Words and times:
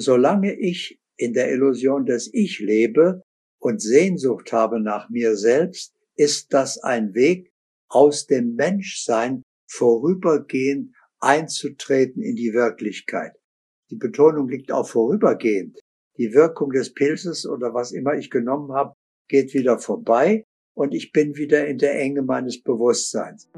solange 0.00 0.54
ich 0.54 1.00
in 1.16 1.32
der 1.32 1.52
Illusion 1.52 2.06
des 2.06 2.32
Ich 2.32 2.60
lebe 2.60 3.22
und 3.58 3.82
Sehnsucht 3.82 4.52
habe 4.52 4.80
nach 4.80 5.10
mir 5.10 5.36
selbst, 5.36 5.94
ist 6.16 6.52
das 6.52 6.78
ein 6.78 7.14
Weg 7.14 7.52
aus 7.88 8.26
dem 8.26 8.54
Menschsein 8.54 9.42
vorübergehend 9.66 10.94
einzutreten 11.20 12.22
in 12.22 12.36
die 12.36 12.52
Wirklichkeit. 12.52 13.32
Die 13.90 13.96
Betonung 13.96 14.48
liegt 14.48 14.70
auf 14.70 14.90
vorübergehend. 14.90 15.78
Die 16.18 16.32
Wirkung 16.34 16.70
des 16.70 16.92
Pilzes 16.92 17.46
oder 17.46 17.74
was 17.74 17.92
immer 17.92 18.14
ich 18.14 18.30
genommen 18.30 18.72
habe, 18.72 18.94
geht 19.28 19.54
wieder 19.54 19.78
vorbei 19.78 20.44
und 20.74 20.94
ich 20.94 21.12
bin 21.12 21.36
wieder 21.36 21.66
in 21.66 21.78
der 21.78 21.98
Enge 21.98 22.22
meines 22.22 22.62
Bewusstseins. 22.62 23.48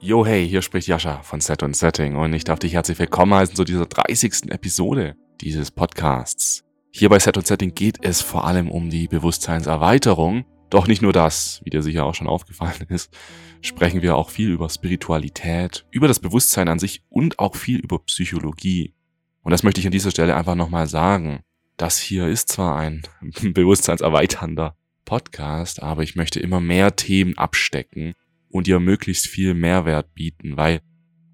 Yo, 0.00 0.24
hey, 0.24 0.48
hier 0.48 0.62
spricht 0.62 0.86
Jascha 0.86 1.22
von 1.22 1.40
Set 1.40 1.64
und 1.64 1.74
Setting 1.74 2.14
und 2.14 2.32
ich 2.32 2.44
darf 2.44 2.60
dich 2.60 2.74
herzlich 2.74 3.00
willkommen 3.00 3.34
heißen 3.34 3.56
zu 3.56 3.64
dieser 3.64 3.86
30. 3.86 4.48
Episode 4.48 5.16
dieses 5.40 5.72
Podcasts. 5.72 6.62
Hier 6.92 7.08
bei 7.08 7.18
Set 7.18 7.36
und 7.36 7.48
Setting 7.48 7.74
geht 7.74 7.98
es 8.02 8.20
vor 8.20 8.46
allem 8.46 8.70
um 8.70 8.90
die 8.90 9.08
Bewusstseinserweiterung. 9.08 10.44
Doch 10.70 10.86
nicht 10.86 11.02
nur 11.02 11.12
das, 11.12 11.60
wie 11.64 11.70
dir 11.70 11.82
sicher 11.82 12.04
auch 12.04 12.14
schon 12.14 12.28
aufgefallen 12.28 12.86
ist, 12.90 13.12
sprechen 13.60 14.00
wir 14.00 14.14
auch 14.14 14.30
viel 14.30 14.50
über 14.50 14.68
Spiritualität, 14.68 15.84
über 15.90 16.06
das 16.06 16.20
Bewusstsein 16.20 16.68
an 16.68 16.78
sich 16.78 17.02
und 17.08 17.40
auch 17.40 17.56
viel 17.56 17.80
über 17.80 17.98
Psychologie. 17.98 18.94
Und 19.42 19.50
das 19.50 19.64
möchte 19.64 19.80
ich 19.80 19.86
an 19.86 19.92
dieser 19.92 20.12
Stelle 20.12 20.36
einfach 20.36 20.54
nochmal 20.54 20.86
sagen. 20.86 21.40
Das 21.76 21.98
hier 21.98 22.28
ist 22.28 22.50
zwar 22.50 22.76
ein 22.76 23.02
bewusstseinserweiternder 23.42 24.76
Podcast, 25.04 25.82
aber 25.82 26.04
ich 26.04 26.14
möchte 26.14 26.38
immer 26.38 26.60
mehr 26.60 26.94
Themen 26.94 27.36
abstecken 27.36 28.14
und 28.50 28.66
dir 28.66 28.80
möglichst 28.80 29.26
viel 29.26 29.54
Mehrwert 29.54 30.14
bieten, 30.14 30.56
weil 30.56 30.80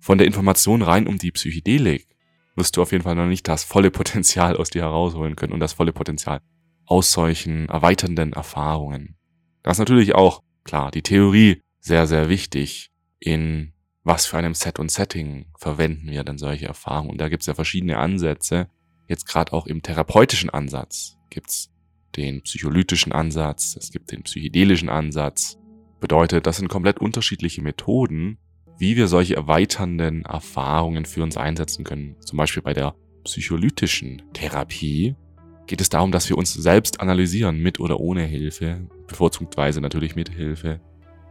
von 0.00 0.18
der 0.18 0.27
Information 0.27 0.82
rein 0.82 1.06
um 1.06 1.18
die 1.18 1.32
Psychedelik 1.32 2.09
wirst 2.56 2.77
du 2.77 2.82
auf 2.82 2.92
jeden 2.92 3.04
Fall 3.04 3.14
noch 3.14 3.27
nicht 3.27 3.48
das 3.48 3.64
volle 3.64 3.90
Potenzial 3.90 4.56
aus 4.56 4.70
dir 4.70 4.82
herausholen 4.82 5.37
können 5.37 5.52
und 5.52 5.60
das 5.60 5.73
volle 5.73 5.93
Potenzial 5.93 6.40
aus 6.87 7.12
solchen 7.12 7.68
erweiternden 7.68 8.32
Erfahrungen. 8.32 9.16
Das 9.62 9.76
ist 9.76 9.80
natürlich 9.80 10.15
auch, 10.15 10.43
klar, 10.65 10.90
die 10.90 11.02
Theorie 11.02 11.60
sehr, 11.80 12.06
sehr 12.06 12.29
wichtig 12.29 12.90
in 13.18 13.73
was 14.04 14.26
für 14.26 14.37
einem 14.37 14.54
Set 14.54 14.78
und 14.78 14.90
Setting 14.90 15.46
verwenden 15.59 16.10
wir 16.10 16.24
denn 16.24 16.37
solche 16.37 16.66
Erfahrungen. 16.66 17.10
Und 17.10 17.21
da 17.21 17.28
gibt 17.30 17.43
es 17.43 17.46
ja 17.46 17.54
verschiedene 17.54 17.96
Ansätze. 17.96 18.68
Jetzt 19.09 19.26
gerade 19.26 19.52
auch 19.52 19.66
im 19.66 19.82
therapeutischen 19.82 20.51
Ansatz 20.51 21.16
gibt's 21.30 21.71
den 22.16 22.43
psycholytischen 22.43 23.12
Ansatz, 23.12 23.76
es 23.76 23.90
gibt 23.90 24.12
den 24.12 24.23
psychedelischen 24.23 24.88
Ansatz, 24.88 25.59
Bedeutet, 26.05 26.47
das 26.47 26.59
sind 26.59 26.69
komplett 26.69 26.99
unterschiedliche 26.99 27.63
Methoden, 27.63 28.37
wie 28.77 28.95
wir 28.95 29.09
solche 29.09 29.37
erweiternden 29.37 30.27
Erfahrungen 30.27 31.07
für 31.07 31.23
uns 31.23 31.38
einsetzen 31.38 31.83
können. 31.83 32.16
Zum 32.21 32.37
Beispiel 32.37 32.63
bei 32.63 32.74
der 32.74 32.95
psycholytischen 33.24 34.21
Therapie 34.35 35.15
geht 35.66 35.80
es 35.80 35.88
darum, 35.88 36.13
dass 36.13 36.29
wir 36.29 36.37
uns 36.37 36.52
selbst 36.52 37.01
analysieren, 37.01 37.59
mit 37.59 37.80
oder 37.80 38.01
ohne 38.01 38.24
Hilfe, 38.24 38.87
bevorzugtweise 39.07 39.80
natürlich 39.80 40.15
mit 40.15 40.29
Hilfe, 40.29 40.79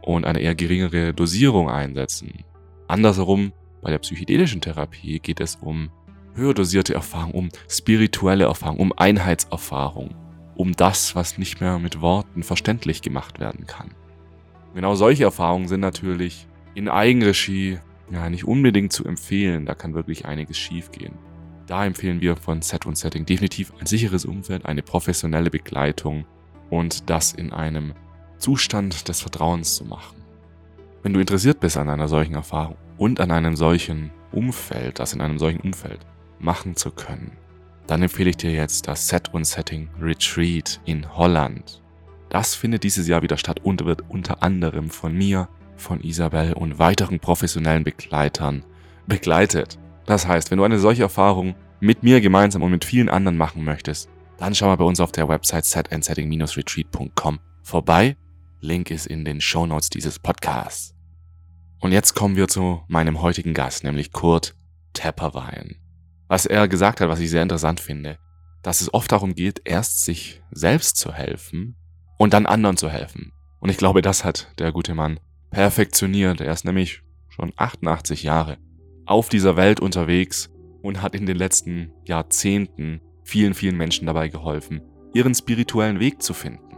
und 0.02 0.24
eine 0.24 0.40
eher 0.40 0.56
geringere 0.56 1.14
Dosierung 1.14 1.70
einsetzen. 1.70 2.42
Andersherum, 2.88 3.52
bei 3.80 3.92
der 3.92 4.00
psychedelischen 4.00 4.60
Therapie 4.60 5.20
geht 5.20 5.38
es 5.38 5.54
um 5.54 5.92
höher 6.34 6.52
dosierte 6.52 6.94
Erfahrung, 6.94 7.30
um 7.30 7.48
spirituelle 7.68 8.46
Erfahrung, 8.46 8.78
um 8.78 8.92
Einheitserfahrung, 8.96 10.16
um 10.56 10.72
das, 10.72 11.14
was 11.14 11.38
nicht 11.38 11.60
mehr 11.60 11.78
mit 11.78 12.00
Worten 12.00 12.42
verständlich 12.42 13.02
gemacht 13.02 13.38
werden 13.38 13.68
kann. 13.68 13.94
Genau 14.74 14.94
solche 14.96 15.24
Erfahrungen 15.24 15.68
sind 15.68 15.80
natürlich 15.80 16.48
in 16.74 16.88
Eigenregie 16.88 17.78
ja 18.10 18.28
nicht 18.28 18.44
unbedingt 18.44 18.92
zu 18.92 19.04
empfehlen. 19.04 19.66
Da 19.66 19.74
kann 19.74 19.94
wirklich 19.94 20.26
einiges 20.26 20.58
schiefgehen. 20.58 21.14
Da 21.66 21.86
empfehlen 21.86 22.20
wir 22.20 22.36
von 22.36 22.60
Set 22.60 22.84
und 22.84 22.98
Setting 22.98 23.24
definitiv 23.24 23.72
ein 23.78 23.86
sicheres 23.86 24.24
Umfeld, 24.24 24.66
eine 24.66 24.82
professionelle 24.82 25.50
Begleitung 25.50 26.26
und 26.70 27.08
das 27.08 27.32
in 27.32 27.52
einem 27.52 27.94
Zustand 28.38 29.08
des 29.08 29.20
Vertrauens 29.20 29.76
zu 29.76 29.84
machen. 29.84 30.16
Wenn 31.02 31.14
du 31.14 31.20
interessiert 31.20 31.60
bist 31.60 31.76
an 31.76 31.88
einer 31.88 32.08
solchen 32.08 32.34
Erfahrung 32.34 32.76
und 32.98 33.20
an 33.20 33.30
einem 33.30 33.56
solchen 33.56 34.10
Umfeld, 34.32 34.98
das 34.98 35.12
in 35.12 35.20
einem 35.20 35.38
solchen 35.38 35.60
Umfeld 35.60 36.00
machen 36.38 36.76
zu 36.76 36.90
können, 36.90 37.32
dann 37.86 38.02
empfehle 38.02 38.30
ich 38.30 38.36
dir 38.36 38.52
jetzt 38.52 38.88
das 38.88 39.08
Set 39.08 39.32
und 39.32 39.46
Setting 39.46 39.88
Retreat 40.00 40.80
in 40.84 41.16
Holland. 41.16 41.83
Das 42.34 42.56
findet 42.56 42.82
dieses 42.82 43.06
Jahr 43.06 43.22
wieder 43.22 43.36
statt 43.36 43.60
und 43.62 43.84
wird 43.84 44.10
unter 44.10 44.42
anderem 44.42 44.90
von 44.90 45.16
mir, 45.16 45.48
von 45.76 46.00
Isabel 46.00 46.54
und 46.54 46.80
weiteren 46.80 47.20
professionellen 47.20 47.84
Begleitern 47.84 48.64
begleitet. 49.06 49.78
Das 50.04 50.26
heißt, 50.26 50.50
wenn 50.50 50.58
du 50.58 50.64
eine 50.64 50.80
solche 50.80 51.04
Erfahrung 51.04 51.54
mit 51.78 52.02
mir 52.02 52.20
gemeinsam 52.20 52.62
und 52.62 52.72
mit 52.72 52.84
vielen 52.84 53.08
anderen 53.08 53.36
machen 53.36 53.62
möchtest, 53.62 54.08
dann 54.36 54.52
schau 54.52 54.66
mal 54.66 54.74
bei 54.74 54.84
uns 54.84 54.98
auf 54.98 55.12
der 55.12 55.28
Website 55.28 55.64
setandsetting-retreat.com 55.64 57.38
vorbei. 57.62 58.16
Link 58.58 58.90
ist 58.90 59.06
in 59.06 59.24
den 59.24 59.40
Show 59.40 59.64
Notes 59.64 59.88
dieses 59.88 60.18
Podcasts. 60.18 60.92
Und 61.78 61.92
jetzt 61.92 62.14
kommen 62.14 62.34
wir 62.34 62.48
zu 62.48 62.82
meinem 62.88 63.22
heutigen 63.22 63.54
Gast, 63.54 63.84
nämlich 63.84 64.10
Kurt 64.10 64.56
Tepperwein. 64.92 65.76
Was 66.26 66.46
er 66.46 66.66
gesagt 66.66 67.00
hat, 67.00 67.08
was 67.08 67.20
ich 67.20 67.30
sehr 67.30 67.44
interessant 67.44 67.78
finde, 67.78 68.18
dass 68.62 68.80
es 68.80 68.92
oft 68.92 69.12
darum 69.12 69.36
geht, 69.36 69.60
erst 69.64 70.04
sich 70.04 70.42
selbst 70.50 70.96
zu 70.96 71.12
helfen 71.12 71.76
und 72.16 72.32
dann 72.32 72.46
anderen 72.46 72.76
zu 72.76 72.88
helfen. 72.88 73.32
Und 73.60 73.70
ich 73.70 73.76
glaube, 73.76 74.02
das 74.02 74.24
hat 74.24 74.48
der 74.58 74.72
gute 74.72 74.94
Mann 74.94 75.20
perfektioniert. 75.50 76.40
Er 76.40 76.52
ist 76.52 76.64
nämlich 76.64 77.02
schon 77.28 77.52
88 77.56 78.22
Jahre 78.22 78.58
auf 79.06 79.28
dieser 79.28 79.56
Welt 79.56 79.80
unterwegs 79.80 80.50
und 80.82 81.02
hat 81.02 81.14
in 81.14 81.26
den 81.26 81.36
letzten 81.36 81.92
Jahrzehnten 82.04 83.00
vielen, 83.22 83.54
vielen 83.54 83.76
Menschen 83.76 84.06
dabei 84.06 84.28
geholfen, 84.28 84.82
ihren 85.14 85.34
spirituellen 85.34 86.00
Weg 86.00 86.22
zu 86.22 86.34
finden. 86.34 86.76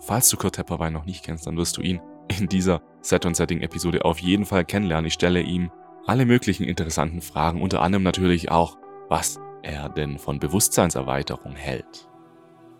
Falls 0.00 0.28
du 0.28 0.36
Kurt 0.36 0.56
Tepperwein 0.56 0.92
noch 0.92 1.06
nicht 1.06 1.24
kennst, 1.24 1.46
dann 1.46 1.56
wirst 1.56 1.76
du 1.76 1.80
ihn 1.80 2.00
in 2.28 2.48
dieser 2.48 2.82
Set- 3.00 3.26
und 3.26 3.36
Setting-Episode 3.36 4.04
auf 4.04 4.18
jeden 4.18 4.44
Fall 4.44 4.64
kennenlernen. 4.64 5.06
Ich 5.06 5.14
stelle 5.14 5.40
ihm 5.40 5.70
alle 6.06 6.26
möglichen 6.26 6.64
interessanten 6.64 7.22
Fragen, 7.22 7.62
unter 7.62 7.80
anderem 7.80 8.02
natürlich 8.02 8.50
auch, 8.50 8.76
was 9.08 9.38
er 9.62 9.88
denn 9.88 10.18
von 10.18 10.38
Bewusstseinserweiterung 10.38 11.54
hält. 11.54 12.08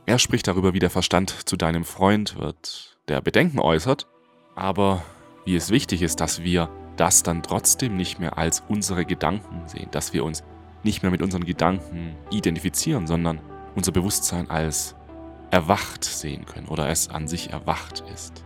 Er 0.07 0.19
spricht 0.19 0.47
darüber, 0.47 0.75
wie 0.75 0.81
der 0.81 0.91
Verstand 0.91 1.49
zu 1.49 1.57
deinem 1.57 1.85
Freund 1.85 2.37
wird, 2.39 2.99
der 3.09 3.23
Bedenken 3.23 3.59
äußert, 3.59 4.07
aber 4.55 5.03
wie 5.47 5.57
es 5.57 5.71
wichtig 5.71 6.03
ist, 6.03 6.21
dass 6.21 6.43
wir 6.43 6.69
das 6.97 7.23
dann 7.23 7.43
trotzdem 7.43 7.97
nicht 7.97 8.21
mehr 8.21 8.37
als 8.37 8.63
unsere 8.69 9.07
Gedanken 9.07 9.67
sehen, 9.67 9.89
dass 9.91 10.13
wir 10.13 10.25
uns 10.25 10.45
nicht 10.83 11.03
mehr 11.03 11.11
mit 11.11 11.23
unseren 11.23 11.45
Gedanken 11.45 12.17
identifizieren, 12.31 13.07
sondern 13.07 13.41
unser 13.75 13.93
Bewusstsein 13.93 14.51
als 14.51 14.95
erwacht 15.51 16.05
sehen 16.05 16.45
können 16.45 16.69
oder 16.69 16.89
es 16.91 17.09
an 17.09 17.27
sich 17.27 17.51
erwacht 17.51 18.05
ist. 18.13 18.45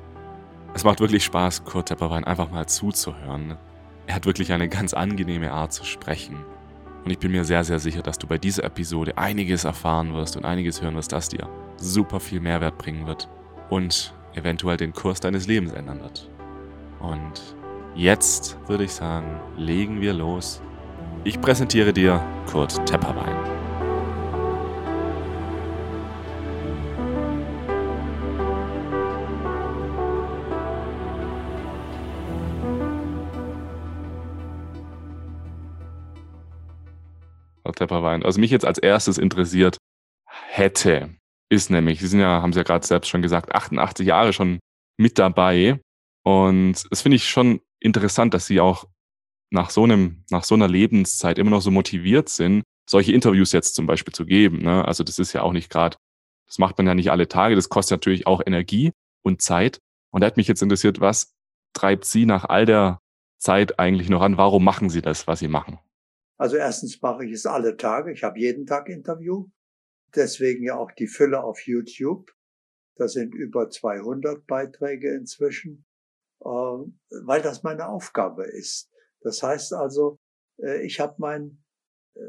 Es 0.74 0.84
macht 0.84 1.00
wirklich 1.00 1.24
Spaß, 1.24 1.64
Kurt 1.64 1.88
Tepperwein 1.88 2.24
einfach 2.24 2.50
mal 2.50 2.66
zuzuhören. 2.66 3.56
Er 4.06 4.14
hat 4.14 4.26
wirklich 4.26 4.52
eine 4.52 4.68
ganz 4.68 4.94
angenehme 4.94 5.52
Art 5.52 5.72
zu 5.72 5.84
sprechen. 5.84 6.36
Und 7.08 7.12
ich 7.12 7.20
bin 7.20 7.32
mir 7.32 7.42
sehr, 7.42 7.64
sehr 7.64 7.78
sicher, 7.78 8.02
dass 8.02 8.18
du 8.18 8.26
bei 8.26 8.36
dieser 8.36 8.64
Episode 8.64 9.16
einiges 9.16 9.64
erfahren 9.64 10.12
wirst 10.12 10.36
und 10.36 10.44
einiges 10.44 10.82
hören 10.82 10.94
wirst, 10.94 11.10
das 11.10 11.30
dir 11.30 11.48
super 11.78 12.20
viel 12.20 12.38
Mehrwert 12.38 12.76
bringen 12.76 13.06
wird 13.06 13.30
und 13.70 14.12
eventuell 14.34 14.76
den 14.76 14.92
Kurs 14.92 15.18
deines 15.18 15.46
Lebens 15.46 15.72
ändern 15.72 16.02
wird. 16.02 16.28
Und 17.00 17.56
jetzt 17.94 18.58
würde 18.66 18.84
ich 18.84 18.92
sagen, 18.92 19.40
legen 19.56 20.02
wir 20.02 20.12
los. 20.12 20.60
Ich 21.24 21.40
präsentiere 21.40 21.94
dir 21.94 22.22
Kurt 22.44 22.84
Tepperwein. 22.84 23.57
Tepperwein. 37.74 38.22
Also 38.24 38.40
mich 38.40 38.50
jetzt 38.50 38.64
als 38.64 38.78
erstes 38.78 39.18
interessiert 39.18 39.78
hätte, 40.26 41.10
ist 41.50 41.70
nämlich, 41.70 42.00
Sie 42.00 42.06
sind 42.06 42.20
ja, 42.20 42.42
haben 42.42 42.52
Sie 42.52 42.58
ja 42.58 42.64
gerade 42.64 42.86
selbst 42.86 43.08
schon 43.08 43.22
gesagt, 43.22 43.54
88 43.54 44.06
Jahre 44.06 44.32
schon 44.32 44.58
mit 44.98 45.18
dabei. 45.18 45.80
Und 46.24 46.90
das 46.90 47.02
finde 47.02 47.16
ich 47.16 47.28
schon 47.28 47.60
interessant, 47.80 48.34
dass 48.34 48.46
Sie 48.46 48.60
auch 48.60 48.86
nach 49.50 49.70
so 49.70 49.84
einem, 49.84 50.24
nach 50.30 50.44
so 50.44 50.54
einer 50.54 50.68
Lebenszeit 50.68 51.38
immer 51.38 51.50
noch 51.50 51.62
so 51.62 51.70
motiviert 51.70 52.28
sind, 52.28 52.64
solche 52.88 53.12
Interviews 53.12 53.52
jetzt 53.52 53.74
zum 53.74 53.86
Beispiel 53.86 54.12
zu 54.12 54.26
geben. 54.26 54.62
Ne? 54.62 54.84
Also 54.84 55.04
das 55.04 55.18
ist 55.18 55.32
ja 55.32 55.42
auch 55.42 55.52
nicht 55.52 55.70
gerade, 55.70 55.96
das 56.46 56.58
macht 56.58 56.76
man 56.78 56.86
ja 56.86 56.94
nicht 56.94 57.10
alle 57.10 57.28
Tage. 57.28 57.54
Das 57.54 57.68
kostet 57.68 57.98
natürlich 57.98 58.26
auch 58.26 58.42
Energie 58.44 58.92
und 59.22 59.40
Zeit. 59.40 59.78
Und 60.10 60.22
da 60.22 60.26
hat 60.26 60.36
mich 60.36 60.48
jetzt 60.48 60.62
interessiert, 60.62 61.00
was 61.00 61.34
treibt 61.72 62.04
Sie 62.04 62.26
nach 62.26 62.44
all 62.44 62.66
der 62.66 62.98
Zeit 63.38 63.78
eigentlich 63.78 64.08
noch 64.08 64.22
an? 64.22 64.36
Warum 64.36 64.64
machen 64.64 64.90
Sie 64.90 65.02
das, 65.02 65.26
was 65.26 65.38
Sie 65.38 65.48
machen? 65.48 65.78
Also 66.38 66.56
erstens 66.56 67.02
mache 67.02 67.24
ich 67.24 67.32
es 67.32 67.46
alle 67.46 67.76
Tage. 67.76 68.12
Ich 68.12 68.22
habe 68.22 68.38
jeden 68.38 68.64
Tag 68.64 68.88
Interview. 68.88 69.48
Deswegen 70.14 70.64
ja 70.64 70.76
auch 70.76 70.92
die 70.92 71.08
Fülle 71.08 71.42
auf 71.42 71.60
YouTube. 71.66 72.32
Da 72.96 73.08
sind 73.08 73.34
über 73.34 73.68
200 73.68 74.46
Beiträge 74.46 75.14
inzwischen, 75.14 75.84
äh, 76.40 76.46
weil 76.46 77.42
das 77.42 77.62
meine 77.62 77.88
Aufgabe 77.88 78.44
ist. 78.44 78.90
Das 79.20 79.42
heißt 79.42 79.72
also, 79.74 80.18
äh, 80.62 80.84
ich 80.84 81.00
habe 81.00 81.16
mein 81.18 81.62
äh, 82.14 82.20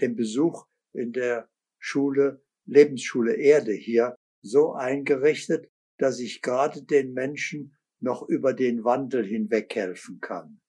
den 0.00 0.16
Besuch 0.16 0.66
in 0.92 1.12
der 1.12 1.48
Schule 1.78 2.42
Lebensschule 2.68 3.34
Erde 3.34 3.72
hier 3.72 4.16
so 4.42 4.74
eingerichtet, 4.74 5.70
dass 5.96 6.20
ich 6.20 6.42
gerade 6.42 6.82
den 6.82 7.14
Menschen 7.14 7.76
noch 8.00 8.28
über 8.28 8.52
den 8.52 8.84
Wandel 8.84 9.24
hinweg 9.24 9.74
helfen 9.74 10.20
kann, 10.20 10.60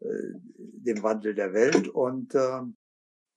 dem 0.00 1.02
Wandel 1.02 1.34
der 1.34 1.52
Welt. 1.52 1.88
Und 1.88 2.34
äh, 2.34 2.60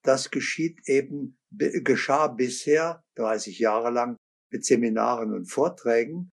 das 0.03 0.31
geschieht 0.31 0.79
eben, 0.85 1.37
geschah 1.51 2.27
bisher 2.27 3.03
30 3.15 3.59
Jahre 3.59 3.91
lang 3.91 4.17
mit 4.51 4.65
Seminaren 4.65 5.33
und 5.33 5.45
Vorträgen, 5.45 6.31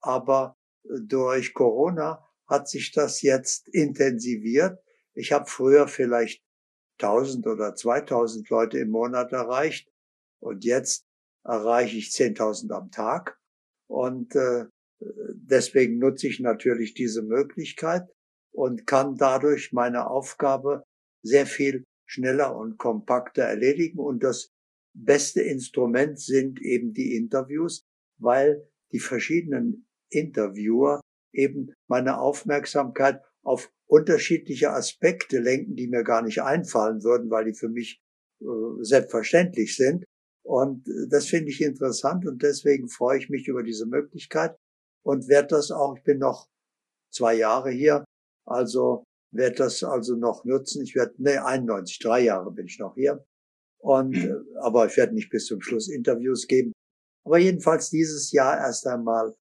aber 0.00 0.56
äh, 0.84 1.00
durch 1.02 1.54
Corona 1.54 2.24
hat 2.46 2.68
sich 2.68 2.92
das 2.92 3.22
jetzt 3.22 3.68
intensiviert. 3.68 4.78
Ich 5.14 5.32
habe 5.32 5.46
früher 5.46 5.88
vielleicht 5.88 6.42
1000 7.00 7.46
oder 7.46 7.74
2000 7.74 8.48
Leute 8.50 8.78
im 8.78 8.90
Monat 8.90 9.32
erreicht 9.32 9.88
und 10.40 10.64
jetzt 10.64 11.04
erreiche 11.44 11.96
ich 11.96 12.08
10.000 12.08 12.72
am 12.72 12.90
Tag. 12.90 13.38
Und 13.88 14.34
äh, 14.36 14.66
deswegen 15.00 15.98
nutze 15.98 16.28
ich 16.28 16.40
natürlich 16.40 16.94
diese 16.94 17.22
Möglichkeit 17.22 18.08
und 18.56 18.86
kann 18.86 19.16
dadurch 19.16 19.72
meine 19.72 20.08
Aufgabe 20.08 20.82
sehr 21.22 21.46
viel 21.46 21.84
schneller 22.06 22.56
und 22.56 22.78
kompakter 22.78 23.42
erledigen. 23.42 23.98
Und 23.98 24.22
das 24.22 24.48
beste 24.94 25.42
Instrument 25.42 26.18
sind 26.18 26.62
eben 26.62 26.94
die 26.94 27.16
Interviews, 27.16 27.84
weil 28.18 28.66
die 28.92 28.98
verschiedenen 28.98 29.86
Interviewer 30.08 31.02
eben 31.34 31.74
meine 31.86 32.18
Aufmerksamkeit 32.18 33.20
auf 33.42 33.70
unterschiedliche 33.86 34.70
Aspekte 34.70 35.38
lenken, 35.38 35.76
die 35.76 35.88
mir 35.88 36.02
gar 36.02 36.22
nicht 36.22 36.40
einfallen 36.40 37.04
würden, 37.04 37.30
weil 37.30 37.44
die 37.44 37.54
für 37.54 37.68
mich 37.68 38.00
äh, 38.40 38.46
selbstverständlich 38.80 39.76
sind. 39.76 40.04
Und 40.42 40.88
äh, 40.88 41.08
das 41.10 41.26
finde 41.26 41.50
ich 41.50 41.60
interessant 41.60 42.26
und 42.26 42.42
deswegen 42.42 42.88
freue 42.88 43.18
ich 43.18 43.28
mich 43.28 43.48
über 43.48 43.62
diese 43.62 43.84
Möglichkeit 43.84 44.56
und 45.02 45.28
werde 45.28 45.48
das 45.48 45.70
auch, 45.70 45.96
ich 45.98 46.04
bin 46.04 46.18
noch 46.18 46.48
zwei 47.12 47.34
Jahre 47.34 47.70
hier, 47.70 48.04
also 48.46 49.04
werde 49.32 49.56
das 49.56 49.82
also 49.82 50.16
noch 50.16 50.44
nutzen. 50.44 50.82
Ich 50.82 50.94
werde, 50.94 51.14
nee, 51.18 51.36
91, 51.36 51.98
drei 51.98 52.20
Jahre 52.20 52.50
bin 52.52 52.66
ich 52.66 52.78
noch 52.78 52.94
hier. 52.94 53.24
Und, 53.78 54.16
äh, 54.16 54.34
aber 54.60 54.86
ich 54.86 54.96
werde 54.96 55.14
nicht 55.14 55.30
bis 55.30 55.46
zum 55.46 55.60
Schluss 55.60 55.88
Interviews 55.88 56.46
geben. 56.46 56.72
Aber 57.24 57.38
jedenfalls 57.38 57.90
dieses 57.90 58.32
Jahr 58.32 58.56
erst 58.56 58.86
einmal 58.86 59.34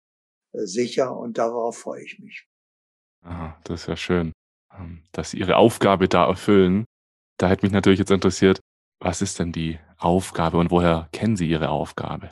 äh, 0.53 0.67
sicher 0.67 1.17
und 1.17 1.39
darauf 1.39 1.79
freue 1.79 2.05
ich 2.05 2.19
mich. 2.19 2.49
Aha, 3.25 3.61
das 3.65 3.83
ist 3.83 3.87
ja 3.89 3.97
schön, 3.97 4.33
ähm, 4.77 5.03
dass 5.13 5.31
Sie 5.31 5.39
Ihre 5.39 5.57
Aufgabe 5.57 6.09
da 6.09 6.27
erfüllen. 6.27 6.85
Da 7.39 7.49
hätte 7.49 7.67
mich 7.67 7.73
natürlich 7.73 7.99
jetzt 7.99 8.11
interessiert, 8.11 8.61
was 9.01 9.21
ist 9.23 9.39
denn 9.39 9.53
die 9.53 9.79
Aufgabe 9.99 10.59
und 10.59 10.71
woher 10.71 11.09
kennen 11.13 11.37
Sie 11.37 11.49
Ihre 11.49 11.71
Aufgabe? 11.71 12.31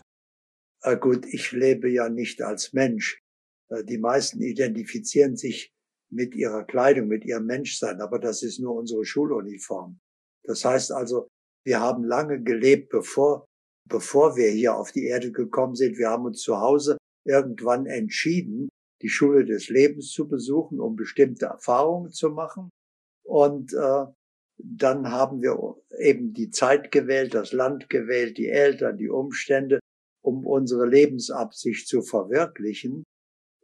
Äh, 0.82 0.96
gut, 0.96 1.26
ich 1.26 1.52
lebe 1.52 1.90
ja 1.90 2.08
nicht 2.08 2.42
als 2.42 2.72
Mensch. 2.72 3.22
Äh, 3.68 3.84
die 3.84 3.98
meisten 3.98 4.40
identifizieren 4.40 5.36
sich 5.36 5.72
mit 6.12 6.34
ihrer 6.34 6.64
Kleidung, 6.64 7.08
mit 7.08 7.24
ihrem 7.24 7.46
Menschsein, 7.46 8.00
aber 8.00 8.18
das 8.18 8.42
ist 8.42 8.58
nur 8.58 8.74
unsere 8.74 9.04
Schuluniform. 9.04 9.98
Das 10.44 10.64
heißt 10.64 10.92
also, 10.92 11.28
wir 11.64 11.80
haben 11.80 12.04
lange 12.04 12.42
gelebt, 12.42 12.88
bevor, 12.90 13.44
bevor 13.88 14.36
wir 14.36 14.50
hier 14.50 14.74
auf 14.74 14.92
die 14.92 15.06
Erde 15.06 15.30
gekommen 15.30 15.74
sind. 15.74 15.98
Wir 15.98 16.10
haben 16.10 16.24
uns 16.24 16.40
zu 16.40 16.58
Hause 16.58 16.96
irgendwann 17.26 17.86
entschieden, 17.86 18.68
die 19.02 19.08
Schule 19.08 19.44
des 19.44 19.68
Lebens 19.68 20.10
zu 20.10 20.28
besuchen, 20.28 20.80
um 20.80 20.96
bestimmte 20.96 21.46
Erfahrungen 21.46 22.10
zu 22.10 22.30
machen. 22.30 22.70
Und 23.24 23.72
äh, 23.74 24.06
dann 24.58 25.10
haben 25.10 25.42
wir 25.42 25.76
eben 25.98 26.32
die 26.32 26.50
Zeit 26.50 26.90
gewählt, 26.90 27.34
das 27.34 27.52
Land 27.52 27.88
gewählt, 27.88 28.36
die 28.36 28.48
Eltern, 28.48 28.98
die 28.98 29.08
Umstände, 29.08 29.80
um 30.22 30.46
unsere 30.46 30.86
Lebensabsicht 30.86 31.88
zu 31.88 32.02
verwirklichen. 32.02 33.04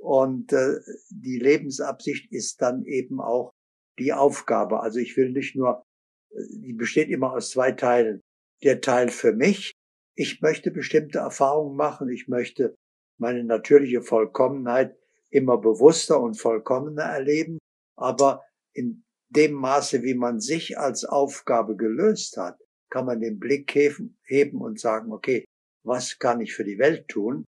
Und 0.07 0.53
äh, 0.53 0.79
die 1.11 1.41
Lebensabsicht 1.41 2.31
ist 2.31 2.63
dann 2.63 2.85
eben 2.85 3.21
auch 3.21 3.51
die 3.99 4.13
Aufgabe. 4.13 4.79
Also 4.79 5.01
ich 5.01 5.17
will 5.17 5.33
nicht 5.33 5.57
nur, 5.57 5.83
äh, 6.31 6.43
die 6.63 6.75
besteht 6.75 7.09
immer 7.09 7.33
aus 7.33 7.51
zwei 7.51 7.73
Teilen. 7.73 8.21
Der 8.63 8.81
Teil 8.81 9.09
für 9.09 9.33
mich, 9.33 9.73
ich 10.15 10.41
möchte 10.43 10.71
bestimmte 10.71 11.19
Erfahrungen 11.19 11.77
machen, 11.77 12.09
ich 12.09 12.29
möchte 12.29 12.77
meine 13.19 13.43
natürliche 13.43 14.01
Vollkommenheit 14.01 14.97
immer 15.31 15.59
bewusster 15.59 16.21
und 16.21 16.39
vollkommener 16.39 17.03
erleben, 17.03 17.59
aber 17.97 18.45
in 18.75 19.03
dem 19.31 19.55
Maße, 19.55 20.05
wie 20.05 20.15
man 20.15 20.39
sich 20.39 20.79
als 20.79 21.05
Aufgabe 21.05 21.75
gelöst 21.75 22.37
hat, 22.37 22.61
kann 22.91 23.07
man 23.07 23.21
den 23.21 23.41
Blick 23.41 23.75
heben 23.75 24.61
und 24.61 24.79
sagen, 24.79 25.11
okay, 25.11 25.45
was 25.85 26.21
kann 26.21 26.41
ich 26.41 26.55
für 26.55 26.65
die 26.65 26.79
Welt 26.79 27.09
tun? 27.09 27.45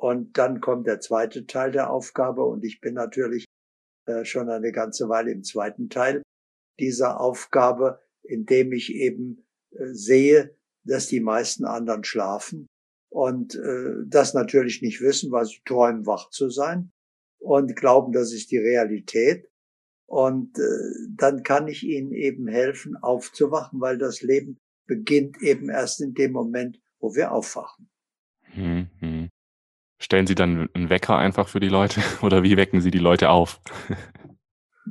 Und 0.00 0.38
dann 0.38 0.62
kommt 0.62 0.86
der 0.86 1.00
zweite 1.00 1.46
Teil 1.46 1.72
der 1.72 1.90
Aufgabe 1.90 2.42
und 2.42 2.64
ich 2.64 2.80
bin 2.80 2.94
natürlich 2.94 3.44
äh, 4.06 4.24
schon 4.24 4.48
eine 4.48 4.72
ganze 4.72 5.10
Weile 5.10 5.30
im 5.30 5.44
zweiten 5.44 5.90
Teil 5.90 6.22
dieser 6.78 7.20
Aufgabe, 7.20 8.00
indem 8.22 8.72
ich 8.72 8.94
eben 8.94 9.46
äh, 9.72 9.88
sehe, 9.92 10.56
dass 10.84 11.08
die 11.08 11.20
meisten 11.20 11.66
anderen 11.66 12.02
schlafen 12.02 12.66
und 13.10 13.56
äh, 13.56 13.96
das 14.06 14.32
natürlich 14.32 14.80
nicht 14.80 15.02
wissen, 15.02 15.32
weil 15.32 15.44
sie 15.44 15.60
träumen, 15.66 16.06
wach 16.06 16.30
zu 16.30 16.48
sein 16.48 16.92
und 17.38 17.76
glauben, 17.76 18.14
das 18.14 18.32
ist 18.32 18.50
die 18.50 18.58
Realität. 18.58 19.48
Und 20.06 20.58
dann 21.14 21.44
kann 21.44 21.68
ich 21.68 21.84
ihnen 21.84 22.10
eben 22.10 22.48
helfen, 22.48 22.96
aufzuwachen, 22.96 23.80
weil 23.80 23.96
das 23.96 24.22
Leben 24.22 24.58
beginnt 24.88 25.40
eben 25.40 25.68
erst 25.68 26.00
in 26.00 26.14
dem 26.14 26.32
Moment, 26.32 26.80
wo 26.98 27.14
wir 27.14 27.30
aufwachen. 27.30 27.88
Hm, 28.40 28.90
hm. 28.98 29.19
Stellen 30.02 30.26
Sie 30.26 30.34
dann 30.34 30.70
einen 30.72 30.88
Wecker 30.88 31.16
einfach 31.16 31.48
für 31.48 31.60
die 31.60 31.68
Leute 31.68 32.00
oder 32.22 32.42
wie 32.42 32.56
wecken 32.56 32.80
Sie 32.80 32.90
die 32.90 32.98
Leute 32.98 33.28
auf? 33.28 33.60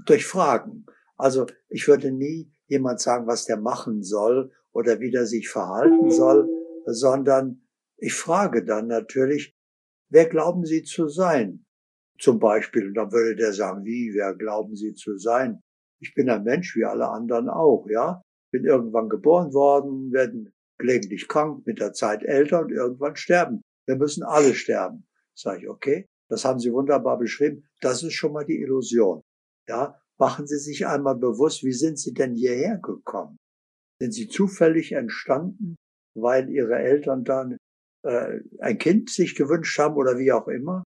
Durch 0.05 0.25
Fragen. 0.25 0.85
Also 1.17 1.47
ich 1.67 1.87
würde 1.87 2.11
nie 2.11 2.51
jemand 2.67 3.01
sagen, 3.01 3.27
was 3.27 3.45
der 3.45 3.57
machen 3.57 4.03
soll 4.03 4.51
oder 4.71 4.99
wie 4.99 5.11
der 5.11 5.25
sich 5.25 5.49
verhalten 5.49 6.11
soll, 6.11 6.47
sondern 6.85 7.63
ich 7.97 8.13
frage 8.13 8.63
dann 8.63 8.87
natürlich, 8.87 9.57
wer 10.09 10.27
glauben 10.27 10.63
Sie 10.63 10.83
zu 10.83 11.09
sein? 11.09 11.65
Zum 12.19 12.39
Beispiel, 12.39 12.87
und 12.87 12.93
dann 12.93 13.11
würde 13.11 13.35
der 13.35 13.53
sagen, 13.53 13.83
wie, 13.83 14.13
wer 14.13 14.35
glauben 14.35 14.75
Sie 14.75 14.93
zu 14.93 15.17
sein? 15.17 15.61
Ich 15.99 16.13
bin 16.13 16.29
ein 16.29 16.43
Mensch 16.43 16.75
wie 16.75 16.85
alle 16.85 17.09
anderen 17.09 17.49
auch, 17.49 17.87
ja? 17.89 18.21
Bin 18.51 18.65
irgendwann 18.65 19.09
geboren 19.09 19.53
worden, 19.53 20.11
werden 20.11 20.53
gelegentlich 20.77 21.27
krank, 21.27 21.65
mit 21.65 21.79
der 21.79 21.93
Zeit 21.93 22.23
älter 22.23 22.61
und 22.61 22.71
irgendwann 22.71 23.15
sterben. 23.15 23.61
Wir 23.85 23.95
müssen 23.95 24.23
alle 24.23 24.53
sterben. 24.53 25.08
Sag 25.39 25.61
ich, 25.61 25.69
okay, 25.69 26.05
das 26.29 26.43
haben 26.43 26.59
Sie 26.59 26.73
wunderbar 26.73 27.17
beschrieben. 27.17 27.65
Das 27.79 28.03
ist 28.03 28.13
schon 28.13 28.33
mal 28.33 28.45
die 28.45 28.59
Illusion. 28.59 29.21
Ja, 29.69 30.01
machen 30.17 30.47
Sie 30.47 30.57
sich 30.57 30.85
einmal 30.85 31.15
bewusst, 31.15 31.63
wie 31.63 31.71
sind 31.71 31.97
Sie 31.97 32.13
denn 32.13 32.35
hierher 32.35 32.77
gekommen? 32.77 33.37
Sind 34.01 34.13
Sie 34.13 34.27
zufällig 34.27 34.91
entstanden, 34.91 35.75
weil 36.13 36.49
Ihre 36.49 36.75
Eltern 36.75 37.23
dann 37.23 37.57
äh, 38.03 38.39
ein 38.59 38.77
Kind 38.77 39.09
sich 39.09 39.35
gewünscht 39.35 39.79
haben 39.79 39.95
oder 39.95 40.17
wie 40.17 40.33
auch 40.33 40.49
immer? 40.49 40.83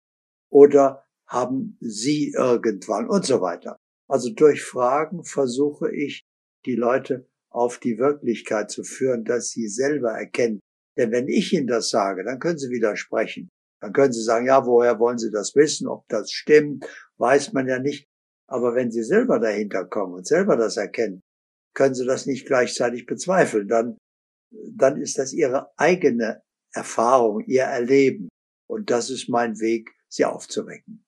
Oder 0.52 1.04
haben 1.28 1.78
Sie 1.82 2.34
irgendwann 2.38 3.10
und 3.10 3.26
so 3.26 3.42
weiter? 3.42 3.78
Also 4.08 4.32
durch 4.32 4.62
Fragen 4.62 5.24
versuche 5.24 5.92
ich, 5.92 6.26
die 6.66 6.76
Leute 6.76 7.28
auf 7.50 7.80
die 7.80 7.98
Wirklichkeit 7.98 8.70
zu 8.70 8.84
führen, 8.84 9.26
dass 9.26 9.50
sie 9.50 9.68
selber 9.68 10.12
erkennen. 10.12 10.60
Denn 10.98 11.12
wenn 11.12 11.28
ich 11.28 11.54
Ihnen 11.54 11.68
das 11.68 11.90
sage, 11.90 12.24
dann 12.24 12.40
können 12.40 12.60
Sie 12.60 12.70
widersprechen. 12.70 13.50
Dann 13.84 13.92
können 13.92 14.14
Sie 14.14 14.24
sagen, 14.24 14.46
ja, 14.46 14.66
woher 14.66 14.98
wollen 14.98 15.18
Sie 15.18 15.30
das 15.30 15.56
wissen? 15.56 15.90
Ob 15.90 16.08
das 16.08 16.32
stimmt, 16.32 16.86
weiß 17.18 17.52
man 17.52 17.68
ja 17.68 17.80
nicht. 17.80 18.08
Aber 18.48 18.76
wenn 18.76 18.92
Sie 18.92 19.04
selber 19.04 19.40
dahinter 19.40 19.84
kommen 19.84 20.14
und 20.14 20.26
selber 20.26 20.56
das 20.56 20.78
erkennen, 20.78 21.22
können 21.76 21.94
Sie 21.94 22.06
das 22.06 22.26
nicht 22.26 22.48
gleichzeitig 22.48 23.06
bezweifeln. 23.06 23.68
Dann, 23.68 23.98
dann 24.52 25.02
ist 25.02 25.18
das 25.18 25.34
Ihre 25.34 25.70
eigene 25.76 26.42
Erfahrung, 26.72 27.42
Ihr 27.42 27.64
Erleben. 27.64 28.30
Und 28.70 28.90
das 28.90 29.10
ist 29.10 29.28
mein 29.28 29.60
Weg, 29.60 29.92
Sie 30.08 30.24
aufzuwecken. 30.24 31.04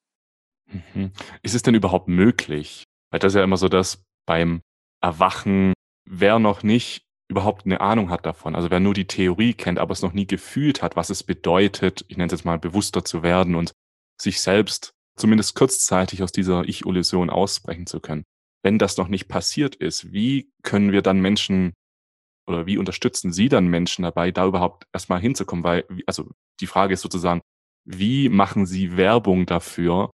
Mhm. 0.68 1.14
Ist 1.44 1.56
es 1.56 1.62
denn 1.62 1.76
überhaupt 1.76 2.10
möglich? 2.10 2.84
Weil 3.10 3.22
das 3.22 3.32
ist 3.32 3.38
ja 3.38 3.44
immer 3.46 3.56
so, 3.56 3.70
dass 3.70 4.04
beim 4.28 4.60
Erwachen 5.02 5.72
wer 6.04 6.40
noch 6.40 6.62
nicht 6.62 7.05
überhaupt 7.28 7.66
eine 7.66 7.82
Ahnung 7.82 8.10
hat 8.10 8.26
davon, 8.26 8.56
also 8.56 8.70
wer 8.70 8.80
nur 8.80 8.94
die 8.94 9.08
Theorie 9.08 9.54
kennt, 9.54 9.80
aber 9.80 9.92
es 9.92 10.02
noch 10.02 10.14
nie 10.14 10.28
gefühlt 10.28 10.82
hat, 10.82 10.96
was 10.96 11.10
es 11.10 11.24
bedeutet, 11.24 12.06
ich 12.08 12.18
nenne 12.18 12.28
es 12.28 12.40
jetzt 12.40 12.46
mal 12.46 12.60
bewusster 12.60 13.04
zu 13.04 13.24
werden 13.24 13.56
und 13.56 13.74
sich 14.22 14.42
selbst 14.42 14.94
zumindest 15.18 15.56
kurzzeitig 15.56 16.22
aus 16.24 16.32
dieser 16.32 16.68
Ich-Illusion 16.68 17.30
ausbrechen 17.30 17.88
zu 17.88 18.00
können. 18.00 18.24
Wenn 18.64 18.80
das 18.80 18.98
noch 18.98 19.08
nicht 19.08 19.28
passiert 19.28 19.76
ist, 19.76 20.12
wie 20.12 20.52
können 20.64 20.92
wir 20.92 21.02
dann 21.02 21.20
Menschen 21.20 21.74
oder 22.48 22.66
wie 22.68 22.78
unterstützen 22.78 23.34
Sie 23.34 23.50
dann 23.50 23.68
Menschen 23.68 24.04
dabei, 24.04 24.32
da 24.32 24.46
überhaupt 24.46 24.86
erstmal 24.94 25.20
hinzukommen? 25.20 25.64
Weil, 25.64 25.86
also 26.06 26.30
die 26.60 26.68
Frage 26.68 26.94
ist 26.94 27.02
sozusagen, 27.02 27.42
wie 27.86 28.30
machen 28.30 28.66
Sie 28.66 28.98
Werbung 28.98 29.46
dafür, 29.46 30.12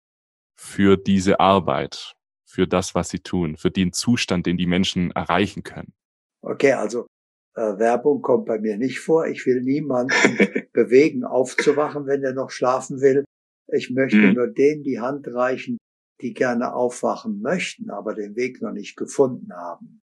für 0.56 0.96
diese 0.96 1.40
Arbeit? 1.40 2.14
für 2.50 2.66
das, 2.66 2.94
was 2.94 3.08
sie 3.08 3.20
tun, 3.20 3.56
für 3.56 3.70
den 3.70 3.92
Zustand, 3.92 4.46
den 4.46 4.56
die 4.56 4.66
Menschen 4.66 5.12
erreichen 5.12 5.62
können? 5.62 5.94
Okay, 6.42 6.72
also 6.72 7.06
äh, 7.54 7.78
Werbung 7.78 8.22
kommt 8.22 8.46
bei 8.46 8.58
mir 8.58 8.76
nicht 8.76 9.00
vor. 9.00 9.26
Ich 9.26 9.44
will 9.46 9.62
niemanden 9.62 10.14
bewegen, 10.72 11.24
aufzuwachen, 11.24 12.06
wenn 12.06 12.22
er 12.22 12.32
noch 12.32 12.50
schlafen 12.50 13.00
will. 13.00 13.24
Ich 13.68 13.90
möchte 13.90 14.18
mhm. 14.18 14.34
nur 14.34 14.46
denen 14.48 14.82
die 14.82 15.00
Hand 15.00 15.28
reichen, 15.28 15.78
die 16.20 16.32
gerne 16.32 16.74
aufwachen 16.74 17.40
möchten, 17.40 17.90
aber 17.90 18.14
den 18.14 18.36
Weg 18.36 18.60
noch 18.62 18.72
nicht 18.72 18.96
gefunden 18.96 19.52
haben. 19.52 20.00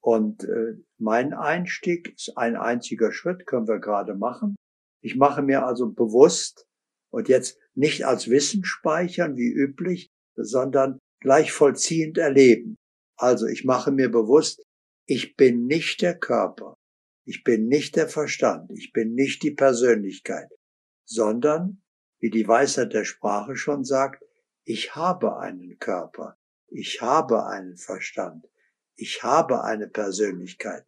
Und 0.00 0.44
äh, 0.44 0.76
mein 0.98 1.32
Einstieg 1.32 2.14
ist 2.14 2.36
ein 2.36 2.56
einziger 2.56 3.12
Schritt, 3.12 3.46
können 3.46 3.68
wir 3.68 3.80
gerade 3.80 4.14
machen. 4.14 4.56
Ich 5.02 5.16
mache 5.16 5.42
mir 5.42 5.66
also 5.66 5.90
bewusst 5.90 6.66
und 7.10 7.28
jetzt 7.28 7.58
nicht 7.74 8.06
als 8.06 8.28
Wissen 8.28 8.64
speichern 8.64 9.36
wie 9.36 9.52
üblich, 9.52 10.08
sondern 10.36 10.98
gleich 11.20 11.52
vollziehend 11.52 12.18
erleben. 12.18 12.76
Also 13.16 13.46
ich 13.46 13.64
mache 13.64 13.90
mir 13.90 14.10
bewusst, 14.10 14.62
ich 15.08 15.36
bin 15.36 15.66
nicht 15.66 16.02
der 16.02 16.18
Körper, 16.18 16.76
ich 17.24 17.42
bin 17.42 17.66
nicht 17.66 17.96
der 17.96 18.08
Verstand, 18.08 18.70
ich 18.70 18.92
bin 18.92 19.14
nicht 19.14 19.42
die 19.42 19.52
Persönlichkeit, 19.52 20.50
sondern, 21.06 21.82
wie 22.20 22.28
die 22.28 22.46
Weisheit 22.46 22.92
der 22.92 23.04
Sprache 23.04 23.56
schon 23.56 23.84
sagt, 23.84 24.22
ich 24.64 24.94
habe 24.94 25.38
einen 25.38 25.78
Körper, 25.78 26.36
ich 26.66 27.00
habe 27.00 27.46
einen 27.46 27.78
Verstand, 27.78 28.46
ich 28.96 29.22
habe 29.22 29.64
eine 29.64 29.88
Persönlichkeit. 29.88 30.84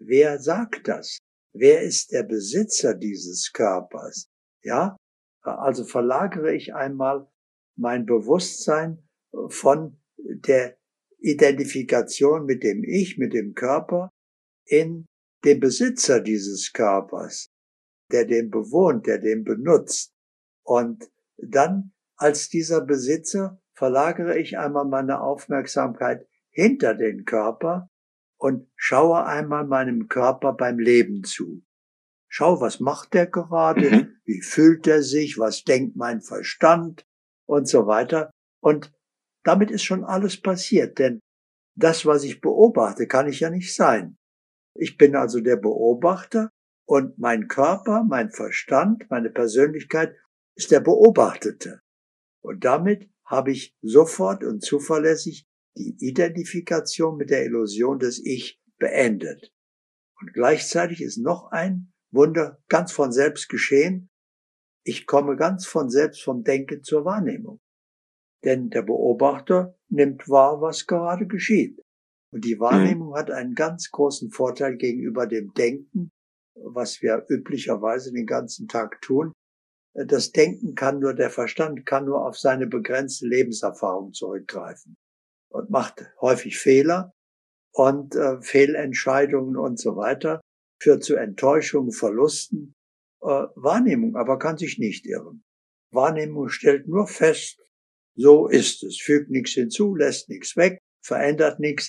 Wer 0.00 0.40
sagt 0.40 0.88
das? 0.88 1.18
Wer 1.52 1.82
ist 1.82 2.10
der 2.10 2.24
Besitzer 2.24 2.94
dieses 2.94 3.52
Körpers? 3.52 4.26
Ja, 4.62 4.96
also 5.42 5.84
verlagere 5.84 6.52
ich 6.52 6.74
einmal 6.74 7.30
mein 7.76 8.04
Bewusstsein 8.04 9.08
von 9.48 10.02
der 10.16 10.76
Identifikation 11.24 12.44
mit 12.44 12.62
dem 12.62 12.84
Ich, 12.84 13.16
mit 13.18 13.32
dem 13.32 13.54
Körper, 13.54 14.10
in 14.66 15.06
den 15.44 15.60
Besitzer 15.60 16.20
dieses 16.20 16.72
Körpers, 16.72 17.50
der 18.12 18.24
den 18.24 18.50
bewohnt, 18.50 19.06
der 19.06 19.18
den 19.18 19.44
benutzt. 19.44 20.12
Und 20.62 21.10
dann 21.36 21.92
als 22.16 22.48
dieser 22.48 22.80
Besitzer 22.80 23.60
verlagere 23.72 24.38
ich 24.38 24.58
einmal 24.58 24.84
meine 24.84 25.20
Aufmerksamkeit 25.20 26.26
hinter 26.50 26.94
den 26.94 27.24
Körper 27.24 27.90
und 28.36 28.68
schaue 28.76 29.24
einmal 29.24 29.66
meinem 29.66 30.08
Körper 30.08 30.52
beim 30.52 30.78
Leben 30.78 31.24
zu. 31.24 31.64
Schau, 32.28 32.60
was 32.60 32.80
macht 32.80 33.14
der 33.14 33.26
gerade? 33.26 33.90
Mhm. 33.90 34.16
Wie 34.24 34.42
fühlt 34.42 34.86
er 34.86 35.02
sich? 35.02 35.38
Was 35.38 35.64
denkt 35.64 35.96
mein 35.96 36.20
Verstand? 36.20 37.06
Und 37.46 37.68
so 37.68 37.86
weiter. 37.86 38.30
Und 38.60 38.92
damit 39.44 39.70
ist 39.70 39.84
schon 39.84 40.04
alles 40.04 40.40
passiert, 40.40 40.98
denn 40.98 41.20
das, 41.76 42.06
was 42.06 42.24
ich 42.24 42.40
beobachte, 42.40 43.06
kann 43.06 43.28
ich 43.28 43.40
ja 43.40 43.50
nicht 43.50 43.74
sein. 43.74 44.16
Ich 44.76 44.96
bin 44.96 45.14
also 45.14 45.40
der 45.40 45.56
Beobachter 45.56 46.50
und 46.86 47.18
mein 47.18 47.48
Körper, 47.48 48.04
mein 48.04 48.30
Verstand, 48.30 49.08
meine 49.10 49.30
Persönlichkeit 49.30 50.14
ist 50.56 50.70
der 50.70 50.80
Beobachtete. 50.80 51.80
Und 52.42 52.64
damit 52.64 53.10
habe 53.24 53.52
ich 53.52 53.74
sofort 53.82 54.44
und 54.44 54.62
zuverlässig 54.62 55.46
die 55.76 55.96
Identifikation 55.98 57.16
mit 57.16 57.30
der 57.30 57.44
Illusion 57.44 57.98
des 57.98 58.24
Ich 58.24 58.60
beendet. 58.78 59.52
Und 60.20 60.32
gleichzeitig 60.32 61.00
ist 61.00 61.18
noch 61.18 61.50
ein 61.50 61.92
Wunder 62.12 62.62
ganz 62.68 62.92
von 62.92 63.12
selbst 63.12 63.48
geschehen. 63.48 64.10
Ich 64.84 65.06
komme 65.06 65.36
ganz 65.36 65.66
von 65.66 65.90
selbst 65.90 66.22
vom 66.22 66.44
Denken 66.44 66.82
zur 66.82 67.04
Wahrnehmung. 67.04 67.60
Denn 68.44 68.70
der 68.70 68.82
Beobachter 68.82 69.74
nimmt 69.88 70.28
wahr, 70.28 70.60
was 70.60 70.86
gerade 70.86 71.26
geschieht. 71.26 71.80
Und 72.32 72.44
die 72.44 72.58
Wahrnehmung 72.58 73.10
mhm. 73.10 73.14
hat 73.14 73.30
einen 73.30 73.54
ganz 73.54 73.90
großen 73.90 74.30
Vorteil 74.30 74.76
gegenüber 74.76 75.26
dem 75.26 75.54
Denken, 75.54 76.10
was 76.54 77.00
wir 77.00 77.24
üblicherweise 77.28 78.12
den 78.12 78.26
ganzen 78.26 78.68
Tag 78.68 79.00
tun. 79.00 79.32
Das 79.94 80.32
Denken 80.32 80.74
kann 80.74 80.98
nur, 80.98 81.14
der 81.14 81.30
Verstand 81.30 81.86
kann 81.86 82.06
nur 82.06 82.26
auf 82.26 82.36
seine 82.36 82.66
begrenzte 82.66 83.26
Lebenserfahrung 83.26 84.12
zurückgreifen 84.12 84.96
und 85.50 85.70
macht 85.70 86.12
häufig 86.20 86.58
Fehler 86.58 87.12
und 87.72 88.16
äh, 88.16 88.42
Fehlentscheidungen 88.42 89.56
und 89.56 89.78
so 89.78 89.96
weiter, 89.96 90.40
führt 90.82 91.04
zu 91.04 91.14
Enttäuschungen, 91.14 91.92
Verlusten. 91.92 92.74
Äh, 93.22 93.46
Wahrnehmung 93.54 94.16
aber 94.16 94.38
kann 94.40 94.58
sich 94.58 94.78
nicht 94.78 95.06
irren. 95.06 95.44
Wahrnehmung 95.92 96.48
stellt 96.48 96.88
nur 96.88 97.06
fest, 97.06 97.63
so 98.16 98.48
ist 98.48 98.82
es, 98.82 99.00
fügt 99.00 99.30
nichts 99.30 99.52
hinzu, 99.52 99.94
lässt 99.94 100.28
nichts 100.28 100.56
weg, 100.56 100.80
verändert 101.04 101.60
nichts. 101.60 101.88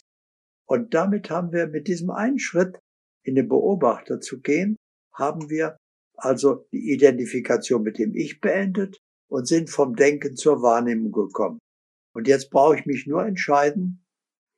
Und 0.67 0.94
damit 0.94 1.29
haben 1.29 1.51
wir 1.51 1.67
mit 1.67 1.88
diesem 1.88 2.10
einen 2.10 2.39
Schritt 2.39 2.79
in 3.24 3.36
den 3.36 3.48
Beobachter 3.48 4.20
zu 4.20 4.41
gehen, 4.41 4.77
haben 5.13 5.50
wir 5.50 5.77
also 6.17 6.67
die 6.72 6.91
Identifikation 6.91 7.84
mit 7.84 8.00
dem 8.00 8.15
Ich 8.15 8.39
beendet 8.39 9.00
und 9.29 9.48
sind 9.48 9.70
vom 9.70 9.96
Denken 9.96 10.36
zur 10.36 10.62
Wahrnehmung 10.62 11.12
gekommen. 11.12 11.60
Und 12.13 12.27
jetzt 12.27 12.50
brauche 12.50 12.77
ich 12.77 12.86
mich 12.86 13.05
nur 13.05 13.25
entscheiden, 13.25 14.05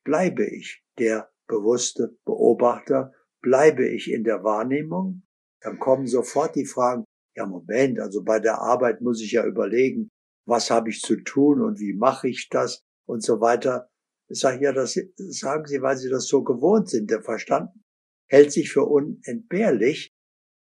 bleibe 0.05 0.45
ich 0.45 0.83
der 0.99 1.29
bewusste 1.47 2.15
Beobachter, 2.25 3.13
bleibe 3.41 3.87
ich 3.87 4.11
in 4.11 4.23
der 4.23 4.43
Wahrnehmung, 4.43 5.23
dann 5.61 5.79
kommen 5.79 6.07
sofort 6.07 6.55
die 6.55 6.65
Fragen, 6.65 7.03
ja 7.35 7.45
Moment, 7.45 7.99
also 7.99 8.23
bei 8.23 8.39
der 8.39 8.59
Arbeit 8.59 9.01
muss 9.01 9.21
ich 9.21 9.31
ja 9.31 9.45
überlegen, 9.45 10.09
was 10.47 10.71
habe 10.71 10.89
ich 10.89 11.01
zu 11.01 11.17
tun 11.17 11.61
und 11.61 11.79
wie 11.79 11.93
mache 11.93 12.29
ich 12.29 12.49
das 12.49 12.83
und 13.05 13.23
so 13.23 13.39
weiter. 13.41 13.89
Ich 14.29 14.39
sage, 14.39 14.63
ja, 14.63 14.73
das 14.73 14.99
sagen 15.17 15.65
Sie, 15.65 15.81
weil 15.81 15.97
Sie 15.97 16.09
das 16.09 16.27
so 16.27 16.43
gewohnt 16.43 16.89
sind. 16.89 17.09
Der 17.11 17.21
Verstand 17.21 17.69
hält 18.29 18.51
sich 18.51 18.71
für 18.71 18.83
unentbehrlich, 18.83 20.11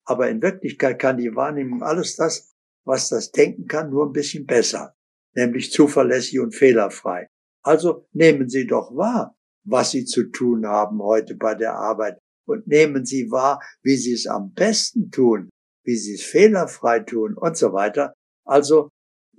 aber 0.06 0.30
in 0.30 0.42
Wirklichkeit 0.42 1.00
kann 1.00 1.18
die 1.18 1.36
Wahrnehmung 1.36 1.84
alles 1.84 2.16
das, 2.16 2.54
was 2.86 3.10
das 3.10 3.32
Denken 3.32 3.68
kann, 3.68 3.90
nur 3.90 4.06
ein 4.06 4.14
bisschen 4.14 4.46
besser 4.46 4.98
nämlich 5.38 5.72
zuverlässig 5.72 6.40
und 6.40 6.56
fehlerfrei. 6.56 7.28
Also 7.64 8.08
nehmen 8.12 8.50
Sie 8.50 8.66
doch 8.66 8.96
wahr, 8.96 9.36
was 9.66 9.92
Sie 9.92 10.04
zu 10.04 10.32
tun 10.32 10.66
haben 10.66 11.02
heute 11.02 11.36
bei 11.36 11.54
der 11.54 11.76
Arbeit 11.76 12.18
und 12.46 12.68
nehmen 12.68 13.06
Sie 13.06 13.30
wahr, 13.30 13.62
wie 13.84 13.96
Sie 13.96 14.14
es 14.14 14.26
am 14.26 14.54
besten 14.54 15.12
tun, 15.12 15.50
wie 15.86 15.96
Sie 15.96 16.16
es 16.16 16.24
fehlerfrei 16.24 17.02
tun 17.02 17.38
und 17.38 17.56
so 17.56 17.72
weiter. 17.72 18.14
Also 18.46 18.90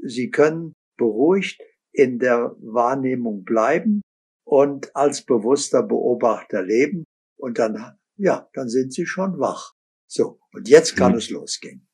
Sie 0.03 0.31
können 0.31 0.75
beruhigt 0.97 1.61
in 1.93 2.19
der 2.19 2.55
Wahrnehmung 2.61 3.45
bleiben 3.45 4.03
und 4.45 4.95
als 4.95 5.25
bewusster 5.25 5.83
Beobachter 5.83 6.63
leben 6.63 7.05
und 7.37 7.59
dann, 7.59 7.99
ja, 8.17 8.49
dann 8.55 8.69
sind 8.69 8.93
Sie 8.93 9.07
schon 9.07 9.39
wach. 9.39 9.73
So, 10.07 10.41
und 10.53 10.69
jetzt 10.69 10.97
kann 10.97 11.13
hm. 11.13 11.19
es 11.19 11.31
losgehen. 11.31 11.87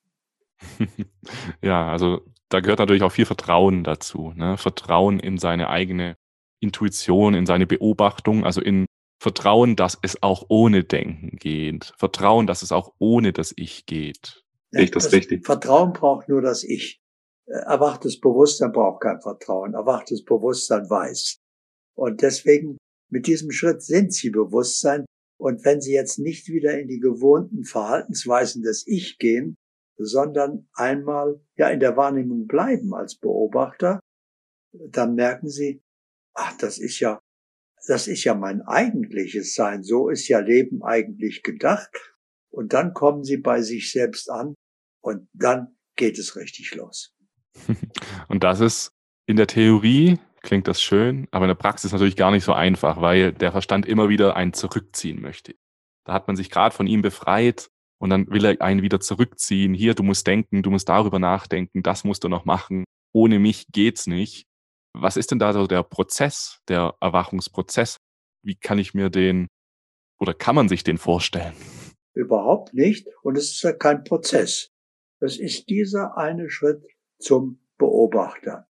ja, 1.63 1.91
also 1.91 2.21
da 2.49 2.61
gehört 2.61 2.79
natürlich 2.79 3.03
auch 3.03 3.13
viel 3.13 3.27
Vertrauen 3.27 3.83
dazu. 3.85 4.33
Ne? 4.37 4.57
Vertrauen 4.57 5.19
in 5.19 5.39
seine 5.39 5.69
eigene 5.69 6.17
Intuition, 6.61 7.35
in 7.35 7.47
seine 7.47 7.67
Beobachtung, 7.67 8.45
also 8.45 8.61
in 8.61 8.87
Vertrauen, 9.21 9.75
dass 9.75 9.99
es 10.03 10.23
auch 10.23 10.45
ohne 10.49 10.85
Denken 10.85 11.37
geht. 11.37 11.95
Vertrauen, 11.99 12.47
dass 12.47 12.63
es 12.63 12.73
auch 12.73 12.95
ohne 12.99 13.33
das 13.33 13.53
Ich 13.57 13.87
geht. 13.87 14.45
Ja, 14.71 14.81
ich 14.81 14.91
das, 14.91 15.05
das 15.05 15.13
richtig? 15.13 15.45
Vertrauen 15.47 15.93
braucht 15.93 16.29
nur 16.29 16.43
das 16.43 16.63
Ich. 16.63 17.01
Erwachtes 17.47 18.21
Bewusstsein 18.21 18.73
braucht 18.73 19.03
kein 19.03 19.21
Vertrauen. 19.21 19.75
Erwachtes 19.75 20.25
Bewusstsein 20.25 20.89
weiß. 20.89 21.37
Und 21.97 22.23
deswegen, 22.23 22.79
mit 23.11 23.27
diesem 23.27 23.51
Schritt 23.51 23.83
sind 23.83 24.13
Sie 24.13 24.31
Bewusstsein. 24.31 25.05
Und 25.39 25.65
wenn 25.65 25.81
Sie 25.81 25.93
jetzt 25.93 26.19
nicht 26.19 26.49
wieder 26.49 26.79
in 26.79 26.89
die 26.89 27.01
gewohnten 27.01 27.65
Verhaltensweisen 27.65 28.63
des 28.63 28.87
Ich 28.87 29.19
gehen, 29.19 29.57
sondern 29.97 30.69
einmal 30.75 31.41
ja 31.57 31.69
in 31.69 31.81
der 31.81 31.97
Wahrnehmung 31.97 32.47
bleiben 32.47 32.95
als 32.95 33.17
Beobachter, 33.17 34.01
dann 34.73 35.15
merken 35.15 35.49
sie, 35.49 35.83
ach, 36.35 36.57
das 36.59 36.79
ist 36.79 36.99
ja, 37.01 37.21
das 37.87 38.09
ist 38.09 38.25
ja 38.25 38.35
mein 38.35 38.63
eigentliches 38.63 39.55
Sein. 39.55 39.83
So 39.83 40.09
ist 40.09 40.29
ja 40.29 40.41
Leben 40.41 40.83
eigentlich 40.83 41.43
gedacht. 41.43 42.15
Und 42.51 42.73
dann 42.73 42.95
kommen 42.95 43.25
sie 43.25 43.37
bei 43.37 43.63
sich 43.63 43.93
selbst 43.93 44.31
an 44.31 44.55
und 45.03 45.29
dann 45.33 45.77
geht 45.97 46.19
es 46.19 46.37
richtig 46.37 46.75
los. 46.75 47.14
Und 48.29 48.45
das 48.45 48.61
ist 48.61 48.93
in 49.27 49.37
der 49.37 49.47
Theorie 49.47 50.19
klingt 50.45 50.69
das 50.69 50.81
schön, 50.81 51.27
aber 51.33 51.47
in 51.47 51.49
der 51.49 51.55
Praxis 51.55 51.91
natürlich 51.91 52.17
gar 52.17 52.31
nicht 52.31 52.45
so 52.45 52.53
einfach, 52.53 53.01
weil 53.01 53.33
der 53.33 53.51
Verstand 53.51 53.87
immer 53.87 54.09
wieder 54.09 54.37
einen 54.37 54.53
zurückziehen 54.53 55.21
möchte. 55.21 55.55
Da 56.05 56.13
hat 56.13 56.29
man 56.29 56.37
sich 56.37 56.51
gerade 56.51 56.75
von 56.75 56.87
ihm 56.87 57.03
befreit 57.03 57.71
und 57.99 58.11
dann 58.11 58.29
will 58.29 58.45
er 58.45 58.61
einen 58.61 58.83
wieder 58.83 59.01
zurückziehen. 59.01 59.75
Hier, 59.75 59.95
du 59.95 60.03
musst 60.03 60.27
denken, 60.27 60.63
du 60.63 60.71
musst 60.71 60.89
darüber 60.89 61.19
nachdenken, 61.19 61.83
das 61.83 62.05
musst 62.05 62.23
du 62.23 62.29
noch 62.29 62.45
machen. 62.45 62.85
Ohne 63.13 63.39
mich 63.39 63.67
geht's 63.73 64.07
nicht. 64.07 64.47
Was 64.93 65.17
ist 65.17 65.31
denn 65.31 65.39
da 65.39 65.53
so 65.53 65.67
der 65.67 65.83
Prozess, 65.83 66.61
der 66.69 66.95
Erwachungsprozess? 67.01 67.97
Wie 68.45 68.55
kann 68.55 68.79
ich 68.79 68.95
mir 68.95 69.09
den 69.11 69.49
oder 70.21 70.35
kann 70.35 70.55
man 70.55 70.69
sich 70.69 70.85
den 70.85 70.99
vorstellen? 70.99 71.55
Überhaupt 72.13 72.75
nicht. 72.75 73.09
Und 73.23 73.37
es 73.37 73.51
ist 73.51 73.63
ja 73.63 73.73
kein 73.73 74.05
Prozess. 74.05 74.71
Es 75.21 75.39
ist 75.39 75.69
dieser 75.69 76.17
eine 76.17 76.51
Schritt 76.51 76.85
zum 77.19 77.61
Beobachter. 77.79 78.69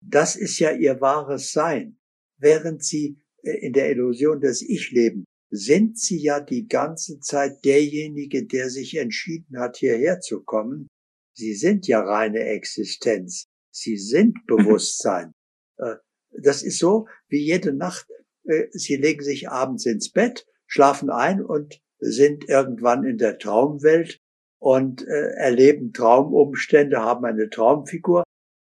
Das 0.00 0.36
ist 0.36 0.58
ja 0.58 0.72
ihr 0.72 1.00
wahres 1.00 1.52
Sein. 1.52 1.98
Während 2.38 2.82
sie 2.82 3.18
äh, 3.42 3.66
in 3.66 3.72
der 3.72 3.90
Illusion 3.90 4.40
des 4.40 4.62
Ich 4.62 4.90
leben, 4.90 5.24
sind 5.52 5.98
Sie 5.98 6.16
ja 6.16 6.40
die 6.40 6.66
ganze 6.66 7.20
Zeit 7.20 7.62
derjenige, 7.64 8.46
der 8.46 8.70
sich 8.70 8.96
entschieden 8.96 9.58
hat, 9.58 9.76
hierher 9.76 10.20
zu 10.20 10.42
kommen. 10.42 10.88
Sie 11.34 11.54
sind 11.54 11.86
ja 11.86 12.00
reine 12.00 12.40
Existenz. 12.40 13.44
Sie 13.70 13.98
sind 13.98 14.38
Bewusstsein. 14.46 15.32
Äh, 15.76 15.96
das 16.30 16.62
ist 16.62 16.78
so 16.78 17.06
wie 17.28 17.44
jede 17.44 17.74
Nacht. 17.74 18.06
Äh, 18.44 18.68
Sie 18.70 18.96
legen 18.96 19.22
sich 19.22 19.50
abends 19.50 19.84
ins 19.84 20.10
Bett, 20.10 20.46
schlafen 20.66 21.10
ein 21.10 21.44
und 21.44 21.82
sind 21.98 22.48
irgendwann 22.48 23.04
in 23.04 23.18
der 23.18 23.38
Traumwelt 23.38 24.21
und 24.62 25.02
äh, 25.08 25.32
erleben 25.34 25.92
Traumumstände, 25.92 27.00
haben 27.00 27.24
eine 27.24 27.50
Traumfigur. 27.50 28.22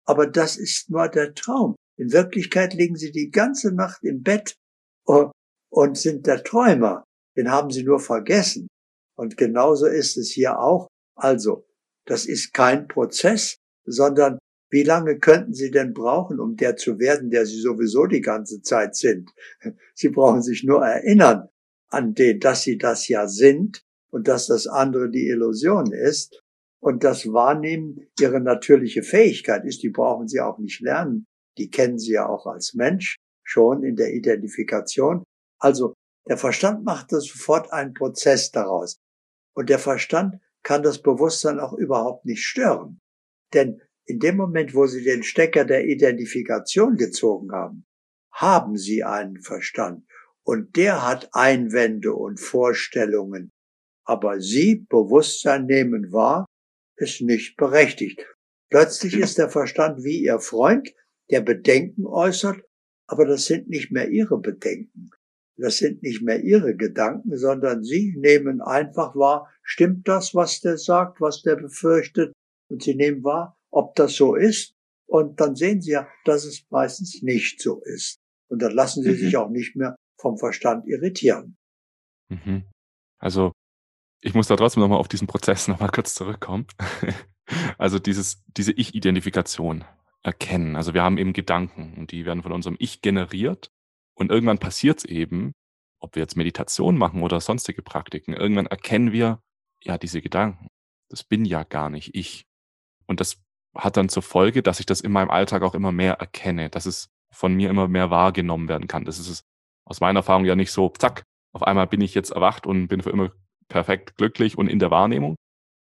Aber 0.06 0.28
das 0.28 0.56
ist 0.56 0.88
nur 0.88 1.08
der 1.08 1.34
Traum. 1.34 1.74
In 1.98 2.12
Wirklichkeit 2.12 2.74
liegen 2.74 2.94
Sie 2.94 3.10
die 3.10 3.30
ganze 3.30 3.74
Nacht 3.74 4.04
im 4.04 4.22
Bett 4.22 4.54
und 5.04 5.98
sind 5.98 6.28
der 6.28 6.44
Träumer. 6.44 7.04
Den 7.36 7.50
haben 7.50 7.70
Sie 7.70 7.82
nur 7.82 7.98
vergessen. 7.98 8.68
Und 9.16 9.36
genauso 9.36 9.86
ist 9.86 10.16
es 10.16 10.30
hier 10.30 10.60
auch. 10.60 10.86
Also, 11.16 11.66
das 12.06 12.24
ist 12.24 12.54
kein 12.54 12.86
Prozess, 12.86 13.56
sondern 13.84 14.38
wie 14.70 14.84
lange 14.84 15.18
könnten 15.18 15.54
Sie 15.54 15.72
denn 15.72 15.92
brauchen, 15.92 16.38
um 16.38 16.56
der 16.56 16.76
zu 16.76 17.00
werden, 17.00 17.30
der 17.30 17.46
Sie 17.46 17.60
sowieso 17.60 18.06
die 18.06 18.20
ganze 18.20 18.62
Zeit 18.62 18.94
sind? 18.94 19.28
Sie 19.94 20.10
brauchen 20.10 20.42
sich 20.42 20.62
nur 20.62 20.86
erinnern 20.86 21.48
an 21.88 22.14
den, 22.14 22.38
dass 22.38 22.62
Sie 22.62 22.78
das 22.78 23.08
ja 23.08 23.26
sind 23.26 23.82
und 24.12 24.28
dass 24.28 24.46
das 24.46 24.66
andere 24.66 25.10
die 25.10 25.28
Illusion 25.28 25.92
ist. 25.92 26.40
Und 26.82 27.04
das 27.04 27.26
Wahrnehmen 27.26 28.08
Ihre 28.18 28.40
natürliche 28.40 29.02
Fähigkeit 29.02 29.64
ist, 29.64 29.82
die 29.82 29.90
brauchen 29.90 30.28
Sie 30.28 30.40
auch 30.40 30.58
nicht 30.58 30.80
lernen. 30.80 31.26
Die 31.58 31.68
kennen 31.68 31.98
Sie 31.98 32.12
ja 32.12 32.26
auch 32.26 32.46
als 32.46 32.74
Mensch 32.74 33.16
schon 33.44 33.82
in 33.82 33.96
der 33.96 34.14
Identifikation. 34.14 35.24
Also 35.58 35.94
der 36.28 36.38
Verstand 36.38 36.84
macht 36.84 37.12
da 37.12 37.20
sofort 37.20 37.72
einen 37.72 37.92
Prozess 37.92 38.50
daraus. 38.50 38.98
Und 39.54 39.68
der 39.68 39.78
Verstand 39.78 40.36
kann 40.62 40.82
das 40.82 41.02
Bewusstsein 41.02 41.58
auch 41.58 41.72
überhaupt 41.72 42.24
nicht 42.24 42.44
stören. 42.44 42.98
Denn 43.52 43.80
in 44.06 44.18
dem 44.18 44.36
Moment, 44.36 44.74
wo 44.74 44.86
Sie 44.86 45.02
den 45.02 45.22
Stecker 45.22 45.64
der 45.64 45.86
Identifikation 45.86 46.96
gezogen 46.96 47.52
haben, 47.52 47.84
haben 48.32 48.76
Sie 48.76 49.04
einen 49.04 49.42
Verstand 49.42 50.06
und 50.44 50.76
der 50.76 51.06
hat 51.06 51.28
Einwände 51.32 52.14
und 52.14 52.40
Vorstellungen. 52.40 53.52
Aber 54.10 54.40
Sie, 54.40 54.86
Bewusstsein 54.88 55.66
nehmen 55.66 56.10
wahr, 56.10 56.44
ist 56.96 57.20
nicht 57.20 57.56
berechtigt. 57.56 58.26
Plötzlich 58.68 59.14
ist 59.14 59.38
der 59.38 59.48
Verstand 59.48 60.02
wie 60.02 60.24
Ihr 60.24 60.40
Freund, 60.40 60.92
der 61.30 61.42
Bedenken 61.42 62.06
äußert, 62.06 62.60
aber 63.06 63.24
das 63.24 63.44
sind 63.44 63.68
nicht 63.68 63.92
mehr 63.92 64.08
Ihre 64.10 64.36
Bedenken. 64.40 65.10
Das 65.56 65.76
sind 65.76 66.02
nicht 66.02 66.22
mehr 66.22 66.42
Ihre 66.42 66.74
Gedanken, 66.74 67.36
sondern 67.36 67.84
Sie 67.84 68.16
nehmen 68.18 68.60
einfach 68.60 69.14
wahr, 69.14 69.48
stimmt 69.62 70.08
das, 70.08 70.34
was 70.34 70.60
der 70.60 70.76
sagt, 70.76 71.20
was 71.20 71.42
der 71.42 71.54
befürchtet, 71.54 72.32
und 72.68 72.82
Sie 72.82 72.96
nehmen 72.96 73.22
wahr, 73.22 73.56
ob 73.70 73.94
das 73.94 74.16
so 74.16 74.34
ist. 74.34 74.74
Und 75.06 75.38
dann 75.40 75.54
sehen 75.54 75.82
Sie 75.82 75.92
ja, 75.92 76.08
dass 76.24 76.44
es 76.44 76.66
meistens 76.70 77.22
nicht 77.22 77.62
so 77.62 77.80
ist. 77.84 78.16
Und 78.48 78.60
dann 78.60 78.72
lassen 78.72 79.04
Sie 79.04 79.10
mhm. 79.10 79.18
sich 79.18 79.36
auch 79.36 79.50
nicht 79.50 79.76
mehr 79.76 79.94
vom 80.20 80.36
Verstand 80.36 80.88
irritieren. 80.88 81.56
Mhm. 82.28 82.64
Also 83.20 83.52
ich 84.20 84.34
muss 84.34 84.48
da 84.48 84.56
trotzdem 84.56 84.82
nochmal 84.82 84.98
auf 84.98 85.08
diesen 85.08 85.26
Prozess 85.26 85.68
nochmal 85.68 85.90
kurz 85.90 86.14
zurückkommen. 86.14 86.66
also 87.78 87.98
dieses, 87.98 88.42
diese 88.46 88.72
Ich-Identifikation 88.72 89.84
erkennen. 90.22 90.76
Also 90.76 90.94
wir 90.94 91.02
haben 91.02 91.18
eben 91.18 91.32
Gedanken 91.32 91.94
und 91.96 92.12
die 92.12 92.26
werden 92.26 92.42
von 92.42 92.52
unserem 92.52 92.76
Ich 92.78 93.00
generiert. 93.00 93.70
Und 94.14 94.30
irgendwann 94.30 94.58
passiert 94.58 94.98
es 94.98 95.04
eben, 95.04 95.52
ob 95.98 96.14
wir 96.14 96.22
jetzt 96.22 96.36
Meditation 96.36 96.96
machen 96.96 97.22
oder 97.22 97.40
sonstige 97.40 97.82
Praktiken, 97.82 98.34
irgendwann 98.34 98.66
erkennen 98.66 99.12
wir, 99.12 99.40
ja, 99.82 99.96
diese 99.98 100.20
Gedanken, 100.20 100.68
das 101.08 101.24
bin 101.24 101.44
ja 101.44 101.62
gar 101.62 101.90
nicht 101.90 102.14
ich. 102.14 102.46
Und 103.06 103.20
das 103.20 103.42
hat 103.74 103.96
dann 103.96 104.08
zur 104.08 104.22
Folge, 104.22 104.62
dass 104.62 104.80
ich 104.80 104.86
das 104.86 105.00
in 105.00 105.12
meinem 105.12 105.30
Alltag 105.30 105.62
auch 105.62 105.74
immer 105.74 105.92
mehr 105.92 106.14
erkenne, 106.14 106.70
dass 106.70 106.86
es 106.86 107.10
von 107.30 107.54
mir 107.54 107.70
immer 107.70 107.88
mehr 107.88 108.10
wahrgenommen 108.10 108.68
werden 108.68 108.88
kann. 108.88 109.04
Das 109.04 109.18
ist 109.18 109.44
aus 109.84 110.00
meiner 110.00 110.20
Erfahrung 110.20 110.44
ja 110.44 110.56
nicht 110.56 110.72
so, 110.72 110.88
zack, 110.90 111.24
auf 111.52 111.62
einmal 111.62 111.86
bin 111.86 112.00
ich 112.00 112.14
jetzt 112.14 112.30
erwacht 112.30 112.66
und 112.66 112.88
bin 112.88 113.02
für 113.02 113.10
immer 113.10 113.30
perfekt 113.70 114.16
glücklich 114.16 114.58
und 114.58 114.68
in 114.68 114.78
der 114.78 114.90
Wahrnehmung, 114.90 115.36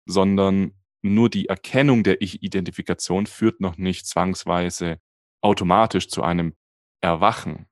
sondern 0.05 0.71
nur 1.01 1.29
die 1.29 1.47
Erkennung 1.47 2.03
der 2.03 2.21
Ich-Identifikation 2.21 3.25
führt 3.25 3.59
noch 3.59 3.77
nicht 3.77 4.07
zwangsweise 4.07 4.99
automatisch 5.41 6.07
zu 6.07 6.23
einem 6.23 6.53
Erwachen. 7.01 7.67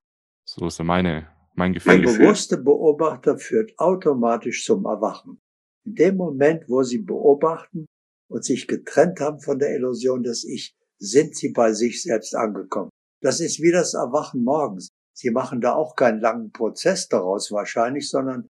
So 0.46 0.68
ist 0.68 0.82
meine, 0.84 1.30
mein 1.56 1.74
Gefühl. 1.74 2.02
Der 2.02 2.12
bewusste 2.12 2.58
Beobachter 2.58 3.38
führt 3.38 3.78
automatisch 3.78 4.66
zum 4.66 4.86
Erwachen. 4.86 5.40
In 5.86 5.96
dem 5.96 6.18
Moment, 6.18 6.66
wo 6.68 6.84
Sie 6.84 7.00
beobachten, 7.00 7.86
und 8.30 8.44
sich 8.44 8.68
getrennt 8.68 9.20
haben 9.20 9.40
von 9.40 9.60
der 9.60 9.74
Illusion 9.76 10.24
des 10.24 10.44
Ich, 10.44 10.76
sind 11.00 11.36
sie 11.36 11.50
bei 11.50 11.74
sich 11.74 12.02
selbst 12.04 12.36
angekommen. 12.36 12.90
Das 13.22 13.40
ist 13.40 13.62
wie 13.62 13.72
das 13.72 13.94
Erwachen 13.94 14.44
morgens. 14.44 14.90
Sie 15.16 15.32
machen 15.32 15.62
da 15.62 15.74
auch 15.74 15.96
keinen 15.96 16.20
langen 16.20 16.52
Prozess 16.52 17.08
daraus 17.08 17.52
wahrscheinlich, 17.52 18.10
sondern 18.10 18.48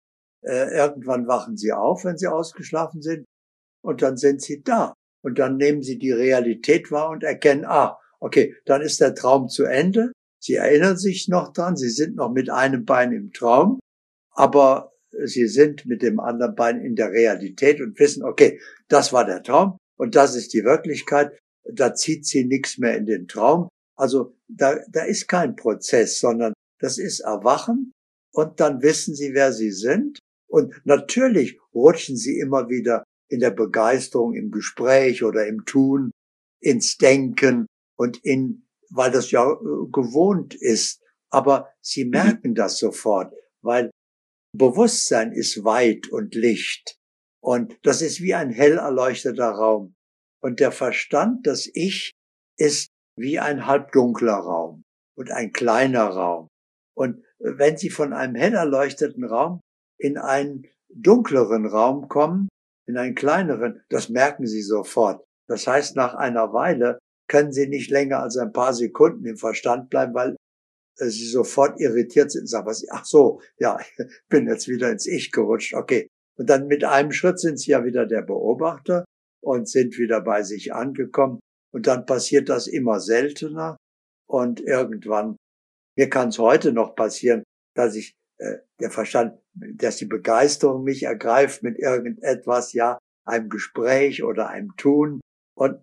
äh, 0.45 0.75
irgendwann 0.75 1.27
wachen 1.27 1.57
sie 1.57 1.71
auf, 1.71 2.05
wenn 2.05 2.17
sie 2.17 2.27
ausgeschlafen 2.27 3.01
sind, 3.01 3.25
und 3.83 4.01
dann 4.01 4.17
sind 4.17 4.41
sie 4.41 4.63
da. 4.63 4.93
Und 5.23 5.39
dann 5.39 5.57
nehmen 5.57 5.81
sie 5.81 5.97
die 5.97 6.11
Realität 6.11 6.91
wahr 6.91 7.09
und 7.09 7.23
erkennen, 7.23 7.65
ah, 7.65 7.97
okay, 8.19 8.55
dann 8.65 8.81
ist 8.81 9.01
der 9.01 9.15
Traum 9.15 9.47
zu 9.47 9.63
Ende. 9.63 10.11
Sie 10.39 10.55
erinnern 10.55 10.97
sich 10.97 11.27
noch 11.27 11.53
dran, 11.53 11.75
sie 11.75 11.89
sind 11.89 12.15
noch 12.15 12.31
mit 12.31 12.49
einem 12.49 12.85
Bein 12.85 13.11
im 13.11 13.31
Traum, 13.31 13.79
aber 14.31 14.93
sie 15.23 15.47
sind 15.47 15.85
mit 15.85 16.01
dem 16.01 16.19
anderen 16.19 16.55
Bein 16.55 16.81
in 16.81 16.95
der 16.95 17.11
Realität 17.11 17.81
und 17.81 17.99
wissen, 17.99 18.23
okay, 18.23 18.59
das 18.87 19.13
war 19.13 19.25
der 19.25 19.41
Traum 19.41 19.77
und 19.97 20.15
das 20.15 20.35
ist 20.35 20.53
die 20.53 20.63
Wirklichkeit. 20.63 21.37
Da 21.63 21.95
zieht 21.95 22.25
sie 22.25 22.45
nichts 22.45 22.77
mehr 22.77 22.95
in 22.95 23.05
den 23.05 23.27
Traum. 23.27 23.69
Also 23.97 24.35
da, 24.47 24.77
da 24.89 25.03
ist 25.03 25.27
kein 25.27 25.55
Prozess, 25.55 26.19
sondern 26.19 26.53
das 26.79 26.97
ist 26.97 27.21
Erwachen 27.21 27.91
und 28.31 28.59
dann 28.59 28.81
wissen 28.81 29.15
sie, 29.15 29.33
wer 29.33 29.53
sie 29.53 29.71
sind. 29.71 30.19
Und 30.55 30.73
natürlich 30.85 31.59
rutschen 31.73 32.15
sie 32.15 32.39
immer 32.39 32.69
wieder 32.69 33.03
in 33.27 33.41
der 33.41 33.51
Begeisterung, 33.51 34.35
im 34.35 34.51
Gespräch 34.51 35.21
oder 35.21 35.45
im 35.47 35.65
Tun, 35.65 36.11
ins 36.61 36.95
Denken 36.95 37.65
und 37.97 38.23
in, 38.23 38.65
weil 38.89 39.11
das 39.11 39.31
ja 39.31 39.51
äh, 39.51 39.55
gewohnt 39.91 40.55
ist. 40.55 41.01
Aber 41.29 41.73
sie 41.81 42.05
merken 42.05 42.55
das 42.55 42.77
sofort, 42.77 43.33
weil 43.61 43.91
Bewusstsein 44.57 45.33
ist 45.33 45.65
weit 45.65 46.07
und 46.07 46.35
Licht. 46.35 46.95
Und 47.43 47.77
das 47.83 48.01
ist 48.01 48.21
wie 48.21 48.33
ein 48.33 48.49
hell 48.49 48.77
erleuchteter 48.77 49.49
Raum. 49.49 49.93
Und 50.41 50.61
der 50.61 50.71
Verstand, 50.71 51.45
das 51.47 51.69
Ich, 51.73 52.11
ist 52.55 52.87
wie 53.17 53.39
ein 53.39 53.67
halbdunkler 53.67 54.37
Raum 54.37 54.83
und 55.17 55.31
ein 55.31 55.51
kleiner 55.51 56.05
Raum. 56.05 56.47
Und 56.95 57.25
wenn 57.39 57.75
Sie 57.75 57.89
von 57.89 58.13
einem 58.13 58.35
hell 58.35 58.53
erleuchteten 58.53 59.25
Raum 59.25 59.59
in 59.97 60.17
einen 60.17 60.65
dunkleren 60.89 61.65
Raum 61.65 62.07
kommen, 62.07 62.47
in 62.87 62.97
einen 62.97 63.15
kleineren, 63.15 63.83
das 63.89 64.09
merken 64.09 64.45
Sie 64.45 64.61
sofort. 64.61 65.23
Das 65.47 65.67
heißt, 65.67 65.95
nach 65.95 66.15
einer 66.15 66.53
Weile 66.53 66.99
können 67.27 67.51
Sie 67.51 67.67
nicht 67.67 67.89
länger 67.89 68.19
als 68.19 68.37
ein 68.37 68.53
paar 68.53 68.73
Sekunden 68.73 69.25
im 69.25 69.37
Verstand 69.37 69.89
bleiben, 69.89 70.13
weil 70.13 70.35
sie 70.97 71.27
sofort 71.27 71.79
irritiert 71.79 72.31
sind 72.31 72.41
und 72.41 72.47
sagen, 72.47 72.67
was, 72.67 72.85
ach 72.89 73.05
so, 73.05 73.41
ja, 73.57 73.79
bin 74.29 74.47
jetzt 74.47 74.67
wieder 74.67 74.91
ins 74.91 75.07
Ich 75.07 75.31
gerutscht, 75.31 75.73
okay. 75.73 76.07
Und 76.37 76.49
dann 76.49 76.67
mit 76.67 76.83
einem 76.83 77.11
Schritt 77.11 77.39
sind 77.39 77.59
sie 77.59 77.71
ja 77.71 77.85
wieder 77.85 78.05
der 78.05 78.21
Beobachter 78.21 79.05
und 79.41 79.69
sind 79.69 79.97
wieder 79.97 80.21
bei 80.21 80.43
sich 80.43 80.73
angekommen. 80.73 81.39
Und 81.73 81.87
dann 81.87 82.05
passiert 82.05 82.49
das 82.49 82.67
immer 82.67 82.99
seltener. 82.99 83.77
Und 84.27 84.59
irgendwann, 84.61 85.37
mir 85.97 86.09
kann 86.09 86.29
es 86.29 86.39
heute 86.39 86.73
noch 86.73 86.95
passieren, 86.95 87.43
dass 87.75 87.95
ich 87.95 88.13
äh, 88.39 88.57
der 88.79 88.91
Verstand, 88.91 89.39
dass 89.55 89.97
die 89.97 90.05
Begeisterung 90.05 90.83
mich 90.83 91.03
ergreift 91.03 91.63
mit 91.63 91.79
irgendetwas, 91.79 92.73
ja, 92.73 92.97
einem 93.25 93.49
Gespräch 93.49 94.23
oder 94.23 94.49
einem 94.49 94.75
Tun. 94.77 95.21
Und 95.55 95.79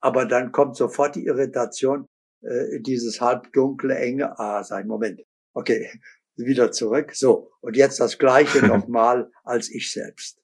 aber 0.00 0.24
dann 0.24 0.52
kommt 0.52 0.76
sofort 0.76 1.16
die 1.16 1.26
Irritation, 1.26 2.06
äh, 2.42 2.80
dieses 2.80 3.20
halbdunkle, 3.20 3.96
enge, 3.96 4.38
ah, 4.38 4.62
ich, 4.62 4.86
Moment, 4.86 5.22
okay, 5.54 5.90
wieder 6.36 6.72
zurück. 6.72 7.14
So, 7.14 7.50
und 7.60 7.76
jetzt 7.76 8.00
das 8.00 8.18
Gleiche 8.18 8.66
nochmal 8.66 9.30
als 9.44 9.70
ich 9.70 9.92
selbst. 9.92 10.40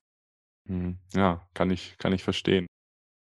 Hm, 0.69 0.99
ja, 1.15 1.49
kann 1.55 1.71
ich, 1.71 1.97
kann 1.99 2.13
ich 2.13 2.25
verstehen. 2.25 2.67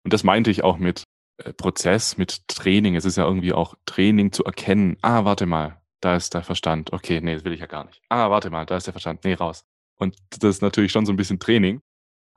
Und 0.05 0.13
das 0.13 0.25
meinte 0.25 0.51
ich 0.51 0.63
auch 0.63 0.79
mit 0.79 1.05
äh, 1.43 1.53
Prozess, 1.53 2.19
mit 2.19 2.47
Training. 2.49 2.97
Es 2.97 3.05
ist 3.05 3.17
ja 3.17 3.25
irgendwie 3.25 3.53
auch 3.53 3.77
Training 3.87 4.33
zu 4.33 4.45
erkennen. 4.45 4.99
Ah, 5.03 5.25
warte 5.25 5.47
mal, 5.47 5.81
da 6.07 6.15
ist 6.15 6.35
der 6.35 6.45
Verstand. 6.45 6.93
Okay, 6.93 7.21
nee, 7.21 7.35
das 7.35 7.45
will 7.45 7.53
ich 7.53 7.59
ja 7.59 7.67
gar 7.67 7.85
nicht. 7.85 8.01
Ah, 8.09 8.31
warte 8.31 8.49
mal, 8.49 8.65
da 8.65 8.77
ist 8.77 8.87
der 8.87 8.93
Verstand. 8.93 9.25
Nee, 9.25 9.35
raus. 9.35 9.65
Und 9.97 10.17
das 10.31 10.57
ist 10.57 10.63
natürlich 10.63 10.93
schon 10.93 11.05
so 11.05 11.13
ein 11.13 11.17
bisschen 11.17 11.41
Training. 11.41 11.81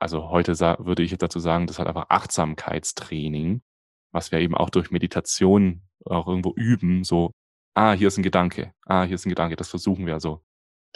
Also 0.00 0.28
heute 0.28 0.58
würde 0.58 1.04
ich 1.04 1.16
dazu 1.16 1.38
sagen, 1.38 1.68
das 1.68 1.78
hat 1.78 1.86
einfach 1.86 2.06
Achtsamkeitstraining, 2.08 3.62
was 4.10 4.32
wir 4.32 4.40
eben 4.40 4.56
auch 4.56 4.70
durch 4.70 4.90
Meditation 4.90 5.82
auch 6.04 6.26
irgendwo 6.26 6.52
üben, 6.56 7.04
so, 7.04 7.30
ah, 7.74 7.92
hier 7.92 8.08
ist 8.08 8.16
ein 8.16 8.24
Gedanke, 8.24 8.72
ah, 8.86 9.04
hier 9.04 9.14
ist 9.14 9.26
ein 9.26 9.28
Gedanke, 9.28 9.54
das 9.54 9.68
versuchen 9.68 10.04
wir 10.06 10.14
also 10.14 10.42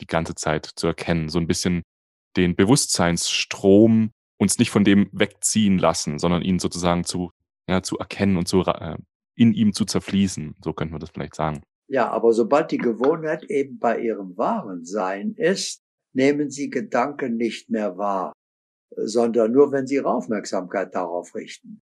die 0.00 0.06
ganze 0.06 0.34
Zeit 0.34 0.68
zu 0.74 0.88
erkennen. 0.88 1.28
So 1.28 1.38
ein 1.38 1.46
bisschen 1.46 1.82
den 2.36 2.56
Bewusstseinsstrom 2.56 4.10
uns 4.38 4.58
nicht 4.58 4.70
von 4.70 4.82
dem 4.82 5.10
wegziehen 5.12 5.78
lassen, 5.78 6.18
sondern 6.18 6.42
ihn 6.42 6.58
sozusagen 6.58 7.04
zu, 7.04 7.30
ja, 7.68 7.82
zu 7.82 7.98
erkennen 7.98 8.36
und 8.36 8.48
zu, 8.48 8.62
äh, 8.62 8.96
in 9.36 9.52
ihm 9.52 9.74
zu 9.74 9.84
zerfließen. 9.84 10.56
So 10.64 10.72
könnte 10.72 10.92
man 10.92 11.00
das 11.00 11.10
vielleicht 11.10 11.36
sagen. 11.36 11.62
Ja, 11.88 12.08
aber 12.10 12.32
sobald 12.32 12.70
die 12.70 12.78
Gewohnheit 12.78 13.44
eben 13.44 13.78
bei 13.78 14.00
ihrem 14.00 14.36
wahren 14.36 14.84
Sein 14.84 15.34
ist, 15.34 15.82
nehmen 16.14 16.50
sie 16.50 16.70
Gedanken 16.70 17.36
nicht 17.36 17.70
mehr 17.70 17.98
wahr, 17.98 18.32
sondern 18.96 19.52
nur, 19.52 19.72
wenn 19.72 19.86
sie 19.86 19.96
ihre 19.96 20.08
Aufmerksamkeit 20.08 20.94
darauf 20.94 21.34
richten. 21.34 21.82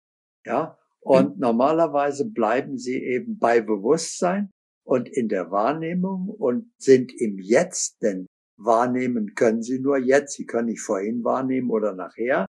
Ja, 0.45 0.79
und 1.01 1.37
mhm. 1.37 1.41
normalerweise 1.41 2.25
bleiben 2.25 2.79
sie 2.79 3.03
eben 3.03 3.39
bei 3.39 3.61
Bewusstsein 3.61 4.51
und 4.85 5.09
in 5.09 5.29
der 5.29 5.51
Wahrnehmung 5.51 6.29
und 6.29 6.73
sind 6.79 7.13
im 7.21 7.39
Jetzt, 7.39 8.03
denn 8.03 8.27
wahrnehmen 8.57 9.35
können 9.35 9.63
sie 9.63 9.79
nur 9.79 9.99
jetzt, 9.99 10.35
sie 10.35 10.47
können 10.47 10.69
nicht 10.69 10.81
vorhin 10.81 11.25
wahrnehmen 11.25 11.71
oder 11.71 11.95
nachher. 11.95 12.47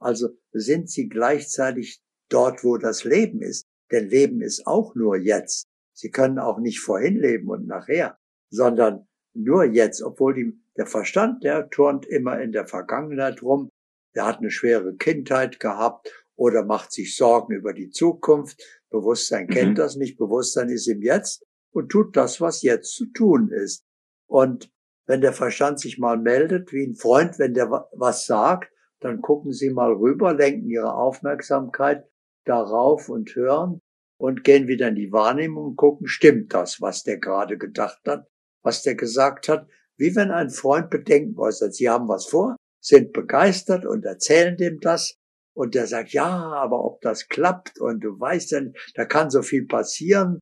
Also 0.00 0.30
sind 0.52 0.88
sie 0.90 1.08
gleichzeitig 1.08 2.00
dort, 2.28 2.64
wo 2.64 2.76
das 2.76 3.04
Leben 3.04 3.42
ist. 3.42 3.64
Denn 3.90 4.08
Leben 4.08 4.42
ist 4.42 4.66
auch 4.66 4.94
nur 4.94 5.16
jetzt. 5.16 5.64
Sie 5.98 6.12
können 6.12 6.38
auch 6.38 6.60
nicht 6.60 6.78
vorhin 6.78 7.16
leben 7.16 7.48
und 7.48 7.66
nachher, 7.66 8.18
sondern 8.50 9.08
nur 9.34 9.64
jetzt, 9.64 10.00
obwohl 10.00 10.32
die, 10.32 10.56
der 10.76 10.86
Verstand, 10.86 11.42
der 11.42 11.70
turnt 11.70 12.06
immer 12.06 12.40
in 12.40 12.52
der 12.52 12.68
Vergangenheit 12.68 13.42
rum, 13.42 13.68
der 14.14 14.24
hat 14.24 14.38
eine 14.38 14.52
schwere 14.52 14.94
Kindheit 14.94 15.58
gehabt 15.58 16.08
oder 16.36 16.64
macht 16.64 16.92
sich 16.92 17.16
Sorgen 17.16 17.52
über 17.52 17.72
die 17.72 17.90
Zukunft. 17.90 18.62
Bewusstsein 18.90 19.46
mhm. 19.46 19.50
kennt 19.50 19.78
das 19.78 19.96
nicht, 19.96 20.16
Bewusstsein 20.18 20.68
ist 20.68 20.86
im 20.86 21.02
Jetzt 21.02 21.44
und 21.72 21.88
tut 21.88 22.16
das, 22.16 22.40
was 22.40 22.62
jetzt 22.62 22.94
zu 22.94 23.06
tun 23.06 23.50
ist. 23.50 23.84
Und 24.28 24.70
wenn 25.06 25.20
der 25.20 25.32
Verstand 25.32 25.80
sich 25.80 25.98
mal 25.98 26.16
meldet, 26.16 26.72
wie 26.72 26.86
ein 26.86 26.94
Freund, 26.94 27.40
wenn 27.40 27.54
der 27.54 27.88
was 27.92 28.24
sagt, 28.24 28.72
dann 29.00 29.20
gucken 29.20 29.52
Sie 29.52 29.70
mal 29.70 29.92
rüber, 29.92 30.32
lenken 30.32 30.70
Ihre 30.70 30.94
Aufmerksamkeit 30.94 32.08
darauf 32.44 33.08
und 33.08 33.34
hören 33.34 33.80
und 34.18 34.44
gehen 34.44 34.68
wieder 34.68 34.88
in 34.88 34.96
die 34.96 35.12
Wahrnehmung 35.12 35.68
und 35.68 35.76
gucken, 35.76 36.06
stimmt 36.06 36.52
das, 36.52 36.80
was 36.80 37.04
der 37.04 37.18
gerade 37.18 37.56
gedacht 37.56 38.00
hat, 38.06 38.26
was 38.62 38.82
der 38.82 38.96
gesagt 38.96 39.48
hat, 39.48 39.68
wie 39.96 40.14
wenn 40.14 40.30
ein 40.30 40.50
Freund 40.50 40.90
Bedenken 40.90 41.38
äußert. 41.38 41.74
Sie 41.74 41.88
haben 41.88 42.08
was 42.08 42.26
vor, 42.26 42.56
sind 42.80 43.12
begeistert 43.12 43.86
und 43.86 44.04
erzählen 44.04 44.56
dem 44.56 44.80
das 44.80 45.14
und 45.54 45.74
der 45.74 45.86
sagt, 45.86 46.12
ja, 46.12 46.28
aber 46.28 46.84
ob 46.84 47.00
das 47.00 47.28
klappt 47.28 47.80
und 47.80 48.00
du 48.00 48.18
weißt 48.18 48.52
ja, 48.52 48.60
da 48.94 49.04
kann 49.04 49.30
so 49.30 49.42
viel 49.42 49.66
passieren 49.66 50.38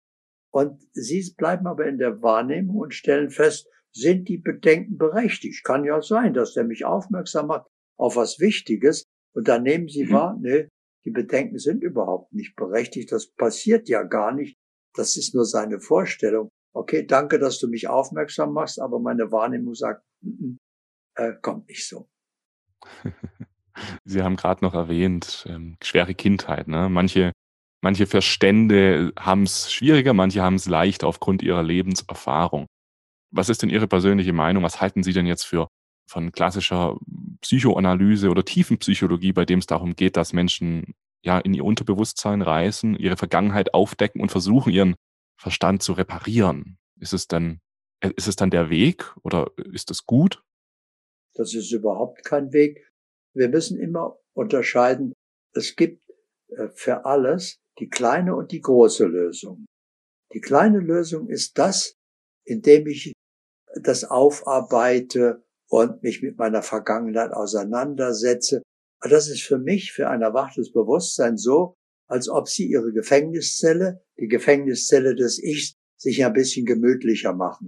und 0.50 0.82
Sie 0.92 1.34
bleiben 1.36 1.66
aber 1.66 1.86
in 1.86 1.98
der 1.98 2.22
Wahrnehmung 2.22 2.76
und 2.76 2.94
stellen 2.94 3.30
fest, 3.30 3.68
sind 3.92 4.28
die 4.28 4.38
Bedenken 4.38 4.96
berechtigt. 4.96 5.64
Kann 5.64 5.84
ja 5.84 6.00
sein, 6.00 6.34
dass 6.34 6.54
der 6.54 6.64
mich 6.64 6.84
aufmerksam 6.84 7.48
macht 7.48 7.66
auf 7.98 8.16
was 8.16 8.38
Wichtiges 8.40 9.04
und 9.34 9.48
dann 9.48 9.62
nehmen 9.62 9.88
Sie 9.88 10.04
mhm. 10.04 10.12
wahr, 10.12 10.38
nee, 10.40 10.68
die 11.06 11.12
Bedenken 11.12 11.58
sind 11.58 11.84
überhaupt 11.84 12.32
nicht 12.32 12.56
berechtigt, 12.56 13.12
das 13.12 13.28
passiert 13.28 13.88
ja 13.88 14.02
gar 14.02 14.32
nicht, 14.32 14.58
das 14.94 15.16
ist 15.16 15.34
nur 15.34 15.44
seine 15.44 15.80
Vorstellung. 15.80 16.50
Okay, 16.74 17.06
danke, 17.06 17.38
dass 17.38 17.60
du 17.60 17.68
mich 17.68 17.88
aufmerksam 17.88 18.52
machst, 18.52 18.80
aber 18.80 18.98
meine 18.98 19.30
Wahrnehmung 19.30 19.74
sagt, 19.74 20.04
n 20.22 20.58
-n, 21.16 21.22
äh, 21.22 21.34
kommt 21.40 21.68
nicht 21.68 21.88
so. 21.88 22.08
Sie 24.04 24.22
haben 24.22 24.36
gerade 24.36 24.64
noch 24.64 24.74
erwähnt, 24.74 25.46
ähm, 25.48 25.76
schwere 25.82 26.14
Kindheit. 26.14 26.66
Ne? 26.66 26.88
Manche, 26.88 27.32
manche 27.82 28.06
Verstände 28.06 29.12
haben 29.18 29.44
es 29.44 29.72
schwieriger, 29.72 30.12
manche 30.12 30.42
haben 30.42 30.56
es 30.56 30.66
leicht 30.66 31.04
aufgrund 31.04 31.42
ihrer 31.42 31.62
Lebenserfahrung. 31.62 32.66
Was 33.30 33.48
ist 33.48 33.62
denn 33.62 33.70
Ihre 33.70 33.86
persönliche 33.86 34.32
Meinung? 34.32 34.62
Was 34.62 34.80
halten 34.80 35.02
Sie 35.02 35.12
denn 35.12 35.26
jetzt 35.26 35.44
für 35.44 35.68
von 36.06 36.32
klassischer 36.32 36.98
Psychoanalyse 37.40 38.30
oder 38.30 38.44
Tiefenpsychologie, 38.44 39.32
bei 39.32 39.44
dem 39.44 39.58
es 39.58 39.66
darum 39.66 39.96
geht, 39.96 40.16
dass 40.16 40.32
Menschen 40.32 40.94
ja 41.22 41.38
in 41.38 41.54
ihr 41.54 41.64
Unterbewusstsein 41.64 42.42
reisen, 42.42 42.96
ihre 42.96 43.16
Vergangenheit 43.16 43.74
aufdecken 43.74 44.20
und 44.20 44.30
versuchen, 44.30 44.72
ihren 44.72 44.94
Verstand 45.38 45.82
zu 45.82 45.92
reparieren? 45.92 46.78
Ist 46.98 47.12
es 47.12 47.26
dann, 47.26 47.60
äh, 48.00 48.10
ist 48.16 48.28
es 48.28 48.36
dann 48.36 48.50
der 48.50 48.70
Weg 48.70 49.14
oder 49.22 49.50
ist 49.72 49.90
es 49.90 50.06
gut? 50.06 50.42
Das 51.34 51.54
ist 51.54 51.70
überhaupt 51.72 52.24
kein 52.24 52.52
Weg. 52.52 52.90
Wir 53.34 53.48
müssen 53.48 53.78
immer 53.78 54.18
unterscheiden. 54.32 55.12
Es 55.52 55.76
gibt 55.76 56.02
äh, 56.48 56.68
für 56.68 57.04
alles 57.04 57.58
die 57.78 57.88
kleine 57.88 58.34
und 58.34 58.52
die 58.52 58.60
große 58.60 59.04
Lösung. 59.04 59.66
Die 60.32 60.40
kleine 60.40 60.78
Lösung 60.78 61.28
ist 61.28 61.58
das, 61.58 61.96
indem 62.44 62.86
ich 62.86 63.12
das 63.74 64.04
aufarbeite 64.04 65.44
und 65.68 66.02
mich 66.02 66.22
mit 66.22 66.38
meiner 66.38 66.62
Vergangenheit 66.62 67.32
auseinandersetze. 67.32 68.62
Aber 69.00 69.10
das 69.10 69.28
ist 69.28 69.42
für 69.42 69.58
mich, 69.58 69.92
für 69.92 70.08
ein 70.08 70.22
erwachtes 70.22 70.72
Bewusstsein 70.72 71.36
so, 71.36 71.74
als 72.08 72.28
ob 72.28 72.48
sie 72.48 72.66
ihre 72.66 72.92
Gefängniszelle, 72.92 74.02
die 74.18 74.28
Gefängniszelle 74.28 75.14
des 75.14 75.42
Ichs, 75.42 75.74
sich 75.98 76.24
ein 76.24 76.32
bisschen 76.32 76.66
gemütlicher 76.66 77.32
machen. 77.32 77.66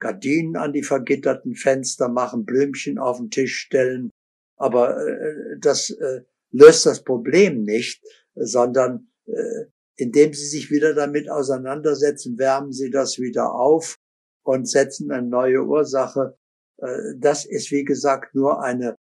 Gardinen 0.00 0.56
an 0.56 0.72
die 0.72 0.82
vergitterten 0.82 1.54
Fenster 1.54 2.08
machen, 2.08 2.44
Blümchen 2.44 2.98
auf 2.98 3.18
den 3.18 3.30
Tisch 3.30 3.56
stellen. 3.56 4.10
Aber 4.56 4.96
äh, 5.06 5.58
das 5.60 5.90
äh, 5.90 6.22
löst 6.50 6.86
das 6.86 7.02
Problem 7.04 7.62
nicht, 7.62 8.02
sondern 8.34 9.10
äh, 9.26 9.66
indem 9.96 10.32
sie 10.32 10.46
sich 10.46 10.70
wieder 10.70 10.94
damit 10.94 11.30
auseinandersetzen, 11.30 12.38
wärmen 12.38 12.72
sie 12.72 12.90
das 12.90 13.18
wieder 13.18 13.52
auf 13.52 13.96
und 14.44 14.68
setzen 14.68 15.10
eine 15.10 15.26
neue 15.26 15.64
Ursache. 15.64 16.36
Äh, 16.84 17.14
das 17.18 17.44
ist, 17.44 17.70
wie 17.70 17.84
gesagt, 17.84 18.34
nur 18.34 18.62
eine 18.62 18.96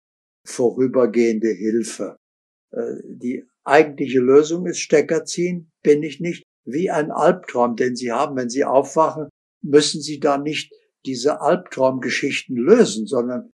vorübergehende 0.47 1.49
Hilfe. 1.49 2.16
Äh, 2.73 2.97
die 3.05 3.45
eigentliche 3.64 4.21
Lösung 4.21 4.66
ist 4.66 4.81
Stecker 4.81 5.25
ziehen, 5.25 5.71
bin 5.83 6.03
ich 6.03 6.21
nicht, 6.21 6.42
wie 6.64 6.90
ein 6.90 7.11
Albtraum, 7.11 7.77
den 7.77 7.97
Sie 7.97 8.12
haben. 8.12 8.37
Wenn 8.37 8.49
Sie 8.49 8.64
aufwachen, 8.64 9.29
müssen 9.62 10.01
Sie 10.01 10.21
da 10.21 10.38
nicht 10.38 10.73
diese 11.05 11.40
Albtraumgeschichten 11.40 12.57
lösen, 12.57 13.07
sondern 13.07 13.51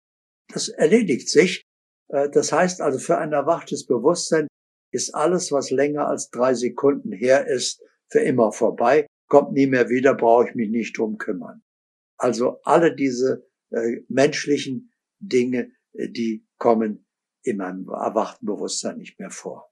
das 0.54 0.70
erledigt 0.70 1.30
sich. 1.30 1.64
Äh, 2.10 2.30
das 2.30 2.52
heißt 2.52 2.82
also, 2.82 3.00
für 3.00 3.18
ein 3.18 3.34
erwachtes 3.34 3.86
Bewusstsein 3.86 4.48
ist 4.92 5.14
alles, 5.16 5.52
was 5.52 5.72
länger 5.72 6.08
als 6.08 6.30
drei 6.30 6.54
Sekunden 6.54 7.12
her 7.12 7.48
ist, 7.48 7.82
für 8.12 8.20
immer 8.20 8.52
vorbei, 8.52 9.08
kommt 9.28 9.54
nie 9.54 9.66
mehr 9.66 9.90
wieder, 9.90 10.14
brauche 10.14 10.48
ich 10.48 10.56
mich 10.56 10.70
nicht 10.70 10.96
drum 10.98 11.18
kümmern. 11.18 11.64
Also 12.18 12.60
alle 12.64 12.96
diese 12.96 13.48
äh, 13.74 14.02
menschlichen 14.08 14.94
Dinge, 15.20 15.72
äh, 15.94 16.10
die 16.10 16.46
kommen 16.58 17.06
in 17.44 17.58
meinem 17.58 17.88
erwachten 17.90 18.46
Bewusstsein 18.46 18.98
nicht 18.98 19.20
mehr 19.20 19.32
vor. 19.32 19.70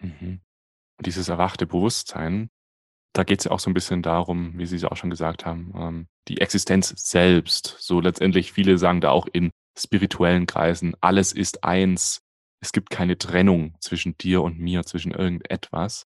Mhm. 0.00 0.40
Dieses 1.04 1.28
erwachte 1.28 1.66
Bewusstsein, 1.66 2.50
da 3.14 3.24
geht 3.24 3.40
es 3.40 3.44
ja 3.46 3.50
auch 3.50 3.60
so 3.60 3.70
ein 3.70 3.74
bisschen 3.74 4.02
darum, 4.02 4.58
wie 4.58 4.66
Sie 4.66 4.76
es 4.76 4.84
auch 4.84 4.96
schon 4.96 5.10
gesagt 5.10 5.44
haben, 5.44 5.72
ähm, 5.76 6.06
die 6.28 6.40
Existenz 6.40 6.92
selbst. 6.96 7.76
So 7.80 8.00
letztendlich, 8.00 8.52
viele 8.52 8.78
sagen 8.78 9.00
da 9.00 9.10
auch 9.10 9.26
in 9.32 9.50
spirituellen 9.76 10.46
Kreisen, 10.46 10.94
alles 11.00 11.32
ist 11.32 11.64
eins. 11.64 12.20
Es 12.60 12.72
gibt 12.72 12.90
keine 12.90 13.16
Trennung 13.16 13.76
zwischen 13.80 14.18
dir 14.18 14.42
und 14.42 14.58
mir, 14.58 14.84
zwischen 14.84 15.12
irgendetwas. 15.12 16.06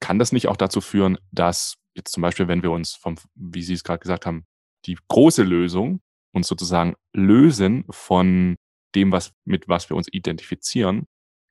Kann 0.00 0.18
das 0.18 0.32
nicht 0.32 0.48
auch 0.48 0.56
dazu 0.56 0.80
führen, 0.80 1.18
dass 1.32 1.74
jetzt 1.94 2.12
zum 2.12 2.22
Beispiel, 2.22 2.48
wenn 2.48 2.62
wir 2.62 2.70
uns 2.70 2.94
vom, 2.94 3.16
wie 3.34 3.62
Sie 3.62 3.74
es 3.74 3.82
gerade 3.84 3.98
gesagt 3.98 4.24
haben, 4.24 4.44
die 4.86 4.96
große 5.08 5.42
Lösung, 5.42 6.00
uns 6.32 6.48
sozusagen 6.48 6.94
lösen 7.14 7.84
von 7.90 8.56
dem, 8.94 9.12
was, 9.12 9.32
mit 9.44 9.68
was 9.68 9.90
wir 9.90 9.96
uns 9.96 10.08
identifizieren, 10.10 11.06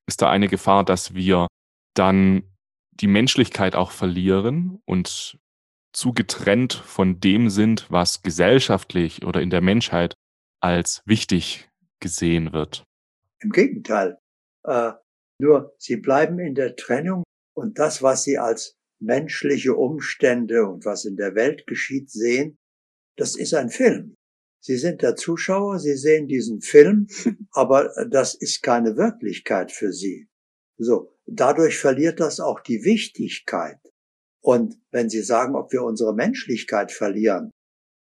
ist 0.07 0.21
da 0.21 0.29
eine 0.29 0.47
Gefahr, 0.47 0.83
dass 0.83 1.13
wir 1.13 1.47
dann 1.93 2.43
die 2.91 3.07
Menschlichkeit 3.07 3.75
auch 3.75 3.91
verlieren 3.91 4.81
und 4.85 5.39
zu 5.93 6.13
getrennt 6.13 6.73
von 6.73 7.19
dem 7.19 7.49
sind, 7.49 7.89
was 7.89 8.21
gesellschaftlich 8.21 9.25
oder 9.25 9.41
in 9.41 9.49
der 9.49 9.61
Menschheit 9.61 10.13
als 10.61 11.01
wichtig 11.05 11.69
gesehen 11.99 12.53
wird. 12.53 12.83
Im 13.39 13.51
Gegenteil. 13.51 14.17
Äh, 14.63 14.93
nur 15.39 15.75
sie 15.77 15.97
bleiben 15.97 16.39
in 16.39 16.55
der 16.55 16.75
Trennung 16.75 17.23
und 17.55 17.79
das, 17.79 18.01
was 18.01 18.23
sie 18.23 18.37
als 18.37 18.75
menschliche 18.99 19.75
Umstände 19.75 20.65
und 20.65 20.85
was 20.85 21.05
in 21.05 21.15
der 21.15 21.35
Welt 21.35 21.67
geschieht, 21.67 22.09
sehen, 22.09 22.57
das 23.15 23.35
ist 23.35 23.53
ein 23.53 23.69
Film. 23.69 24.15
Sie 24.59 24.77
sind 24.77 25.01
der 25.01 25.15
Zuschauer, 25.15 25.79
Sie 25.79 25.95
sehen 25.95 26.27
diesen 26.27 26.61
Film, 26.61 27.07
aber 27.51 27.91
das 28.09 28.35
ist 28.35 28.61
keine 28.63 28.97
Wirklichkeit 28.97 29.71
für 29.71 29.91
Sie. 29.91 30.27
So, 30.77 31.13
dadurch 31.25 31.77
verliert 31.77 32.19
das 32.19 32.39
auch 32.39 32.59
die 32.59 32.83
Wichtigkeit. 32.83 33.79
Und 34.41 34.79
wenn 34.91 35.09
Sie 35.09 35.21
sagen, 35.21 35.55
ob 35.55 35.71
wir 35.71 35.83
unsere 35.83 36.13
Menschlichkeit 36.13 36.91
verlieren, 36.91 37.51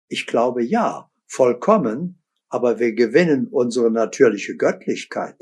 ich 0.10 0.28
glaube 0.28 0.64
ja, 0.64 1.10
vollkommen, 1.28 2.24
aber 2.50 2.80
wir 2.80 2.94
gewinnen 2.94 3.48
unsere 3.48 3.90
natürliche 3.90 4.56
Göttlichkeit. 4.56 5.38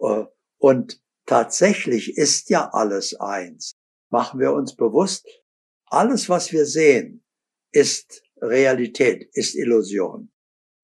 Äh, 0.00 0.24
und 0.58 1.02
tatsächlich 1.26 2.16
ist 2.16 2.50
ja 2.50 2.70
alles 2.72 3.14
eins. 3.14 3.72
Machen 4.10 4.40
wir 4.40 4.52
uns 4.52 4.76
bewusst, 4.76 5.26
alles, 5.86 6.28
was 6.28 6.52
wir 6.52 6.64
sehen, 6.64 7.22
ist 7.70 8.22
Realität 8.42 9.28
ist 9.32 9.54
Illusion. 9.54 10.30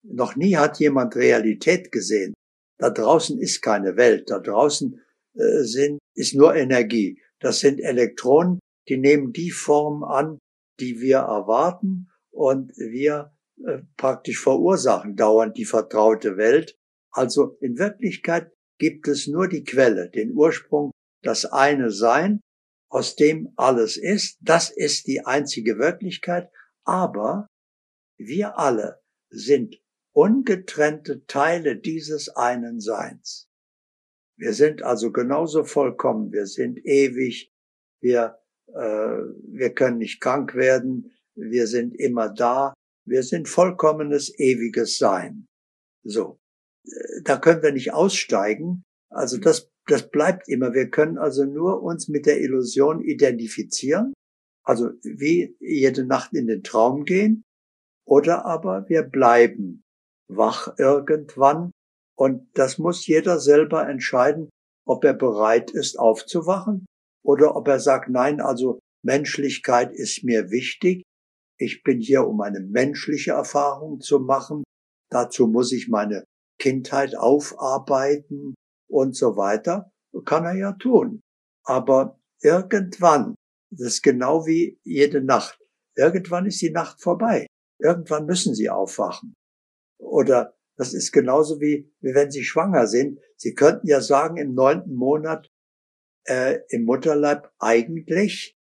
Noch 0.03 0.35
nie 0.35 0.55
hat 0.55 0.79
jemand 0.79 1.15
Realität 1.15 1.91
gesehen. 1.91 2.33
Da 2.79 2.89
draußen 2.89 3.37
ist 3.39 3.61
keine 3.61 3.97
Welt. 3.97 4.29
Da 4.29 4.39
draußen 4.39 5.01
äh, 5.35 5.63
sind, 5.63 5.99
ist 6.15 6.35
nur 6.35 6.55
Energie. 6.55 7.21
Das 7.39 7.59
sind 7.59 7.79
Elektronen, 7.79 8.59
die 8.87 8.97
nehmen 8.97 9.33
die 9.33 9.51
Form 9.51 10.03
an, 10.03 10.39
die 10.79 11.01
wir 11.01 11.17
erwarten 11.17 12.09
und 12.31 12.71
wir 12.77 13.33
äh, 13.65 13.79
praktisch 13.97 14.41
verursachen 14.41 15.15
dauernd 15.15 15.57
die 15.57 15.65
vertraute 15.65 16.37
Welt. 16.37 16.77
Also 17.11 17.57
in 17.59 17.77
Wirklichkeit 17.77 18.51
gibt 18.77 19.07
es 19.07 19.27
nur 19.27 19.49
die 19.49 19.63
Quelle, 19.63 20.09
den 20.09 20.31
Ursprung, 20.33 20.91
das 21.21 21.45
eine 21.45 21.91
Sein, 21.91 22.39
aus 22.89 23.15
dem 23.15 23.51
alles 23.55 23.97
ist. 23.97 24.37
Das 24.41 24.69
ist 24.69 25.07
die 25.07 25.25
einzige 25.25 25.77
Wirklichkeit. 25.77 26.49
Aber 26.89 27.47
wir 28.17 28.57
alle 28.57 28.99
sind 29.29 29.79
ungetrennte 30.11 31.23
Teile 31.27 31.77
dieses 31.77 32.29
einen 32.29 32.79
Seins. 32.79 33.47
Wir 34.39 34.53
sind 34.53 34.81
also 34.81 35.11
genauso 35.11 35.65
vollkommen, 35.65 36.31
wir 36.31 36.47
sind 36.47 36.79
ewig, 36.83 37.53
wir, 38.01 38.39
äh, 38.69 39.19
wir 39.53 39.73
können 39.75 39.99
nicht 39.99 40.19
krank 40.19 40.55
werden, 40.55 41.11
wir 41.35 41.67
sind 41.67 41.93
immer 41.93 42.29
da, 42.29 42.73
wir 43.05 43.21
sind 43.21 43.47
vollkommenes 43.47 44.33
ewiges 44.39 44.97
Sein. 44.97 45.45
So, 46.03 46.39
da 47.23 47.37
können 47.37 47.61
wir 47.61 47.71
nicht 47.71 47.93
aussteigen, 47.93 48.81
also 49.11 49.37
das, 49.37 49.69
das 49.85 50.09
bleibt 50.09 50.49
immer, 50.49 50.73
wir 50.73 50.89
können 50.89 51.19
also 51.19 51.45
nur 51.45 51.83
uns 51.83 52.07
mit 52.07 52.25
der 52.25 52.41
Illusion 52.41 52.99
identifizieren, 52.99 54.13
also 54.69 54.91
wie 55.01 55.57
jede 55.59 56.05
Nacht 56.05 56.31
in 56.33 56.45
den 56.45 56.61
Traum 56.61 57.03
gehen, 57.03 57.43
oder 58.05 58.45
aber 58.45 58.87
wir 58.87 59.01
bleiben 59.01 59.81
wach 60.27 60.77
irgendwann 60.77 61.71
und 62.15 62.47
das 62.53 62.77
muss 62.77 63.07
jeder 63.07 63.39
selber 63.39 63.89
entscheiden, 63.89 64.51
ob 64.85 65.03
er 65.05 65.15
bereit 65.15 65.71
ist 65.71 65.97
aufzuwachen 65.97 66.85
oder 67.25 67.55
ob 67.55 67.67
er 67.67 67.79
sagt, 67.79 68.09
nein, 68.09 68.41
also 68.41 68.77
Menschlichkeit 69.03 69.91
ist 69.91 70.23
mir 70.23 70.51
wichtig. 70.51 71.01
Ich 71.57 71.81
bin 71.81 71.99
hier, 71.99 72.27
um 72.27 72.39
eine 72.41 72.59
menschliche 72.59 73.31
Erfahrung 73.31 74.01
zu 74.01 74.19
machen. 74.19 74.63
Dazu 75.09 75.47
muss 75.47 75.71
ich 75.71 75.87
meine 75.87 76.25
Kindheit 76.61 77.15
aufarbeiten 77.15 78.53
und 78.87 79.15
so 79.15 79.35
weiter. 79.35 79.89
Kann 80.25 80.45
er 80.45 80.55
ja 80.55 80.73
tun. 80.73 81.21
Aber 81.65 82.19
irgendwann, 82.43 83.33
das 83.71 83.93
ist 83.95 84.01
genau 84.03 84.45
wie 84.45 84.79
jede 84.83 85.21
Nacht, 85.21 85.59
irgendwann 85.95 86.45
ist 86.45 86.61
die 86.61 86.71
Nacht 86.71 87.01
vorbei. 87.01 87.47
Irgendwann 87.79 88.25
müssen 88.25 88.53
sie 88.55 88.69
aufwachen. 88.69 89.35
Oder 89.99 90.57
das 90.75 90.93
ist 90.93 91.11
genauso 91.11 91.59
wie, 91.59 91.91
wie 91.99 92.13
wenn 92.13 92.31
Sie 92.31 92.43
schwanger 92.43 92.87
sind. 92.87 93.19
Sie 93.35 93.53
könnten 93.53 93.87
ja 93.87 94.01
sagen, 94.01 94.37
im 94.37 94.53
neunten 94.53 94.95
Monat 94.95 95.49
äh, 96.25 96.59
im 96.69 96.85
Mutterleib, 96.85 97.51
eigentlich 97.59 98.57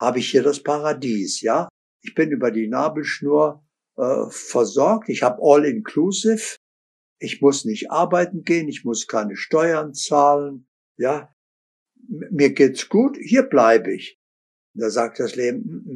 habe 0.00 0.18
ich 0.18 0.30
hier 0.30 0.42
das 0.42 0.62
Paradies, 0.62 1.40
ja. 1.42 1.68
Ich 2.02 2.14
bin 2.14 2.30
über 2.30 2.50
die 2.50 2.66
Nabelschnur 2.66 3.64
äh, 3.96 4.24
versorgt, 4.30 5.08
ich 5.08 5.22
habe 5.22 5.40
All-Inclusive, 5.42 6.56
ich 7.18 7.42
muss 7.42 7.64
nicht 7.64 7.90
arbeiten 7.90 8.42
gehen, 8.42 8.68
ich 8.68 8.84
muss 8.84 9.06
keine 9.06 9.36
Steuern 9.36 9.94
zahlen, 9.94 10.66
ja. 10.96 11.34
Mir 12.08 12.52
geht's 12.52 12.88
gut, 12.88 13.16
hier 13.20 13.42
bleibe 13.42 13.92
ich. 13.92 14.19
Da 14.74 14.90
sagt 14.90 15.20
das 15.20 15.36
Leben, 15.36 15.60
mm 15.60 15.90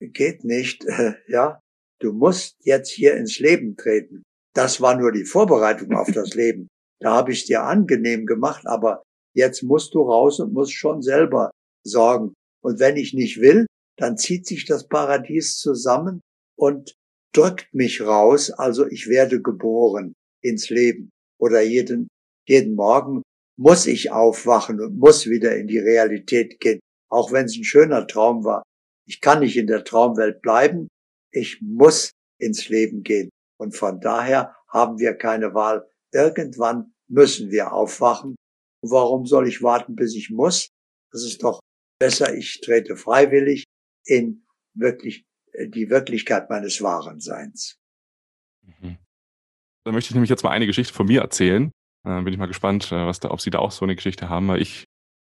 -mm, 0.00 0.12
geht 0.12 0.44
nicht, 0.44 0.84
ja. 1.28 1.60
Du 2.00 2.14
musst 2.14 2.56
jetzt 2.60 2.90
hier 2.90 3.14
ins 3.14 3.38
Leben 3.38 3.76
treten. 3.76 4.22
Das 4.54 4.80
war 4.80 4.96
nur 4.96 5.12
die 5.12 5.26
Vorbereitung 5.26 5.92
auf 5.92 6.10
das 6.10 6.34
Leben. 6.34 6.68
Da 7.00 7.12
habe 7.12 7.32
ich 7.32 7.44
dir 7.44 7.62
angenehm 7.62 8.26
gemacht, 8.26 8.66
aber 8.66 9.02
jetzt 9.34 9.62
musst 9.62 9.94
du 9.94 10.02
raus 10.02 10.40
und 10.40 10.52
musst 10.52 10.72
schon 10.72 11.02
selber 11.02 11.50
sorgen. 11.86 12.32
Und 12.62 12.78
wenn 12.78 12.96
ich 12.96 13.14
nicht 13.14 13.40
will, 13.40 13.66
dann 13.98 14.16
zieht 14.16 14.46
sich 14.46 14.64
das 14.64 14.88
Paradies 14.88 15.58
zusammen 15.58 16.20
und 16.58 16.94
drückt 17.34 17.72
mich 17.72 18.00
raus, 18.00 18.50
also 18.50 18.86
ich 18.86 19.08
werde 19.08 19.40
geboren 19.40 20.14
ins 20.42 20.70
Leben. 20.70 21.10
Oder 21.38 21.60
jeden, 21.60 22.08
jeden 22.48 22.74
Morgen 22.74 23.22
muss 23.58 23.86
ich 23.86 24.10
aufwachen 24.10 24.80
und 24.80 24.98
muss 24.98 25.26
wieder 25.26 25.56
in 25.56 25.66
die 25.66 25.78
Realität 25.78 26.60
gehen, 26.60 26.80
auch 27.10 27.32
wenn 27.32 27.46
es 27.46 27.56
ein 27.56 27.64
schöner 27.64 28.06
Traum 28.06 28.44
war. 28.44 28.62
Ich 29.06 29.20
kann 29.20 29.40
nicht 29.40 29.56
in 29.56 29.66
der 29.66 29.84
Traumwelt 29.84 30.40
bleiben, 30.40 30.88
ich 31.32 31.60
muss 31.60 32.12
ins 32.38 32.68
Leben 32.68 33.02
gehen. 33.02 33.30
Und 33.58 33.76
von 33.76 34.00
daher 34.00 34.56
haben 34.68 34.98
wir 34.98 35.14
keine 35.14 35.54
Wahl. 35.54 35.88
Irgendwann 36.12 36.92
müssen 37.08 37.50
wir 37.50 37.72
aufwachen. 37.72 38.36
Warum 38.82 39.26
soll 39.26 39.48
ich 39.48 39.62
warten, 39.62 39.96
bis 39.96 40.14
ich 40.14 40.30
muss? 40.30 40.70
Das 41.12 41.24
ist 41.24 41.42
doch 41.42 41.60
besser, 41.98 42.34
ich 42.34 42.60
trete 42.60 42.96
freiwillig 42.96 43.64
in 44.06 44.46
wirklich 44.74 45.24
äh, 45.52 45.68
die 45.68 45.90
Wirklichkeit 45.90 46.48
meines 46.48 46.80
wahren 46.80 47.20
Seins. 47.20 47.76
Mhm. 48.62 48.96
Da 49.84 49.92
möchte 49.92 50.10
ich 50.10 50.14
nämlich 50.14 50.30
jetzt 50.30 50.44
mal 50.44 50.50
eine 50.50 50.66
Geschichte 50.66 50.94
von 50.94 51.06
mir 51.06 51.20
erzählen. 51.20 51.70
Äh, 52.04 52.22
bin 52.22 52.32
ich 52.32 52.38
mal 52.38 52.46
gespannt, 52.46 52.90
äh, 52.92 53.06
was 53.06 53.20
da, 53.20 53.30
ob 53.30 53.40
Sie 53.40 53.50
da 53.50 53.58
auch 53.58 53.72
so 53.72 53.84
eine 53.84 53.96
Geschichte 53.96 54.28
haben. 54.28 54.54
Ich, 54.56 54.84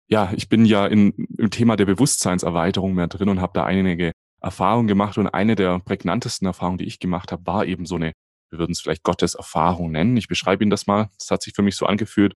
ja, 0.10 0.34
ich 0.36 0.50
bin 0.50 0.66
ja 0.66 0.88
in, 0.88 1.28
im 1.38 1.52
Thema 1.52 1.76
der 1.76 1.86
Bewusstseinserweiterung 1.86 2.94
mehr 2.94 3.08
drin 3.08 3.30
und 3.30 3.42
habe 3.42 3.54
da 3.54 3.64
einige 3.64 4.12
Erfahrungen 4.42 4.88
gemacht 4.88 5.18
und 5.18 5.28
eine 5.28 5.56
der 5.56 5.80
prägnantesten 5.80 6.48
Erfahrungen, 6.48 6.80
die 6.80 6.86
ich 6.86 7.00
gemacht 7.00 7.32
habe, 7.32 7.46
war 7.46 7.66
eben 7.66 7.86
so 7.86 7.96
eine, 7.96 8.14
wir 8.50 8.60
würden 8.60 8.72
es 8.72 8.82
vielleicht 8.82 9.04
Gottes 9.04 9.36
Erfahrung 9.36 9.92
nennen. 9.92 10.18
Ich 10.18 10.28
beschreibe 10.28 10.64
Ihnen 10.64 10.72
das 10.72 10.88
mal. 10.88 11.10
Es 11.20 11.30
hat 11.30 11.44
sich 11.44 11.54
für 11.54 11.62
mich 11.62 11.76
so 11.76 11.86
angefühlt, 11.86 12.34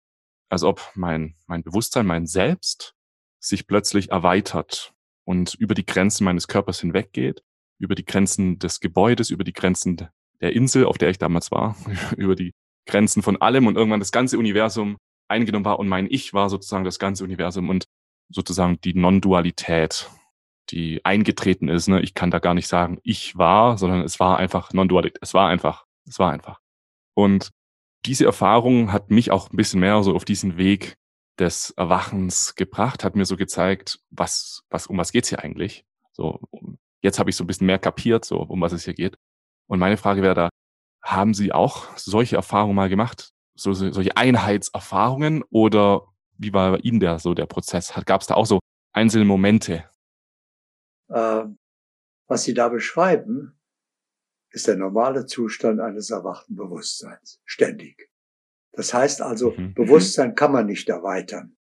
als 0.50 0.64
ob 0.64 0.92
mein, 0.94 1.36
mein 1.48 1.64
Bewusstsein, 1.64 2.06
mein 2.06 2.28
Selbst 2.28 2.94
sich 3.40 3.66
plötzlich 3.66 4.12
erweitert 4.12 4.94
und 5.26 5.56
über 5.56 5.74
die 5.74 5.86
Grenzen 5.86 6.26
meines 6.26 6.48
Körpers 6.48 6.80
hinweggeht, 6.80 7.42
über 7.80 7.96
die 7.96 8.06
Grenzen 8.06 8.60
des 8.60 8.82
Gebäudes, 8.82 9.32
über 9.32 9.44
die 9.44 9.54
Grenzen 9.54 10.10
der 10.42 10.54
Insel, 10.54 10.86
auf 10.86 11.00
der 11.00 11.10
ich 11.10 11.18
damals 11.18 11.52
war, 11.52 11.76
über 12.18 12.36
die 12.36 12.52
Grenzen 12.86 13.24
von 13.24 13.42
allem 13.42 13.66
und 13.66 13.78
irgendwann 13.78 14.02
das 14.02 14.12
ganze 14.12 14.38
Universum 14.38 14.98
eingenommen 15.34 15.65
war 15.65 15.80
und 15.80 15.88
mein 15.88 16.08
Ich 16.10 16.34
war 16.34 16.50
sozusagen 16.50 16.86
das 16.86 17.00
ganze 17.00 17.24
Universum 17.24 17.69
und 17.69 17.86
sozusagen 18.30 18.80
die 18.82 18.93
Non-Dualität 18.93 20.10
die 20.69 21.04
eingetreten 21.04 21.67
ist. 21.67 21.88
Ne? 21.88 22.02
Ich 22.02 22.13
kann 22.13 22.32
da 22.32 22.39
gar 22.39 22.54
nicht 22.54 22.67
sagen, 22.67 23.00
ich 23.04 23.38
war, 23.38 23.78
sondern 23.78 24.02
es 24.02 24.19
war 24.19 24.38
einfach 24.38 24.74
non-dualität. 24.74 25.19
Es 25.22 25.34
war 25.34 25.50
einfach. 25.50 25.86
Es 26.08 26.19
war 26.19 26.32
einfach. 26.32 26.60
Und 27.15 27.52
diese 28.06 28.26
Erfahrung 28.26 28.91
hat 28.91 29.12
mich 29.12 29.32
auch 29.32 29.52
ein 29.52 29.58
bisschen 29.58 29.80
mehr 29.80 30.04
so 30.04 30.15
auf 30.15 30.26
diesen 30.26 30.58
Weg 30.58 30.98
des 31.39 31.72
Erwachens 31.72 32.56
gebracht, 32.56 33.04
hat 33.04 33.15
mir 33.15 33.26
so 33.26 33.38
gezeigt, 33.38 34.00
was, 34.10 34.63
was, 34.69 34.88
um 34.88 34.98
was 34.98 35.12
geht's 35.12 35.30
hier 35.30 35.43
eigentlich? 35.43 35.86
So, 36.12 36.39
jetzt 37.02 37.17
habe 37.17 37.30
ich 37.30 37.36
so 37.36 37.43
ein 37.43 37.48
bisschen 37.48 37.67
mehr 37.67 37.80
kapiert, 37.80 38.26
so, 38.26 38.39
um 38.39 38.62
was 38.62 38.74
es 38.74 38.84
hier 38.84 38.93
geht. 38.93 39.17
Und 39.67 39.80
meine 39.80 39.98
Frage 39.98 40.22
wäre 40.22 40.36
da, 40.36 40.50
haben 41.02 41.34
Sie 41.34 41.52
auch 41.52 41.88
solche 41.98 42.36
Erfahrungen 42.36 42.76
mal 42.76 42.89
gemacht? 42.89 43.33
So, 43.56 43.74
so, 43.74 43.92
solche 43.92 44.18
Einheitserfahrungen? 44.18 45.44
Oder 45.50 46.08
wie 46.38 46.54
war 46.54 46.72
bei 46.72 46.78
Ihnen 46.80 47.00
der, 47.00 47.20
so 47.20 47.34
der 47.34 47.46
Prozess? 47.46 47.94
Gab 48.06 48.22
es 48.22 48.28
da 48.28 48.36
auch 48.36 48.46
so 48.46 48.60
einzelne 48.94 49.26
Momente, 49.26 49.86
äh, 51.10 51.46
was 52.28 52.44
Sie 52.44 52.54
da 52.54 52.70
beschreiben, 52.70 53.60
ist 54.52 54.68
der 54.68 54.78
normale 54.78 55.26
Zustand 55.26 55.80
eines 55.80 56.10
erwachten 56.10 56.56
Bewusstseins. 56.56 57.42
Ständig. 57.46 58.10
Das 58.72 58.94
heißt 58.94 59.22
also, 59.22 59.52
mhm. 59.52 59.74
Bewusstsein 59.74 60.36
kann 60.36 60.52
man 60.52 60.66
nicht 60.66 60.89
erweitern. 60.89 61.56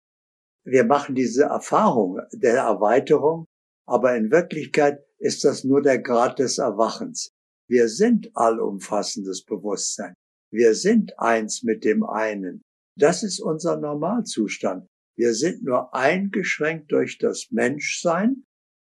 Wir 0.64 0.85
machen 0.85 1.14
diese 1.14 1.44
Erfahrung 1.44 2.20
der 2.33 2.59
Erweiterung, 2.59 3.46
aber 3.87 4.16
in 4.16 4.31
Wirklichkeit 4.31 5.00
ist 5.18 5.44
das 5.44 5.64
nur 5.64 5.83
der 5.83 6.00
Grad 6.00 6.38
des 6.38 6.59
Erwachens. 6.59 7.33
Wir 7.68 7.88
sind 7.88 8.31
allumfassendes 8.35 9.44
Bewusstsein. 9.44 10.14
Wir 10.52 10.74
sind 10.74 11.18
eins 11.18 11.62
mit 11.62 11.84
dem 11.84 12.04
einen. 12.04 12.62
Das 12.96 13.22
ist 13.22 13.40
unser 13.40 13.78
Normalzustand. 13.78 14.86
Wir 15.16 15.34
sind 15.34 15.62
nur 15.62 15.94
eingeschränkt 15.94 16.90
durch 16.92 17.18
das 17.18 17.48
Menschsein 17.50 18.44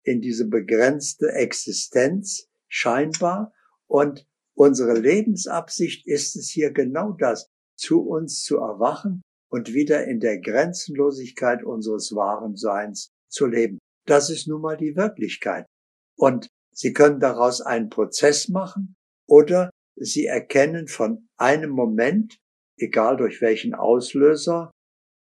in 0.03 0.21
diese 0.21 0.47
begrenzte 0.47 1.31
Existenz 1.33 2.47
scheinbar 2.67 3.53
und 3.87 4.25
unsere 4.55 4.97
Lebensabsicht 4.97 6.07
ist 6.07 6.35
es 6.35 6.49
hier 6.49 6.71
genau 6.71 7.11
das, 7.11 7.49
zu 7.75 8.01
uns 8.01 8.43
zu 8.43 8.57
erwachen 8.57 9.21
und 9.49 9.73
wieder 9.73 10.05
in 10.05 10.19
der 10.19 10.39
Grenzenlosigkeit 10.39 11.63
unseres 11.63 12.13
wahren 12.13 12.55
Seins 12.55 13.09
zu 13.29 13.47
leben. 13.47 13.79
Das 14.05 14.29
ist 14.29 14.47
nun 14.47 14.61
mal 14.61 14.77
die 14.77 14.95
Wirklichkeit. 14.95 15.65
Und 16.17 16.47
Sie 16.73 16.93
können 16.93 17.19
daraus 17.19 17.61
einen 17.61 17.89
Prozess 17.89 18.47
machen 18.47 18.95
oder 19.27 19.69
Sie 19.99 20.25
erkennen 20.25 20.87
von 20.87 21.27
einem 21.37 21.71
Moment, 21.71 22.39
egal 22.77 23.17
durch 23.17 23.41
welchen 23.41 23.73
Auslöser, 23.73 24.71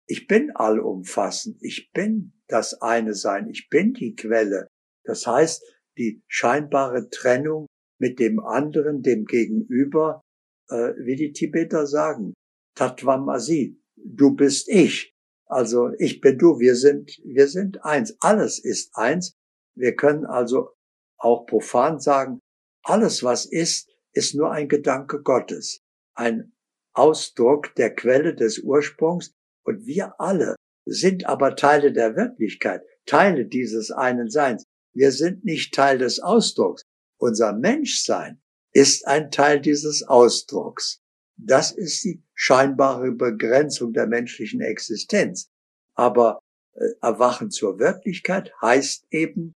ich 0.07 0.27
bin 0.27 0.51
allumfassend, 0.55 1.57
ich 1.61 1.91
bin 1.93 2.33
das 2.47 2.81
eine 2.81 3.15
Sein, 3.15 3.49
ich 3.49 3.69
bin 3.69 3.93
die 3.93 4.15
Quelle. 4.15 4.67
Das 5.03 5.25
heißt, 5.25 5.63
die 5.97 6.21
scheinbare 6.27 7.09
Trennung 7.09 7.67
mit 7.99 8.19
dem 8.19 8.39
anderen, 8.39 9.01
dem 9.01 9.25
Gegenüber, 9.25 10.21
äh, 10.69 10.93
wie 10.97 11.15
die 11.15 11.31
Tibeter 11.31 11.87
sagen, 11.87 12.33
Tatwamasi, 12.75 13.79
du 13.95 14.35
bist 14.35 14.67
ich. 14.67 15.13
Also 15.47 15.91
ich 15.97 16.21
bin 16.21 16.37
du, 16.37 16.59
wir 16.59 16.75
sind, 16.75 17.19
wir 17.23 17.47
sind 17.47 17.83
eins. 17.85 18.17
Alles 18.19 18.59
ist 18.59 18.95
eins. 18.95 19.33
Wir 19.75 19.95
können 19.95 20.25
also 20.25 20.73
auch 21.17 21.45
profan 21.45 21.99
sagen, 21.99 22.39
alles 22.83 23.23
was 23.23 23.45
ist, 23.45 23.94
ist 24.15 24.33
nur 24.33 24.51
ein 24.51 24.67
Gedanke 24.67 25.21
Gottes, 25.21 25.81
ein 26.15 26.53
Ausdruck 26.93 27.75
der 27.75 27.93
Quelle 27.93 28.33
des 28.33 28.59
Ursprungs 28.59 29.33
und 29.63 29.85
wir 29.85 30.19
alle 30.19 30.55
sind 30.85 31.25
aber 31.25 31.55
Teile 31.55 31.91
der 31.91 32.15
Wirklichkeit, 32.15 32.81
Teile 33.05 33.45
dieses 33.45 33.91
einen 33.91 34.29
Seins. 34.29 34.63
Wir 34.93 35.11
sind 35.11 35.43
nicht 35.43 35.73
Teil 35.73 35.97
des 35.97 36.19
Ausdrucks. 36.19 36.83
Unser 37.19 37.53
Menschsein 37.53 38.41
ist 38.71 39.05
ein 39.07 39.31
Teil 39.31 39.59
dieses 39.59 40.03
Ausdrucks. 40.03 41.01
Das 41.37 41.71
ist 41.71 42.03
die 42.03 42.23
scheinbare 42.33 43.11
Begrenzung 43.11 43.91
der 43.91 44.07
menschlichen 44.07 44.61
Existenz. 44.61 45.49
Aber 45.95 46.39
äh, 46.73 46.85
Erwachen 47.01 47.51
zur 47.51 47.79
Wirklichkeit 47.79 48.53
heißt 48.61 49.07
eben 49.11 49.53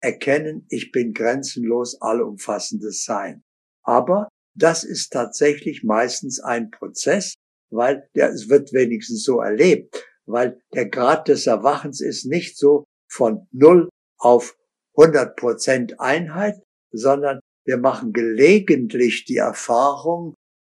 erkennen, 0.00 0.66
ich 0.70 0.90
bin 0.90 1.12
grenzenlos 1.12 2.00
allumfassendes 2.00 3.04
Sein. 3.04 3.44
Aber 3.82 4.28
das 4.54 4.84
ist 4.84 5.10
tatsächlich 5.12 5.84
meistens 5.84 6.40
ein 6.40 6.70
Prozess, 6.70 7.34
weil 7.70 8.08
der, 8.14 8.30
es 8.30 8.48
wird 8.48 8.72
wenigstens 8.72 9.24
so 9.24 9.40
erlebt, 9.40 10.04
weil 10.26 10.60
der 10.74 10.88
Grad 10.88 11.28
des 11.28 11.46
Erwachens 11.46 12.00
ist 12.00 12.26
nicht 12.26 12.58
so 12.58 12.84
von 13.08 13.46
null 13.52 13.88
auf 14.18 14.56
100 14.96 15.36
Prozent 15.36 16.00
Einheit, 16.00 16.60
sondern 16.92 17.40
wir 17.64 17.78
machen 17.78 18.12
gelegentlich 18.12 19.24
die 19.24 19.36
Erfahrung 19.36 20.34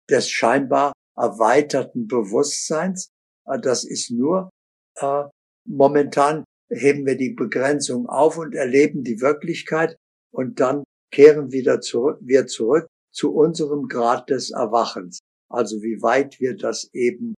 des 0.09 0.31
scheinbar 0.31 0.93
erweiterten 1.17 2.07
Bewusstseins. 2.07 3.09
Äh, 3.47 3.59
das 3.61 3.85
ist 3.85 4.11
nur 4.11 4.51
äh, 4.97 5.25
momentan 5.67 6.45
heben 6.71 7.07
wir 7.07 7.17
die 7.17 7.31
Begrenzung 7.31 8.09
auf 8.09 8.39
und 8.39 8.55
erleben 8.55 9.03
die 9.05 9.21
Wirklichkeit 9.21 9.97
und 10.33 10.61
dann 10.61 10.85
kehren 11.13 11.53
wieder 11.53 11.81
zurück, 11.81 12.19
wir 12.21 12.47
zurück 12.47 12.87
zu 13.15 13.33
unserem 13.35 13.89
Grad 13.89 14.31
des 14.31 14.51
Erwachens. 14.51 15.21
Also 15.49 15.83
wie 15.83 16.03
weit 16.03 16.41
wir 16.41 16.57
das 16.57 16.93
eben 16.93 17.35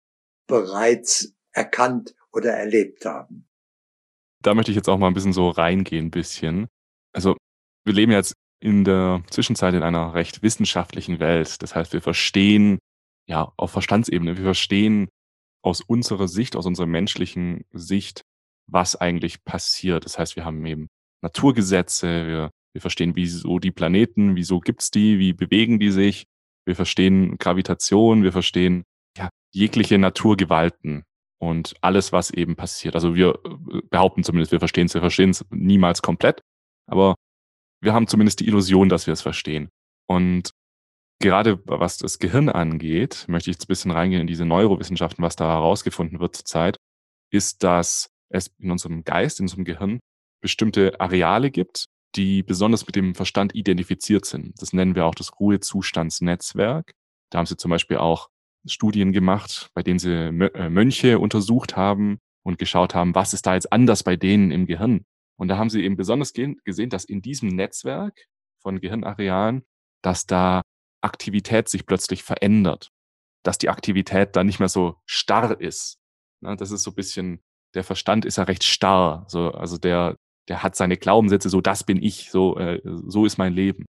bereits 0.48 1.34
erkannt 1.52 2.14
oder 2.32 2.52
erlebt 2.52 3.04
haben. 3.04 3.48
Da 4.42 4.54
möchte 4.54 4.70
ich 4.70 4.76
jetzt 4.76 4.88
auch 4.88 4.98
mal 4.98 5.08
ein 5.08 5.14
bisschen 5.14 5.32
so 5.32 5.48
reingehen, 5.48 6.06
ein 6.06 6.10
bisschen. 6.10 6.68
Also 7.12 7.36
wir 7.84 7.94
leben 7.94 8.12
jetzt 8.12 8.34
in 8.60 8.84
der 8.84 9.22
Zwischenzeit 9.30 9.74
in 9.74 9.82
einer 9.82 10.14
recht 10.14 10.42
wissenschaftlichen 10.42 11.20
Welt. 11.20 11.62
Das 11.62 11.74
heißt, 11.74 11.92
wir 11.92 12.02
verstehen, 12.02 12.78
ja, 13.28 13.52
auf 13.56 13.70
Verstandsebene, 13.72 14.36
wir 14.36 14.44
verstehen 14.44 15.08
aus 15.62 15.80
unserer 15.80 16.28
Sicht, 16.28 16.56
aus 16.56 16.66
unserer 16.66 16.86
menschlichen 16.86 17.64
Sicht, 17.72 18.22
was 18.68 18.96
eigentlich 18.96 19.44
passiert. 19.44 20.04
Das 20.04 20.18
heißt, 20.18 20.36
wir 20.36 20.44
haben 20.44 20.64
eben 20.64 20.88
Naturgesetze, 21.22 22.26
wir, 22.26 22.50
wir 22.76 22.82
verstehen, 22.82 23.16
wieso 23.16 23.58
die 23.58 23.70
Planeten, 23.70 24.36
wieso 24.36 24.60
gibt's 24.60 24.90
die, 24.90 25.18
wie 25.18 25.32
bewegen 25.32 25.80
die 25.80 25.90
sich. 25.90 26.26
Wir 26.66 26.76
verstehen 26.76 27.38
Gravitation, 27.38 28.22
wir 28.22 28.32
verstehen 28.32 28.84
ja, 29.16 29.30
jegliche 29.50 29.96
Naturgewalten 29.96 31.04
und 31.38 31.74
alles, 31.80 32.12
was 32.12 32.30
eben 32.30 32.54
passiert. 32.54 32.94
Also 32.94 33.14
wir 33.14 33.38
äh, 33.46 33.80
behaupten 33.88 34.24
zumindest, 34.24 34.52
wir 34.52 34.58
verstehen 34.58 34.86
es, 34.86 34.94
wir 34.94 35.00
verstehen 35.00 35.30
es 35.30 35.42
niemals 35.48 36.02
komplett, 36.02 36.42
aber 36.86 37.14
wir 37.80 37.94
haben 37.94 38.08
zumindest 38.08 38.40
die 38.40 38.46
Illusion, 38.46 38.90
dass 38.90 39.06
wir 39.06 39.14
es 39.14 39.22
verstehen. 39.22 39.70
Und 40.06 40.50
gerade 41.18 41.58
was 41.64 41.96
das 41.96 42.18
Gehirn 42.18 42.50
angeht, 42.50 43.24
möchte 43.26 43.48
ich 43.48 43.54
jetzt 43.54 43.64
ein 43.64 43.68
bisschen 43.68 43.90
reingehen 43.90 44.20
in 44.20 44.26
diese 44.26 44.44
Neurowissenschaften, 44.44 45.24
was 45.24 45.36
da 45.36 45.46
herausgefunden 45.50 46.20
wird 46.20 46.36
zurzeit, 46.36 46.76
ist, 47.32 47.62
dass 47.62 48.10
es 48.28 48.50
in 48.58 48.70
unserem 48.70 49.02
Geist, 49.02 49.40
in 49.40 49.44
unserem 49.44 49.64
Gehirn 49.64 49.98
bestimmte 50.42 51.00
Areale 51.00 51.50
gibt, 51.50 51.86
die 52.14 52.42
besonders 52.42 52.86
mit 52.86 52.96
dem 52.96 53.14
Verstand 53.14 53.54
identifiziert 53.54 54.24
sind. 54.24 54.60
Das 54.60 54.72
nennen 54.72 54.94
wir 54.94 55.06
auch 55.06 55.14
das 55.14 55.38
Ruhezustandsnetzwerk. 55.38 56.92
Da 57.30 57.38
haben 57.38 57.46
sie 57.46 57.56
zum 57.56 57.70
Beispiel 57.70 57.98
auch 57.98 58.28
Studien 58.66 59.12
gemacht, 59.12 59.70
bei 59.74 59.82
denen 59.82 59.98
sie 59.98 60.12
äh, 60.12 60.70
Mönche 60.70 61.18
untersucht 61.18 61.76
haben 61.76 62.18
und 62.42 62.58
geschaut 62.58 62.94
haben, 62.94 63.14
was 63.14 63.34
ist 63.34 63.46
da 63.46 63.54
jetzt 63.54 63.72
anders 63.72 64.02
bei 64.02 64.16
denen 64.16 64.50
im 64.50 64.66
Gehirn. 64.66 65.04
Und 65.38 65.48
da 65.48 65.58
haben 65.58 65.70
sie 65.70 65.84
eben 65.84 65.96
besonders 65.96 66.32
gesehen, 66.32 66.90
dass 66.90 67.04
in 67.04 67.20
diesem 67.20 67.48
Netzwerk 67.50 68.26
von 68.62 68.80
Gehirnarealen, 68.80 69.64
dass 70.02 70.26
da 70.26 70.62
Aktivität 71.02 71.68
sich 71.68 71.86
plötzlich 71.86 72.22
verändert. 72.22 72.90
Dass 73.42 73.58
die 73.58 73.68
Aktivität 73.68 74.34
da 74.34 74.44
nicht 74.44 74.58
mehr 74.58 74.68
so 74.68 74.96
starr 75.04 75.60
ist. 75.60 75.98
Das 76.40 76.70
ist 76.70 76.82
so 76.82 76.92
ein 76.92 76.94
bisschen 76.94 77.42
der 77.76 77.84
Verstand 77.84 78.24
ist 78.24 78.36
ja 78.38 78.44
recht 78.44 78.64
starr. 78.64 79.24
So, 79.28 79.52
also 79.52 79.78
der, 79.78 80.16
der 80.48 80.62
hat 80.62 80.76
seine 80.76 80.96
Glaubenssätze, 80.96 81.48
so 81.48 81.60
das 81.60 81.84
bin 81.84 82.02
ich, 82.02 82.30
so, 82.30 82.58
äh, 82.58 82.80
so 82.84 83.24
ist 83.26 83.38
mein 83.38 83.52
Leben. 83.52 83.86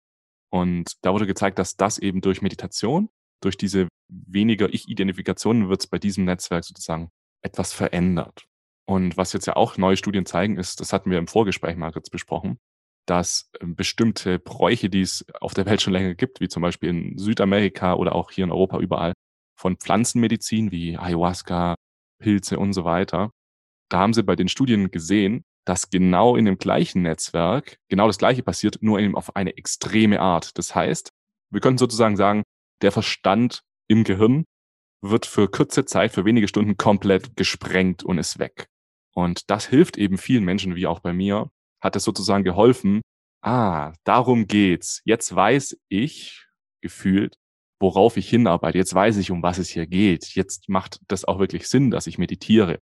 Und 0.51 0.93
da 1.03 1.13
wurde 1.13 1.27
gezeigt, 1.27 1.59
dass 1.59 1.77
das 1.77 1.99
eben 1.99 2.21
durch 2.21 2.43
Meditation, 2.43 3.09
durch 3.43 3.57
diese 3.57 3.89
weniger 4.09 4.73
Ich-Identifikationen 4.73 5.69
wird 5.69 5.81
es 5.81 5.87
bei 5.87 5.99
diesem 5.99 6.25
Netzwerk 6.25 6.65
sozusagen 6.65 7.11
etwas 7.43 7.73
verändert. 7.73 8.45
Und 8.87 9.17
was 9.17 9.33
jetzt 9.33 9.47
ja 9.47 9.57
auch 9.57 9.79
neue 9.79 9.97
Studien 9.97 10.27
zeigen, 10.27 10.59
ist, 10.59 10.81
das 10.81 10.93
hatten 10.93 11.11
wir 11.11 11.19
im 11.19 11.27
Vorgespräch 11.27 11.77
mal 11.77 11.93
kurz 11.93 12.11
besprochen, 12.11 12.59
dass 13.07 13.51
ähm, 13.61 13.75
bestimmte 13.75 14.39
Bräuche, 14.39 14.91
die 14.91 15.01
es 15.01 15.25
auf 15.41 15.55
der 15.55 15.67
Welt 15.67 15.81
schon 15.83 15.93
länger 15.93 16.15
gibt, 16.15 16.41
wie 16.41 16.49
zum 16.49 16.63
Beispiel 16.63 16.91
in 16.91 17.19
Südamerika 17.19 17.95
oder 17.95 18.15
auch 18.15 18.31
hier 18.31 18.45
in 18.45 18.53
Europa 18.53 18.79
überall, 18.79 19.13
von 19.59 19.77
Pflanzenmedizin 19.77 20.71
wie 20.71 20.97
Ayahuasca, 20.99 21.77
Pilze 22.21 22.59
und 22.59 22.73
so 22.73 22.85
weiter, 22.85 23.31
da 23.89 23.99
haben 23.99 24.15
sie 24.15 24.23
bei 24.23 24.37
den 24.37 24.49
Studien 24.49 24.91
gesehen, 24.91 25.45
dass 25.65 25.91
genau 25.91 26.37
in 26.37 26.45
dem 26.45 26.59
gleichen 26.59 27.03
Netzwerk 27.03 27.79
genau 27.89 28.07
das 28.07 28.19
Gleiche 28.19 28.43
passiert, 28.43 28.79
nur 28.81 28.99
eben 28.99 29.17
auf 29.17 29.37
eine 29.37 29.57
extreme 29.57 30.21
Art. 30.21 30.57
Das 30.59 30.75
heißt, 30.75 31.11
wir 31.51 31.61
könnten 31.61 31.79
sozusagen 31.79 32.17
sagen, 32.17 32.43
der 32.83 32.93
Verstand 32.93 33.63
im 33.89 34.05
Gehirn 34.05 34.45
wird 35.03 35.27
für 35.27 35.49
kurze 35.49 35.85
Zeit, 35.85 36.13
für 36.13 36.25
wenige 36.25 36.49
Stunden 36.49 36.77
komplett 36.77 37.37
gesprengt 37.37 38.03
und 38.03 38.19
ist 38.19 38.39
weg. 38.39 38.67
Und 39.15 39.51
das 39.51 39.67
hilft 39.67 39.99
eben 39.99 40.19
vielen 40.19 40.45
Menschen, 40.45 40.75
wie 40.75 40.87
auch 40.87 41.01
bei 41.01 41.13
mir, 41.13 41.51
hat 41.81 41.97
es 41.97 42.05
sozusagen 42.05 42.45
geholfen, 42.45 43.03
ah, 43.43 43.93
darum 44.05 44.47
geht's. 44.47 45.03
Jetzt 45.05 45.35
weiß 45.35 45.77
ich, 45.89 46.47
gefühlt, 46.81 47.37
worauf 47.81 48.17
ich 48.17 48.29
hinarbeite. 48.29 48.79
Jetzt 48.79 48.95
weiß 48.95 49.17
ich, 49.19 49.31
um 49.31 49.43
was 49.43 49.59
es 49.59 49.69
hier 49.69 49.87
geht. 49.87 50.35
Jetzt 50.35 50.69
macht 50.69 51.01
das 51.09 51.25
auch 51.25 51.39
wirklich 51.39 51.69
Sinn, 51.69 51.91
dass 51.91 52.07
ich 52.07 52.19
meditiere. 52.19 52.79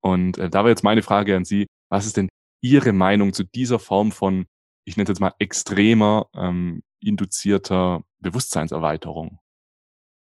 Und 0.00 0.38
äh, 0.38 0.48
da 0.48 0.60
wäre 0.60 0.70
jetzt 0.70 0.84
meine 0.84 1.02
Frage 1.02 1.36
an 1.36 1.44
Sie, 1.44 1.66
was 1.88 2.06
ist 2.06 2.16
denn 2.16 2.28
Ihre 2.60 2.92
Meinung 2.92 3.32
zu 3.32 3.44
dieser 3.44 3.78
Form 3.78 4.12
von, 4.12 4.46
ich 4.84 4.96
nenne 4.96 5.04
es 5.04 5.10
jetzt 5.10 5.20
mal 5.20 5.34
extremer, 5.38 6.28
ähm, 6.34 6.82
induzierter 7.00 8.04
Bewusstseinserweiterung? 8.18 9.38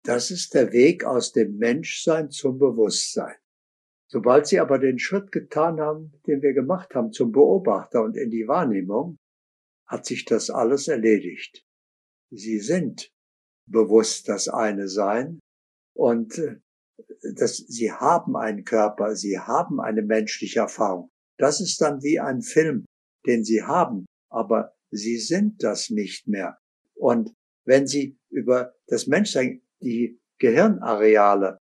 Das 0.03 0.31
ist 0.31 0.53
der 0.53 0.73
Weg 0.73 1.05
aus 1.05 1.31
dem 1.31 1.57
Menschsein 1.57 2.29
zum 2.29 2.57
Bewusstsein. 2.57 3.35
Sobald 4.07 4.47
Sie 4.47 4.59
aber 4.59 4.79
den 4.79 4.99
Schritt 4.99 5.31
getan 5.31 5.79
haben, 5.79 6.13
den 6.27 6.41
wir 6.41 6.53
gemacht 6.53 6.93
haben, 6.93 7.11
zum 7.11 7.31
Beobachter 7.31 8.03
und 8.03 8.17
in 8.17 8.29
die 8.29 8.47
Wahrnehmung, 8.47 9.17
hat 9.87 10.05
sich 10.05 10.25
das 10.25 10.49
alles 10.49 10.87
erledigt. 10.87 11.65
Sie 12.31 12.59
sind 12.59 13.11
bewusst 13.69 14.27
das 14.27 14.49
eine 14.49 14.87
Sein 14.87 15.39
und 15.95 16.37
äh, 16.37 16.57
dass 17.35 17.57
sie 17.57 17.91
haben 17.91 18.35
einen 18.35 18.65
Körper, 18.65 19.15
sie 19.15 19.39
haben 19.39 19.79
eine 19.79 20.01
menschliche 20.01 20.59
Erfahrung. 20.59 21.09
Das 21.37 21.61
ist 21.61 21.81
dann 21.81 22.01
wie 22.01 22.19
ein 22.19 22.41
Film, 22.41 22.85
den 23.25 23.43
sie 23.43 23.63
haben, 23.63 24.05
aber 24.29 24.73
sie 24.91 25.17
sind 25.17 25.63
das 25.63 25.89
nicht 25.89 26.27
mehr. 26.27 26.57
Und 26.95 27.33
wenn 27.65 27.87
sie 27.87 28.17
über 28.29 28.73
das 28.87 29.07
Menschsein, 29.07 29.61
die 29.81 30.19
Gehirnareale, 30.39 31.57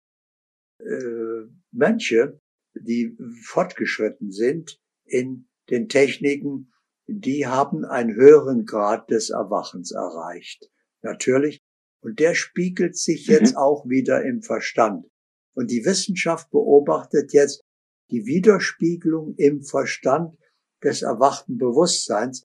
äh, 0.80 1.48
Mönche, 1.72 2.40
die 2.74 3.16
fortgeschritten 3.42 4.30
sind 4.30 4.78
in 5.04 5.48
den 5.70 5.88
Techniken, 5.88 6.72
die 7.06 7.46
haben 7.46 7.84
einen 7.84 8.14
höheren 8.14 8.64
Grad 8.64 9.10
des 9.10 9.30
Erwachens 9.30 9.92
erreicht. 9.92 10.70
Natürlich. 11.02 11.60
Und 12.02 12.18
der 12.20 12.34
spiegelt 12.34 12.96
sich 12.96 13.26
jetzt 13.26 13.52
mhm. 13.52 13.58
auch 13.58 13.88
wieder 13.88 14.24
im 14.24 14.42
Verstand. 14.42 15.06
Und 15.54 15.70
die 15.70 15.84
Wissenschaft 15.84 16.50
beobachtet 16.50 17.32
jetzt 17.32 17.62
die 18.10 18.26
Widerspiegelung 18.26 19.34
im 19.36 19.62
Verstand 19.62 20.36
des 20.82 21.02
erwachten 21.02 21.58
Bewusstseins. 21.58 22.44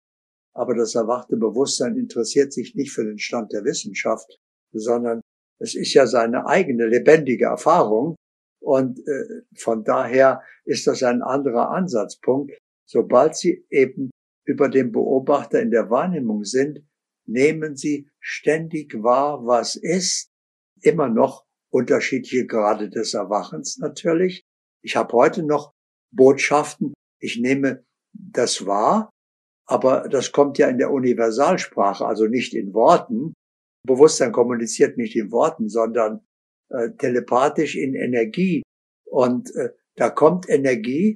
Aber 0.53 0.75
das 0.75 0.95
erwachte 0.95 1.37
Bewusstsein 1.37 1.95
interessiert 1.95 2.51
sich 2.51 2.75
nicht 2.75 2.91
für 2.91 3.05
den 3.05 3.19
Stand 3.19 3.53
der 3.53 3.63
Wissenschaft, 3.63 4.39
sondern 4.73 5.21
es 5.59 5.75
ist 5.75 5.93
ja 5.93 6.07
seine 6.07 6.47
eigene 6.47 6.87
lebendige 6.87 7.45
Erfahrung. 7.45 8.15
Und 8.61 8.99
äh, 8.99 9.43
von 9.55 9.83
daher 9.83 10.41
ist 10.65 10.87
das 10.87 11.03
ein 11.03 11.21
anderer 11.21 11.71
Ansatzpunkt. 11.71 12.57
Sobald 12.85 13.35
Sie 13.35 13.65
eben 13.69 14.11
über 14.45 14.69
den 14.69 14.91
Beobachter 14.91 15.61
in 15.61 15.71
der 15.71 15.89
Wahrnehmung 15.89 16.43
sind, 16.43 16.79
nehmen 17.25 17.75
Sie 17.75 18.09
ständig 18.19 19.01
wahr, 19.01 19.45
was 19.45 19.75
ist 19.75 20.29
immer 20.81 21.09
noch 21.09 21.45
unterschiedliche 21.71 22.45
Grade 22.45 22.89
des 22.89 23.13
Erwachens 23.13 23.77
natürlich. 23.77 24.43
Ich 24.83 24.95
habe 24.95 25.13
heute 25.13 25.43
noch 25.43 25.71
Botschaften, 26.13 26.93
ich 27.19 27.39
nehme 27.39 27.83
das 28.13 28.65
wahr, 28.65 29.09
aber 29.67 30.09
das 30.09 30.31
kommt 30.31 30.57
ja 30.57 30.67
in 30.67 30.77
der 30.77 30.91
Universalsprache, 30.91 32.05
also 32.05 32.25
nicht 32.27 32.53
in 32.53 32.73
Worten. 32.73 33.33
Bewusstsein 33.87 34.31
kommuniziert 34.31 34.97
nicht 34.97 35.15
in 35.15 35.31
Worten, 35.31 35.69
sondern 35.69 36.25
äh, 36.69 36.89
telepathisch 36.97 37.75
in 37.75 37.95
Energie. 37.95 38.63
Und 39.05 39.55
äh, 39.55 39.69
da 39.95 40.09
kommt 40.09 40.49
Energie, 40.49 41.15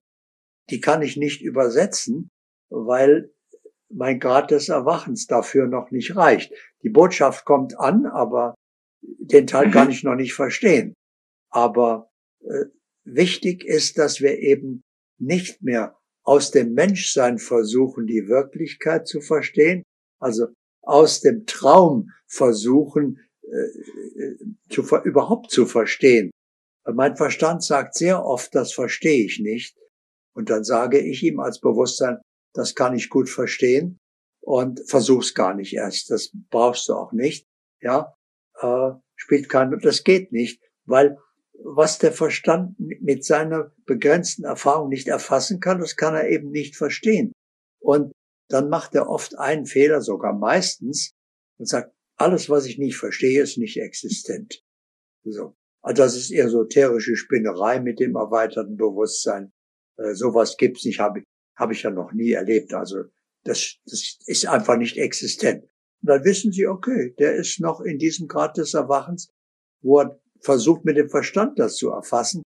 die 0.69 0.79
kann 0.79 1.01
ich 1.01 1.17
nicht 1.17 1.41
übersetzen, 1.41 2.29
weil 2.69 3.31
mein 3.93 4.19
Grad 4.19 4.51
des 4.51 4.69
Erwachens 4.69 5.27
dafür 5.27 5.67
noch 5.67 5.91
nicht 5.91 6.15
reicht. 6.15 6.53
Die 6.81 6.89
Botschaft 6.89 7.45
kommt 7.45 7.79
an, 7.79 8.05
aber 8.05 8.55
den 9.01 9.47
Teil 9.47 9.71
kann 9.71 9.89
ich 9.91 10.03
noch 10.03 10.15
nicht 10.15 10.33
verstehen. 10.33 10.93
Aber 11.51 12.09
äh, 12.41 12.65
wichtig 13.05 13.63
ist, 13.63 13.97
dass 13.97 14.19
wir 14.19 14.39
eben 14.39 14.83
nicht 15.17 15.61
mehr 15.61 15.97
aus 16.23 16.51
dem 16.51 16.73
Menschsein 16.73 17.37
versuchen, 17.37 18.07
die 18.07 18.27
Wirklichkeit 18.27 19.07
zu 19.07 19.21
verstehen, 19.21 19.83
also 20.19 20.47
aus 20.81 21.21
dem 21.21 21.45
Traum 21.45 22.09
versuchen, 22.27 23.19
äh, 23.43 24.35
zu, 24.69 24.83
überhaupt 25.03 25.51
zu 25.51 25.65
verstehen. 25.65 26.31
Mein 26.91 27.15
Verstand 27.15 27.63
sagt 27.63 27.95
sehr 27.95 28.23
oft, 28.23 28.53
das 28.53 28.73
verstehe 28.73 29.25
ich 29.25 29.39
nicht. 29.39 29.77
Und 30.33 30.49
dann 30.49 30.63
sage 30.63 30.99
ich 30.99 31.23
ihm 31.23 31.39
als 31.39 31.59
Bewusstsein, 31.59 32.17
das 32.53 32.75
kann 32.75 32.95
ich 32.95 33.09
gut 33.09 33.29
verstehen 33.29 33.97
und 34.41 34.81
versuch's 34.87 35.33
gar 35.33 35.53
nicht 35.55 35.73
erst. 35.73 36.11
Das 36.11 36.31
brauchst 36.49 36.87
du 36.89 36.93
auch 36.93 37.11
nicht. 37.11 37.45
Ja, 37.81 38.15
äh, 38.59 38.91
spielt 39.15 39.49
keine, 39.49 39.77
das 39.77 40.03
geht 40.03 40.31
nicht, 40.31 40.61
weil 40.85 41.17
was 41.63 41.97
der 41.99 42.11
Verstand 42.11 42.75
mit 42.79 43.25
seiner 43.25 43.71
begrenzten 43.85 44.43
Erfahrung 44.43 44.89
nicht 44.89 45.07
erfassen 45.07 45.59
kann, 45.59 45.79
das 45.79 45.95
kann 45.95 46.15
er 46.15 46.29
eben 46.29 46.51
nicht 46.51 46.75
verstehen. 46.75 47.31
Und 47.79 48.11
dann 48.49 48.69
macht 48.69 48.95
er 48.95 49.09
oft 49.09 49.37
einen 49.37 49.65
Fehler, 49.65 50.01
sogar 50.01 50.33
meistens, 50.33 51.11
und 51.57 51.67
sagt, 51.67 51.93
alles, 52.17 52.49
was 52.49 52.65
ich 52.65 52.77
nicht 52.77 52.97
verstehe, 52.97 53.41
ist 53.41 53.57
nicht 53.57 53.77
existent. 53.77 54.63
So. 55.23 55.55
Also 55.81 56.03
das 56.03 56.15
ist 56.15 56.31
esoterische 56.31 57.15
Spinnerei 57.15 57.79
mit 57.79 57.99
dem 57.99 58.15
erweiterten 58.15 58.77
Bewusstsein. 58.77 59.51
Äh, 59.97 60.13
sowas 60.13 60.57
gibt's 60.57 60.83
nicht, 60.85 60.99
habe 60.99 61.19
ich, 61.19 61.25
hab 61.55 61.71
ich 61.71 61.83
ja 61.83 61.91
noch 61.91 62.11
nie 62.11 62.31
erlebt. 62.31 62.73
Also 62.73 63.03
das, 63.43 63.75
das 63.85 64.17
ist 64.25 64.47
einfach 64.47 64.77
nicht 64.77 64.97
existent. 64.97 65.63
Und 66.01 66.09
dann 66.09 66.23
wissen 66.23 66.51
Sie, 66.51 66.67
okay, 66.67 67.13
der 67.19 67.35
ist 67.35 67.59
noch 67.59 67.81
in 67.81 67.97
diesem 67.97 68.27
Grad 68.27 68.57
des 68.57 68.73
Erwachens, 68.73 69.29
wo 69.81 69.99
er 69.99 70.19
versucht 70.45 70.85
mit 70.85 70.95
dem 70.95 71.09
Verstand 71.09 71.59
das 71.59 71.75
zu 71.75 71.89
erfassen. 71.89 72.43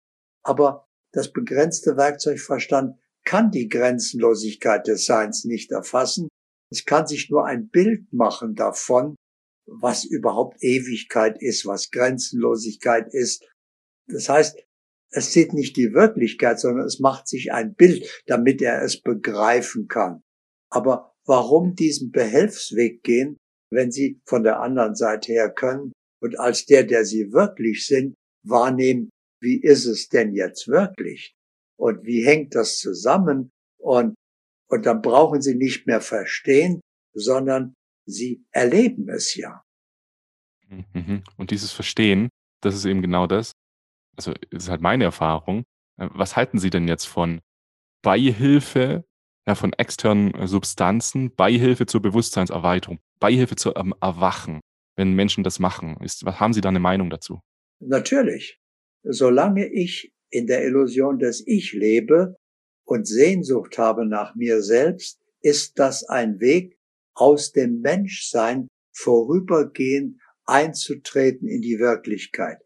Aber 0.46 0.86
das 1.14 1.34
begrenzte 1.34 1.98
Werkzeug 1.98 2.40
Verstand 2.40 2.98
kann 3.26 3.52
die 3.52 3.68
Grenzenlosigkeit 3.68 4.88
des 4.88 5.06
Seins 5.06 5.44
nicht 5.44 5.72
erfassen. 5.72 6.30
Es 6.72 6.86
kann 6.86 7.08
sich 7.08 7.30
nur 7.30 7.46
ein 7.46 7.70
Bild 7.70 8.14
machen 8.14 8.56
davon, 8.56 9.16
was 9.66 10.06
überhaupt 10.06 10.64
Ewigkeit 10.64 11.42
ist, 11.42 11.66
was 11.66 11.92
Grenzenlosigkeit 11.92 13.14
ist. 13.14 13.46
Das 14.08 14.30
heißt, 14.30 14.64
es 15.12 15.34
sieht 15.34 15.54
nicht 15.54 15.76
die 15.76 15.94
Wirklichkeit, 15.94 16.60
sondern 16.60 16.86
es 16.86 17.00
macht 17.00 17.28
sich 17.28 17.52
ein 17.52 17.74
Bild, 17.74 18.24
damit 18.28 18.62
er 18.62 18.82
es 18.84 19.02
begreifen 19.02 19.88
kann. 19.88 20.22
Aber 20.70 21.14
warum 21.26 21.76
diesen 21.76 22.12
Behelfsweg 22.12 23.04
gehen, 23.04 23.38
wenn 23.72 23.92
Sie 23.92 24.22
von 24.26 24.44
der 24.44 24.62
anderen 24.62 24.96
Seite 24.96 25.32
her 25.32 25.50
können 25.50 25.92
und 26.22 26.40
als 26.40 26.66
der, 26.66 26.84
der 26.84 27.06
Sie 27.06 27.32
wirklich 27.32 27.86
sind, 27.86 28.16
wahrnehmen, 28.44 29.10
wie 29.42 29.62
ist 29.62 29.86
es 29.86 30.10
denn 30.10 30.34
jetzt 30.34 30.68
wirklich? 30.68 31.34
Und 31.78 32.06
wie 32.06 32.26
hängt 32.26 32.56
das 32.56 32.80
zusammen? 32.80 33.52
Und, 33.78 34.16
und 34.70 34.86
dann 34.86 35.02
brauchen 35.02 35.42
Sie 35.42 35.56
nicht 35.56 35.86
mehr 35.86 36.02
verstehen, 36.02 36.82
sondern 37.14 37.76
Sie 38.08 38.44
erleben 38.52 39.10
es 39.10 39.36
ja. 39.36 39.62
Mhm. 40.70 41.24
Und 41.38 41.52
dieses 41.52 41.72
Verstehen, 41.72 42.30
das 42.62 42.76
ist 42.76 42.86
eben 42.86 43.02
genau 43.02 43.28
das. 43.28 43.52
Also, 44.16 44.34
das 44.50 44.64
ist 44.64 44.70
halt 44.70 44.82
meine 44.82 45.04
Erfahrung. 45.04 45.64
Äh, 45.98 46.10
was 46.12 46.36
halten 46.36 46.60
Sie 46.60 46.70
denn 46.70 46.88
jetzt 46.88 47.06
von 47.06 47.42
Beihilfe, 48.02 49.06
ja, 49.48 49.56
von 49.56 49.74
externen 49.74 50.34
äh, 50.34 50.48
Substanzen, 50.48 51.34
Beihilfe 51.36 51.86
zur 51.86 52.02
Bewusstseinserweiterung, 52.02 53.00
Beihilfe 53.20 53.56
zu 53.56 53.76
ähm, 53.76 53.94
Erwachen, 54.02 54.62
wenn 54.98 55.14
Menschen 55.14 55.44
das 55.44 55.60
machen? 55.60 55.96
Ist, 56.02 56.26
was 56.26 56.40
haben 56.40 56.54
Sie 56.54 56.62
da 56.62 56.70
eine 56.70 56.80
Meinung 56.80 57.10
dazu? 57.10 57.40
Natürlich. 57.80 58.60
Solange 59.04 59.72
ich 59.72 60.12
in 60.30 60.48
der 60.48 60.66
Illusion 60.66 61.20
des 61.20 61.46
Ich 61.48 61.72
lebe 61.72 62.36
und 62.86 63.08
Sehnsucht 63.08 63.78
habe 63.78 64.06
nach 64.06 64.36
mir 64.36 64.62
selbst, 64.62 65.22
ist 65.42 65.80
das 65.80 66.04
ein 66.04 66.40
Weg 66.40 66.78
aus 67.14 67.52
dem 67.52 67.80
Menschsein 67.80 68.68
vorübergehend 68.94 70.20
einzutreten 70.46 71.48
in 71.48 71.62
die 71.62 71.80
Wirklichkeit. 71.80 72.58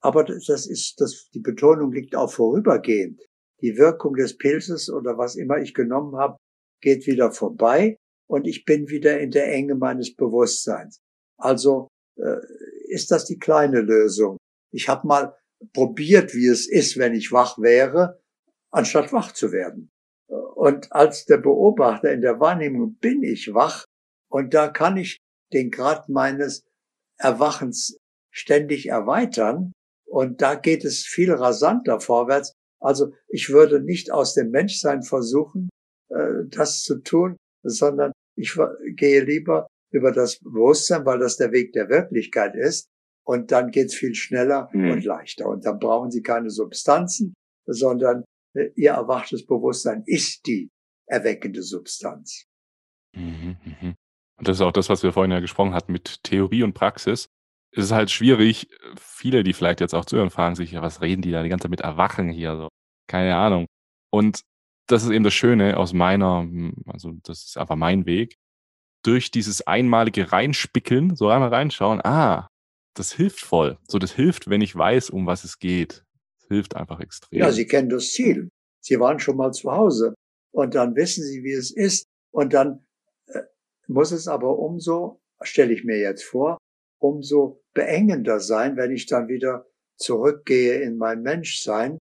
Aber 0.00 0.24
das 0.24 0.66
ist, 0.66 1.00
das, 1.00 1.28
die 1.34 1.40
Betonung 1.40 1.92
liegt 1.92 2.14
auch 2.14 2.32
vorübergehend. 2.32 3.20
Die 3.60 3.76
Wirkung 3.76 4.14
des 4.14 4.36
Pilzes 4.36 4.90
oder 4.90 5.18
was 5.18 5.36
immer 5.36 5.58
ich 5.58 5.74
genommen 5.74 6.16
habe, 6.16 6.36
geht 6.80 7.06
wieder 7.06 7.32
vorbei 7.32 7.96
und 8.28 8.46
ich 8.46 8.64
bin 8.64 8.88
wieder 8.88 9.18
in 9.20 9.30
der 9.30 9.52
Enge 9.52 9.74
meines 9.74 10.14
Bewusstseins. 10.14 11.00
Also 11.38 11.88
äh, 12.16 12.36
ist 12.88 13.10
das 13.10 13.24
die 13.24 13.38
kleine 13.38 13.80
Lösung. 13.80 14.36
Ich 14.72 14.88
habe 14.88 15.06
mal 15.06 15.36
probiert, 15.72 16.34
wie 16.34 16.46
es 16.46 16.68
ist, 16.68 16.98
wenn 16.98 17.14
ich 17.14 17.32
wach 17.32 17.58
wäre, 17.58 18.20
anstatt 18.70 19.12
wach 19.12 19.32
zu 19.32 19.52
werden. 19.52 19.90
Und 20.28 20.92
als 20.92 21.24
der 21.24 21.38
Beobachter 21.38 22.12
in 22.12 22.20
der 22.20 22.40
Wahrnehmung 22.40 22.96
bin 22.96 23.22
ich 23.22 23.54
wach 23.54 23.84
und 24.28 24.54
da 24.54 24.68
kann 24.68 24.96
ich 24.96 25.18
den 25.52 25.70
Grad 25.70 26.08
meines 26.08 26.64
Erwachens 27.18 27.96
ständig 28.32 28.86
erweitern 28.86 29.72
und 30.06 30.42
da 30.42 30.54
geht 30.54 30.84
es 30.84 31.04
viel 31.04 31.32
rasanter 31.32 32.00
vorwärts. 32.00 32.52
Also 32.80 33.12
ich 33.28 33.50
würde 33.50 33.80
nicht 33.80 34.10
aus 34.10 34.34
dem 34.34 34.50
Menschsein 34.50 35.02
versuchen, 35.02 35.68
äh, 36.10 36.44
das 36.48 36.82
zu 36.82 37.02
tun, 37.02 37.36
sondern 37.62 38.12
ich 38.36 38.58
gehe 38.96 39.22
lieber 39.22 39.66
über 39.96 40.12
das 40.12 40.38
Bewusstsein, 40.38 41.06
weil 41.06 41.18
das 41.18 41.36
der 41.36 41.52
Weg 41.52 41.72
der 41.72 41.88
Wirklichkeit 41.88 42.54
ist. 42.54 42.88
Und 43.24 43.50
dann 43.50 43.70
geht's 43.70 43.94
viel 43.94 44.14
schneller 44.14 44.68
mhm. 44.72 44.90
und 44.90 45.04
leichter. 45.04 45.48
Und 45.48 45.64
dann 45.64 45.78
brauchen 45.78 46.10
Sie 46.10 46.22
keine 46.22 46.50
Substanzen, 46.50 47.34
sondern 47.66 48.24
äh, 48.54 48.70
Ihr 48.76 48.92
erwachtes 48.92 49.44
Bewusstsein 49.44 50.02
ist 50.06 50.46
die 50.46 50.70
erweckende 51.06 51.62
Substanz. 51.62 52.46
Mhm, 53.16 53.56
mhm. 53.64 53.94
Und 54.38 54.48
das 54.48 54.58
ist 54.58 54.60
auch 54.60 54.72
das, 54.72 54.88
was 54.88 55.02
wir 55.02 55.12
vorhin 55.12 55.32
ja 55.32 55.40
gesprochen 55.40 55.74
hatten 55.74 55.92
mit 55.92 56.22
Theorie 56.22 56.62
und 56.62 56.74
Praxis. 56.74 57.26
Es 57.72 57.84
ist 57.84 57.92
halt 57.92 58.10
schwierig. 58.10 58.68
Viele, 58.96 59.42
die 59.42 59.54
vielleicht 59.54 59.80
jetzt 59.80 59.94
auch 59.94 60.04
zuhören, 60.04 60.30
fragen 60.30 60.54
sich, 60.54 60.72
ja, 60.72 60.82
was 60.82 61.00
reden 61.00 61.22
die 61.22 61.30
da 61.30 61.42
die 61.42 61.48
ganze 61.48 61.64
Zeit 61.64 61.70
mit 61.70 61.80
Erwachen 61.80 62.28
hier? 62.28 62.56
So, 62.56 62.68
keine 63.08 63.36
Ahnung. 63.36 63.66
Und 64.12 64.42
das 64.86 65.02
ist 65.02 65.10
eben 65.10 65.24
das 65.24 65.34
Schöne 65.34 65.76
aus 65.76 65.92
meiner, 65.92 66.46
also 66.86 67.12
das 67.22 67.44
ist 67.44 67.58
einfach 67.58 67.76
mein 67.76 68.06
Weg. 68.06 68.36
Durch 69.06 69.30
dieses 69.30 69.66
einmalige 69.66 70.32
Reinspickeln, 70.32 71.14
so 71.14 71.28
einmal 71.28 71.50
reinschauen, 71.50 72.00
ah, 72.04 72.48
das 72.94 73.12
hilft 73.12 73.40
voll. 73.40 73.78
So, 73.86 73.98
das 73.98 74.12
hilft, 74.12 74.50
wenn 74.50 74.60
ich 74.60 74.74
weiß, 74.74 75.10
um 75.10 75.26
was 75.26 75.44
es 75.44 75.58
geht. 75.58 76.04
Das 76.40 76.48
hilft 76.48 76.76
einfach 76.76 77.00
extrem. 77.00 77.38
Ja, 77.38 77.52
Sie 77.52 77.66
kennen 77.66 77.88
das 77.88 78.12
Ziel. 78.12 78.48
Sie 78.80 78.98
waren 78.98 79.20
schon 79.20 79.36
mal 79.36 79.52
zu 79.52 79.70
Hause. 79.70 80.14
Und 80.52 80.74
dann 80.74 80.96
wissen 80.96 81.22
Sie, 81.24 81.44
wie 81.44 81.52
es 81.52 81.70
ist. 81.70 82.06
Und 82.32 82.52
dann 82.52 82.86
muss 83.88 84.12
es 84.12 84.28
aber 84.28 84.58
umso, 84.58 85.20
stelle 85.42 85.72
ich 85.72 85.84
mir 85.84 85.98
jetzt 85.98 86.24
vor, 86.24 86.58
umso 86.98 87.62
beengender 87.74 88.40
sein, 88.40 88.76
wenn 88.76 88.90
ich 88.90 89.06
dann 89.06 89.28
wieder 89.28 89.66
zurückgehe 89.98 90.80
in 90.80 90.96
mein 90.96 91.22
Menschsein, 91.22 91.98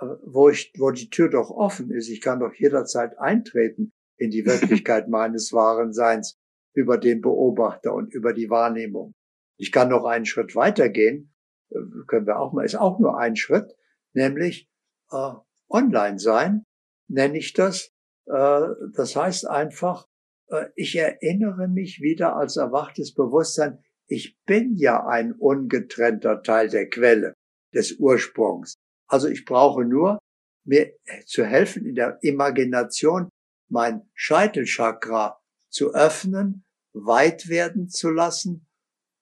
äh, 0.00 0.06
wo 0.24 0.48
ich, 0.48 0.72
wo 0.78 0.90
die 0.90 1.10
Tür 1.10 1.28
doch 1.28 1.50
offen 1.50 1.90
ist. 1.90 2.08
Ich 2.08 2.20
kann 2.20 2.40
doch 2.40 2.54
jederzeit 2.54 3.18
eintreten 3.18 3.92
in 4.16 4.30
die 4.30 4.46
Wirklichkeit 4.46 5.08
meines 5.08 5.52
wahren 5.52 5.92
Seins 5.92 6.38
über 6.74 6.98
den 6.98 7.20
Beobachter 7.20 7.94
und 7.94 8.12
über 8.12 8.32
die 8.32 8.50
Wahrnehmung. 8.50 9.14
Ich 9.56 9.72
kann 9.72 9.88
noch 9.88 10.04
einen 10.04 10.26
Schritt 10.26 10.54
weitergehen, 10.54 11.34
äh, 11.70 11.78
können 12.06 12.26
wir 12.26 12.38
auch 12.38 12.52
mal, 12.52 12.64
ist 12.64 12.76
auch 12.76 12.98
nur 12.98 13.18
ein 13.18 13.36
Schritt, 13.36 13.74
nämlich 14.12 14.68
äh, 15.10 15.32
online 15.68 16.18
sein, 16.18 16.64
nenne 17.08 17.38
ich 17.38 17.52
das. 17.52 17.92
Äh, 18.26 18.60
das 18.94 19.16
heißt 19.16 19.48
einfach, 19.48 20.06
äh, 20.48 20.66
ich 20.74 20.96
erinnere 20.96 21.68
mich 21.68 22.00
wieder 22.00 22.36
als 22.36 22.56
erwachtes 22.56 23.14
Bewusstsein, 23.14 23.78
ich 24.08 24.38
bin 24.44 24.76
ja 24.76 25.04
ein 25.06 25.32
ungetrennter 25.32 26.42
Teil 26.42 26.68
der 26.68 26.88
Quelle, 26.88 27.34
des 27.74 27.98
Ursprungs. 27.98 28.76
Also 29.08 29.28
ich 29.28 29.44
brauche 29.44 29.84
nur, 29.84 30.18
mir 30.64 30.92
zu 31.26 31.44
helfen, 31.44 31.86
in 31.86 31.94
der 31.94 32.18
Imagination 32.22 33.28
mein 33.68 34.08
Scheitelchakra 34.14 35.40
zu 35.70 35.94
öffnen, 35.94 36.64
weit 36.92 37.48
werden 37.48 37.88
zu 37.88 38.10
lassen 38.10 38.66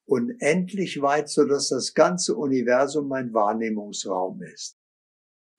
unendlich 0.07 1.01
weit, 1.01 1.29
so 1.29 1.45
dass 1.45 1.69
das 1.69 1.95
ganze 1.95 2.37
Universum 2.37 3.09
mein 3.09 3.33
Wahrnehmungsraum 3.33 4.43
ist. 4.43 4.77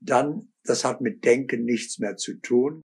Dann, 0.01 0.53
das 0.63 0.85
hat 0.85 1.01
mit 1.01 1.25
Denken 1.25 1.63
nichts 1.65 1.99
mehr 1.99 2.15
zu 2.15 2.35
tun, 2.39 2.81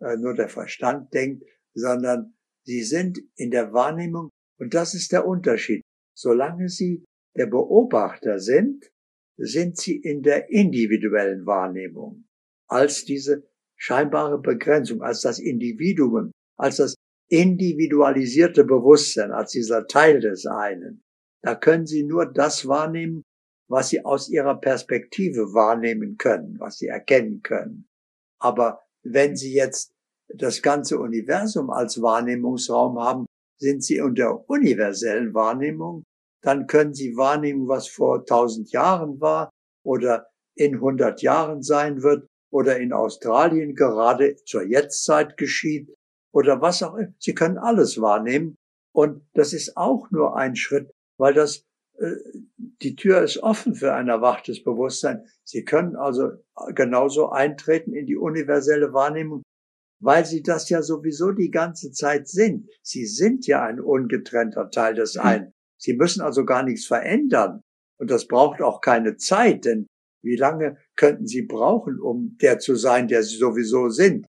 äh, 0.00 0.16
nur 0.16 0.34
der 0.34 0.48
Verstand 0.48 1.12
denkt, 1.12 1.44
sondern 1.74 2.34
sie 2.64 2.82
sind 2.82 3.20
in 3.36 3.50
der 3.50 3.72
Wahrnehmung, 3.72 4.30
und 4.58 4.72
das 4.72 4.94
ist 4.94 5.12
der 5.12 5.26
Unterschied. 5.26 5.82
Solange 6.16 6.68
sie 6.68 7.04
der 7.36 7.46
Beobachter 7.46 8.38
sind, 8.38 8.90
sind 9.36 9.76
sie 9.76 9.96
in 9.96 10.22
der 10.22 10.48
individuellen 10.50 11.44
Wahrnehmung 11.44 12.28
als 12.68 13.04
diese 13.04 13.48
scheinbare 13.76 14.38
Begrenzung, 14.38 15.02
als 15.02 15.20
das 15.22 15.38
Individuum, 15.38 16.30
als 16.56 16.76
das 16.76 16.94
individualisierte 17.28 18.64
Bewusstsein, 18.64 19.32
als 19.32 19.52
dieser 19.52 19.86
Teil 19.86 20.20
des 20.20 20.46
einen. 20.46 21.02
Da 21.42 21.54
können 21.54 21.86
Sie 21.86 22.04
nur 22.04 22.26
das 22.26 22.66
wahrnehmen, 22.66 23.22
was 23.68 23.88
Sie 23.88 24.04
aus 24.04 24.28
Ihrer 24.28 24.60
Perspektive 24.60 25.52
wahrnehmen 25.52 26.16
können, 26.16 26.56
was 26.58 26.78
Sie 26.78 26.86
erkennen 26.86 27.42
können. 27.42 27.86
Aber 28.40 28.80
wenn 29.02 29.36
Sie 29.36 29.54
jetzt 29.54 29.92
das 30.28 30.62
ganze 30.62 30.98
Universum 30.98 31.70
als 31.70 32.00
Wahrnehmungsraum 32.00 32.98
haben, 32.98 33.26
sind 33.58 33.82
Sie 33.82 34.00
unter 34.00 34.48
universellen 34.48 35.34
Wahrnehmung, 35.34 36.04
dann 36.42 36.66
können 36.66 36.94
Sie 36.94 37.16
wahrnehmen, 37.16 37.68
was 37.68 37.88
vor 37.88 38.24
tausend 38.26 38.70
Jahren 38.72 39.20
war 39.20 39.50
oder 39.84 40.26
in 40.56 40.80
hundert 40.80 41.22
Jahren 41.22 41.62
sein 41.62 42.02
wird 42.02 42.26
oder 42.54 42.78
in 42.78 42.92
Australien 42.92 43.74
gerade 43.74 44.36
zur 44.44 44.62
Jetztzeit 44.62 45.36
geschieht 45.36 45.92
oder 46.32 46.60
was 46.60 46.84
auch 46.84 46.94
immer. 46.94 47.12
Sie 47.18 47.34
können 47.34 47.58
alles 47.58 48.00
wahrnehmen 48.00 48.54
und 48.94 49.26
das 49.34 49.52
ist 49.52 49.76
auch 49.76 50.08
nur 50.12 50.36
ein 50.36 50.54
Schritt, 50.54 50.92
weil 51.18 51.34
das 51.34 51.64
äh, 51.98 52.12
die 52.80 52.94
Tür 52.94 53.22
ist 53.22 53.38
offen 53.38 53.74
für 53.74 53.92
ein 53.94 54.08
erwachtes 54.08 54.62
Bewusstsein. 54.62 55.26
Sie 55.42 55.64
können 55.64 55.96
also 55.96 56.30
genauso 56.76 57.30
eintreten 57.30 57.92
in 57.92 58.06
die 58.06 58.16
universelle 58.16 58.92
Wahrnehmung, 58.92 59.42
weil 60.00 60.24
sie 60.24 60.44
das 60.44 60.68
ja 60.68 60.80
sowieso 60.80 61.32
die 61.32 61.50
ganze 61.50 61.90
Zeit 61.90 62.28
sind. 62.28 62.70
Sie 62.82 63.04
sind 63.04 63.48
ja 63.48 63.64
ein 63.64 63.80
ungetrennter 63.80 64.70
Teil 64.70 64.94
des 64.94 65.16
einen. 65.16 65.50
Sie 65.76 65.94
müssen 65.94 66.20
also 66.20 66.44
gar 66.44 66.62
nichts 66.62 66.86
verändern. 66.86 67.62
Und 67.98 68.12
das 68.12 68.28
braucht 68.28 68.62
auch 68.62 68.80
keine 68.80 69.16
Zeit, 69.16 69.64
denn 69.64 69.88
wie 70.24 70.36
lange 70.36 70.78
könnten 70.96 71.26
Sie 71.26 71.42
brauchen, 71.42 72.00
um 72.00 72.36
der 72.40 72.58
zu 72.58 72.74
sein, 72.74 73.08
der 73.08 73.22
Sie 73.22 73.36
sowieso 73.36 73.88
sind? 73.88 74.26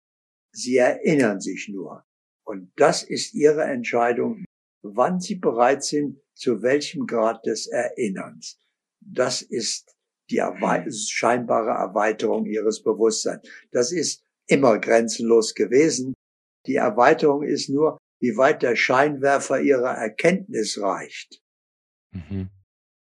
Sie 0.52 0.76
erinnern 0.76 1.40
sich 1.40 1.68
nur. 1.68 2.04
Und 2.44 2.72
das 2.76 3.02
ist 3.02 3.34
Ihre 3.34 3.64
Entscheidung, 3.64 4.44
wann 4.82 5.20
Sie 5.20 5.34
bereit 5.34 5.84
sind, 5.84 6.20
zu 6.34 6.62
welchem 6.62 7.06
Grad 7.06 7.44
des 7.44 7.66
Erinnerns. 7.66 8.58
Das 9.00 9.42
ist 9.42 9.94
die 10.30 10.42
scheinbare 10.90 11.70
Erweiterung 11.70 12.46
Ihres 12.46 12.82
Bewusstseins. 12.82 13.48
Das 13.70 13.92
ist 13.92 14.22
immer 14.46 14.78
grenzenlos 14.78 15.54
gewesen. 15.54 16.14
Die 16.66 16.76
Erweiterung 16.76 17.42
ist 17.42 17.68
nur, 17.68 17.98
wie 18.20 18.36
weit 18.36 18.62
der 18.62 18.76
Scheinwerfer 18.76 19.60
Ihrer 19.60 19.92
Erkenntnis 19.92 20.80
reicht. 20.80 21.40
Mhm. 22.12 22.50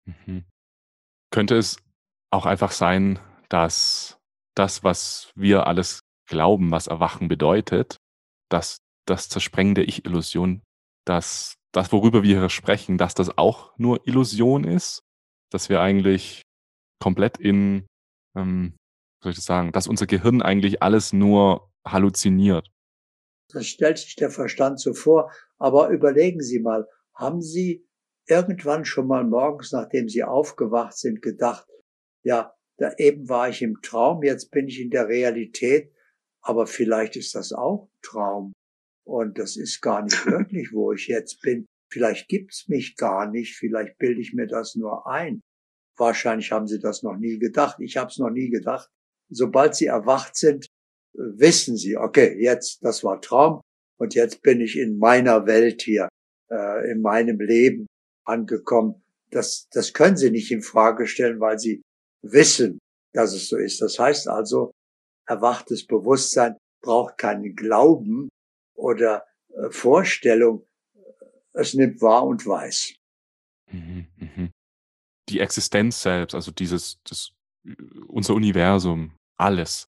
Mhm. 0.05 0.45
Könnte 1.31 1.57
es 1.57 1.77
auch 2.31 2.47
einfach 2.47 2.73
sein, 2.73 3.19
dass 3.49 4.19
das, 4.55 4.85
was 4.85 5.33
wir 5.35 5.67
alles 5.67 6.01
glauben, 6.29 6.71
was 6.71 6.87
Erwachen 6.87 7.29
bedeutet, 7.29 7.97
dass 8.51 8.79
das 9.07 9.29
Zersprengen 9.29 9.75
der 9.75 9.89
Ich-Illusion, 9.89 10.63
dass 11.07 11.55
das, 11.73 11.93
worüber 11.93 12.23
wir 12.23 12.41
hier 12.41 12.49
sprechen, 12.51 12.99
dass 12.99 13.15
das 13.15 13.37
auch 13.39 13.77
nur 13.79 14.07
Illusion 14.07 14.65
ist, 14.65 15.01
dass 15.51 15.69
wir 15.69 15.81
eigentlich 15.81 16.43
komplett 17.01 17.39
in, 17.39 17.87
ähm, 18.37 18.77
soll 19.23 19.31
ich 19.31 19.37
das 19.37 19.47
sagen, 19.47 19.73
dass 19.73 19.87
unser 19.87 20.07
Gehirn 20.07 20.43
eigentlich 20.43 20.83
alles 20.83 21.13
nur 21.13 21.71
halluziniert. 21.87 22.69
Das 23.51 23.67
stellt 23.67 23.99
sich 23.99 24.17
der 24.17 24.31
Verstand 24.31 24.81
so 24.81 24.93
vor. 24.93 25.33
Aber 25.59 25.89
überlegen 25.89 26.43
Sie 26.43 26.61
mal, 26.61 26.87
haben 27.15 27.41
Sie 27.41 27.87
irgendwann 28.27 28.85
schon 28.85 29.07
mal 29.07 29.25
morgens, 29.25 29.73
nachdem 29.73 30.09
Sie 30.09 30.23
aufgewacht 30.23 30.97
sind, 30.97 31.23
gedacht, 31.23 31.67
ja, 32.25 32.55
da 32.79 32.93
eben 32.97 33.29
war 33.29 33.49
ich 33.49 33.63
im 33.63 33.81
Traum, 33.83 34.23
jetzt 34.23 34.51
bin 34.51 34.69
ich 34.69 34.81
in 34.81 34.91
der 34.91 35.09
Realität, 35.09 35.93
aber 36.43 36.67
vielleicht 36.67 37.17
ist 37.17 37.35
das 37.35 37.53
auch 37.53 37.91
Traum. 38.03 38.53
Und 39.05 39.39
das 39.39 39.57
ist 39.57 39.81
gar 39.81 40.03
nicht 40.03 40.27
wirklich, 40.27 40.73
wo 40.73 40.93
ich 40.93 41.09
jetzt 41.09 41.41
bin. 41.41 41.67
Vielleicht 41.91 42.29
gibt's 42.29 42.69
mich 42.69 42.97
gar 42.97 43.31
nicht, 43.31 43.57
vielleicht 43.57 43.99
bilde 43.99 44.21
ich 44.21 44.35
mir 44.35 44.47
das 44.47 44.77
nur 44.77 45.07
ein. 45.07 45.41
Wahrscheinlich 45.97 46.53
haben 46.53 46.67
Sie 46.67 46.79
das 46.79 47.03
noch 47.03 47.17
nie 47.17 47.39
gedacht. 47.39 47.81
Ich 47.81 47.97
habe 47.97 48.11
es 48.11 48.19
noch 48.19 48.31
nie 48.31 48.51
gedacht. 48.51 48.89
Sobald 49.31 49.75
Sie 49.75 49.87
erwacht 49.87 50.37
sind, 50.37 50.67
wissen 51.15 51.77
Sie, 51.77 51.97
okay, 51.97 52.37
jetzt, 52.41 52.85
das 52.85 53.03
war 53.03 53.21
Traum 53.21 53.61
und 53.99 54.15
jetzt 54.15 54.43
bin 54.43 54.61
ich 54.61 54.79
in 54.79 54.99
meiner 54.99 55.47
Welt 55.47 55.83
hier, 55.83 56.09
äh, 56.51 56.91
in 56.93 57.03
meinem 57.03 57.41
Leben 57.41 57.87
angekommen. 58.25 59.03
Das, 59.31 59.69
das 59.73 59.93
können 59.93 60.17
Sie 60.17 60.31
nicht 60.31 60.53
in 60.53 60.63
Frage 60.63 61.07
stellen, 61.07 61.41
weil 61.41 61.59
Sie 61.59 61.83
wissen, 62.23 62.79
dass 63.15 63.33
es 63.33 63.49
so 63.49 63.57
ist. 63.57 63.81
Das 63.81 63.99
heißt 63.99 64.29
also, 64.29 64.73
erwachtes 65.27 65.87
Bewusstsein 65.87 66.57
braucht 66.83 67.19
keinen 67.19 67.55
Glauben 67.55 68.29
oder 68.75 69.27
äh, 69.55 69.71
Vorstellung. 69.71 70.67
Es 71.53 71.75
nimmt 71.75 72.01
wahr 72.01 72.25
und 72.25 72.47
weiß. 72.47 72.95
Mhm, 73.71 74.07
mhm. 74.17 74.51
Die 75.29 75.41
Existenz 75.41 76.03
selbst, 76.03 76.35
also 76.35 76.51
dieses, 76.51 76.99
das, 77.05 77.33
unser 78.07 78.35
Universum, 78.35 79.15
alles. 79.39 79.89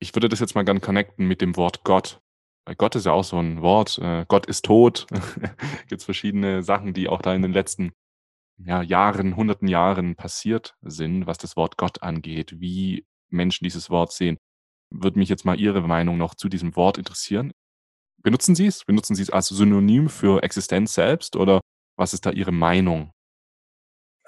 Ich 0.00 0.14
würde 0.14 0.28
das 0.28 0.40
jetzt 0.40 0.54
mal 0.54 0.64
gerne 0.64 0.80
connecten 0.80 1.26
mit 1.26 1.40
dem 1.40 1.56
Wort 1.56 1.84
Gott. 1.84 2.20
Weil 2.66 2.74
Gott 2.74 2.96
ist 2.96 3.06
ja 3.06 3.12
auch 3.12 3.24
so 3.24 3.38
ein 3.38 3.62
Wort. 3.62 3.98
Äh, 3.98 4.26
Gott 4.28 4.46
ist 4.46 4.64
tot. 4.64 5.06
Gibt 5.88 6.00
es 6.00 6.04
verschiedene 6.04 6.62
Sachen, 6.62 6.94
die 6.94 7.08
auch 7.08 7.22
da 7.22 7.34
in 7.34 7.42
den 7.42 7.52
letzten 7.52 7.92
ja, 8.58 8.82
Jahren, 8.82 9.36
hunderten 9.36 9.68
Jahren 9.68 10.16
passiert 10.16 10.74
sind, 10.82 11.26
was 11.26 11.38
das 11.38 11.56
Wort 11.56 11.76
Gott 11.76 12.02
angeht, 12.02 12.60
wie 12.60 13.06
Menschen 13.28 13.64
dieses 13.64 13.90
Wort 13.90 14.12
sehen. 14.12 14.38
Würde 14.90 15.18
mich 15.18 15.28
jetzt 15.28 15.44
mal 15.44 15.58
Ihre 15.58 15.82
Meinung 15.82 16.16
noch 16.16 16.34
zu 16.34 16.48
diesem 16.48 16.76
Wort 16.76 16.98
interessieren. 16.98 17.52
Benutzen 18.22 18.54
Sie 18.54 18.66
es? 18.66 18.84
Benutzen 18.84 19.14
Sie 19.14 19.22
es 19.22 19.30
als 19.30 19.48
Synonym 19.48 20.08
für 20.08 20.42
Existenz 20.42 20.94
selbst 20.94 21.36
oder 21.36 21.60
was 21.96 22.14
ist 22.14 22.26
da 22.26 22.30
Ihre 22.30 22.52
Meinung? 22.52 23.10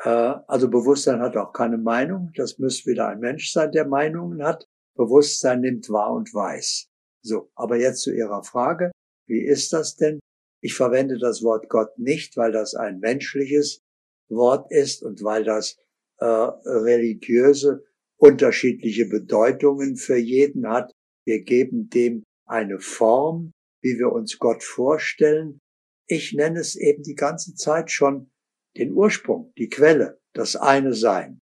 Äh, 0.03 0.09
also 0.47 0.68
Bewusstsein 0.68 1.20
hat 1.20 1.37
auch 1.37 1.53
keine 1.53 1.79
Meinung. 1.79 2.31
Das 2.35 2.59
müsste 2.59 2.91
wieder 2.91 3.09
ein 3.09 3.20
Mensch 3.20 3.53
sein, 3.53 3.72
der 3.72 3.87
Meinungen 3.87 4.43
hat. 4.43 4.66
Bewusstsein 4.95 5.61
nimmt 5.61 5.89
wahr 5.91 6.12
und 6.12 6.33
weiß. 6.35 6.89
So, 7.22 7.51
aber 7.55 7.76
jetzt 7.76 8.03
zu 8.03 8.12
Ihrer 8.12 8.43
Frage. 8.43 8.91
Wie 9.26 9.41
ist 9.45 9.72
das 9.72 9.97
denn? 9.97 10.18
Ich 10.61 10.74
verwende 10.74 11.18
das 11.18 11.43
Wort 11.43 11.68
Gott 11.68 11.99
nicht, 11.99 12.37
weil 12.37 12.53
das 12.53 12.74
ein 12.74 12.99
menschliches 12.99 13.81
Wort 14.29 14.70
ist 14.70 15.03
und 15.03 15.22
weil 15.22 15.45
das 15.45 15.79
äh, 16.18 16.24
religiöse 16.24 17.85
unterschiedliche 18.16 19.07
Bedeutungen 19.07 19.97
für 19.97 20.16
jeden 20.16 20.68
hat. 20.68 20.93
Wir 21.24 21.43
geben 21.43 21.89
dem 21.89 22.24
eine 22.47 22.81
Form, 22.81 23.53
wie 23.83 23.99
wir 23.99 24.12
uns 24.12 24.39
Gott 24.39 24.62
vorstellen. 24.62 25.61
Ich 26.07 26.33
nenne 26.33 26.61
es 26.61 26.74
eben 26.74 27.03
die 27.03 27.14
ganze 27.14 27.55
Zeit 27.55 27.91
schon 27.91 28.31
den 28.76 28.93
Ursprung, 28.93 29.53
die 29.59 29.68
Quelle, 29.68 30.20
das 30.33 30.57
eine 30.57 30.95
Sein. 30.95 31.39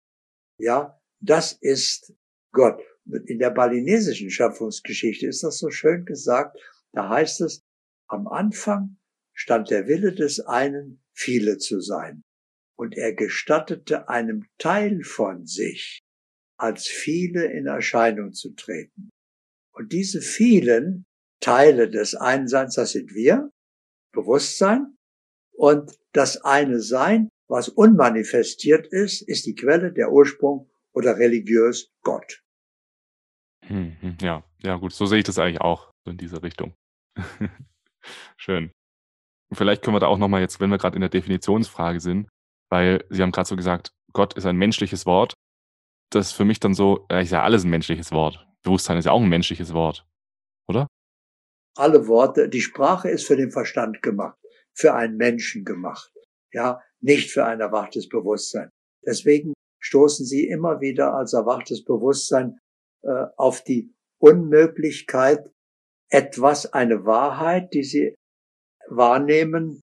Ja, 0.58 1.00
das 1.20 1.52
ist 1.52 2.14
Gott. 2.52 2.82
In 3.26 3.38
der 3.38 3.50
balinesischen 3.50 4.30
Schöpfungsgeschichte 4.30 5.26
ist 5.26 5.42
das 5.44 5.58
so 5.58 5.70
schön 5.70 6.04
gesagt. 6.04 6.58
Da 6.92 7.08
heißt 7.08 7.40
es, 7.42 7.62
am 8.08 8.26
Anfang 8.26 8.96
stand 9.32 9.70
der 9.70 9.86
Wille 9.86 10.12
des 10.12 10.40
einen, 10.40 11.02
viele 11.12 11.58
zu 11.58 11.80
sein 11.80 12.24
und 12.78 12.96
er 12.96 13.14
gestattete 13.14 14.08
einem 14.08 14.46
Teil 14.58 15.02
von 15.02 15.46
sich, 15.46 16.00
als 16.58 16.86
viele 16.86 17.46
in 17.46 17.66
Erscheinung 17.66 18.32
zu 18.32 18.54
treten. 18.54 19.10
Und 19.72 19.92
diese 19.92 20.20
vielen 20.20 21.04
Teile 21.40 21.90
des 21.90 22.14
Einseins, 22.14 22.74
das 22.74 22.92
sind 22.92 23.14
wir, 23.14 23.50
Bewusstsein, 24.12 24.96
und 25.52 25.98
das 26.12 26.42
eine 26.44 26.80
Sein, 26.80 27.28
was 27.48 27.68
unmanifestiert 27.68 28.86
ist, 28.86 29.22
ist 29.22 29.46
die 29.46 29.54
Quelle, 29.54 29.92
der 29.92 30.12
Ursprung 30.12 30.70
oder 30.92 31.18
religiös 31.18 31.90
Gott. 32.02 32.42
Hm, 33.66 33.96
hm, 34.00 34.18
ja, 34.20 34.44
ja 34.62 34.76
gut, 34.76 34.92
so 34.92 35.06
sehe 35.06 35.18
ich 35.18 35.24
das 35.24 35.38
eigentlich 35.38 35.60
auch 35.60 35.90
in 36.06 36.16
diese 36.16 36.42
Richtung. 36.42 36.74
Schön. 38.36 38.70
Vielleicht 39.52 39.82
können 39.82 39.94
wir 39.94 40.00
da 40.00 40.06
auch 40.06 40.18
nochmal 40.18 40.40
jetzt, 40.40 40.60
wenn 40.60 40.70
wir 40.70 40.78
gerade 40.78 40.96
in 40.96 41.00
der 41.00 41.10
Definitionsfrage 41.10 42.00
sind, 42.00 42.28
weil 42.70 43.04
Sie 43.10 43.22
haben 43.22 43.32
gerade 43.32 43.48
so 43.48 43.56
gesagt, 43.56 43.90
Gott 44.12 44.34
ist 44.34 44.46
ein 44.46 44.56
menschliches 44.56 45.06
Wort. 45.06 45.34
Das 46.10 46.28
ist 46.28 46.32
für 46.32 46.44
mich 46.44 46.60
dann 46.60 46.74
so, 46.74 47.06
ja, 47.10 47.20
ist 47.20 47.32
ja 47.32 47.42
alles 47.42 47.64
ein 47.64 47.70
menschliches 47.70 48.12
Wort. 48.12 48.46
Bewusstsein 48.62 48.98
ist 48.98 49.04
ja 49.04 49.12
auch 49.12 49.20
ein 49.20 49.28
menschliches 49.28 49.72
Wort, 49.74 50.06
oder? 50.68 50.86
Alle 51.76 52.08
Worte, 52.08 52.48
die 52.48 52.60
Sprache 52.60 53.10
ist 53.10 53.26
für 53.26 53.36
den 53.36 53.50
Verstand 53.50 54.02
gemacht, 54.02 54.38
für 54.72 54.94
einen 54.94 55.16
Menschen 55.16 55.64
gemacht. 55.64 56.12
Ja, 56.52 56.80
nicht 57.00 57.30
für 57.30 57.44
ein 57.44 57.60
erwachtes 57.60 58.08
Bewusstsein. 58.08 58.70
Deswegen 59.04 59.52
stoßen 59.80 60.24
sie 60.24 60.48
immer 60.48 60.80
wieder 60.80 61.14
als 61.14 61.32
erwachtes 61.32 61.84
Bewusstsein 61.84 62.58
äh, 63.02 63.26
auf 63.36 63.62
die 63.62 63.94
Unmöglichkeit, 64.18 65.52
etwas, 66.08 66.72
eine 66.72 67.04
Wahrheit, 67.04 67.74
die 67.74 67.84
sie 67.84 68.14
wahrnehmen, 68.88 69.80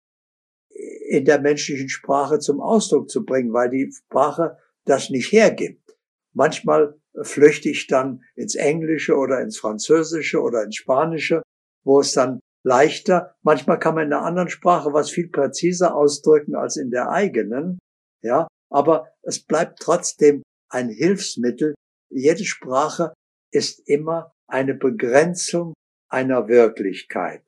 in 1.08 1.26
der 1.26 1.40
menschlichen 1.40 1.90
Sprache 1.90 2.40
zum 2.40 2.62
Ausdruck 2.62 3.10
zu 3.10 3.26
bringen, 3.26 3.54
weil 3.54 3.70
die 3.70 3.92
Sprache 3.92 4.58
das 4.86 5.10
nicht 5.10 5.32
hergibt. 5.32 5.96
Manchmal 6.34 7.00
flüchte 7.22 7.70
ich 7.70 7.88
dann 7.88 8.24
ins 8.36 8.56
Englische 8.56 9.16
oder 9.16 9.42
ins 9.42 9.60
Französische 9.60 10.42
oder 10.42 10.64
ins 10.64 10.76
Spanische, 10.76 11.44
wo 11.84 12.00
es 12.00 12.14
dann 12.14 12.40
leichter, 12.66 13.36
manchmal 13.44 13.78
kann 13.80 13.96
man 13.96 14.08
in 14.08 14.14
einer 14.14 14.26
anderen 14.26 14.50
Sprache 14.50 14.94
was 14.94 15.10
viel 15.10 15.30
präziser 15.30 15.96
ausdrücken 15.96 16.56
als 16.56 16.78
in 16.78 16.92
der 16.92 17.10
eigenen, 17.10 17.80
ja, 18.22 18.48
aber 18.72 19.10
es 19.22 19.40
bleibt 19.44 19.80
trotzdem 19.80 20.44
ein 20.70 20.90
Hilfsmittel. 20.90 21.76
Jede 22.10 22.46
Sprache 22.46 23.14
ist 23.52 23.88
immer 23.88 24.32
eine 24.48 24.74
Begrenzung 24.74 25.74
einer 26.10 26.48
Wirklichkeit. 26.48 27.44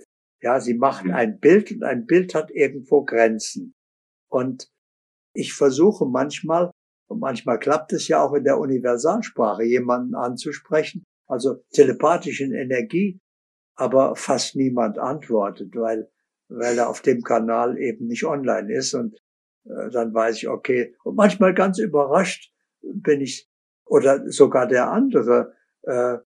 Ja, 0.46 0.60
sie 0.60 0.76
machen 0.76 1.08
mhm. 1.08 1.16
ein 1.16 1.39
Bild 1.39 1.72
und 1.72 1.84
ein 1.84 2.06
Bild 2.06 2.36
hat 2.36 2.52
irgendwo 2.52 3.04
Grenzen. 3.04 3.74
Und 4.30 4.70
ich 5.34 5.54
versuche 5.54 6.06
manchmal, 6.06 6.70
und 7.10 7.20
manchmal 7.20 7.58
klappt 7.58 7.93
es 7.93 8.08
ja 8.08 8.22
auch 8.22 8.34
in 8.34 8.43
der 8.43 8.60
Universalsprache, 8.60 9.64
jemanden 9.64 10.14
anzusprechen, 10.14 11.04
also 11.28 11.64
telepathischen 11.72 12.54
Energie, 12.54 13.20
aber 13.76 14.16
fast 14.16 14.56
niemand 14.56 15.00
antwortet, 15.00 15.76
weil, 15.76 16.12
weil 16.48 16.78
er 16.78 16.89
auf 16.89 17.02
dem 17.02 17.24
Kanal 17.24 17.80
eben 17.80 18.06
nicht 18.06 18.24
online 18.24 18.72
ist 18.72 18.93
und 18.93 19.18
äh, 19.66 19.89
dann 19.89 20.14
weiß 20.14 20.38
ich, 20.38 20.48
okay, 20.48 20.96
und 21.04 21.16
manchmal 21.16 21.56
ganz 21.56 21.80
überrascht 21.80 22.52
bin 22.84 23.20
ich, 23.22 23.50
oder 23.88 24.30
sogar 24.30 24.68
der 24.68 24.91
andere, 24.91 25.56
äh, 25.82 26.20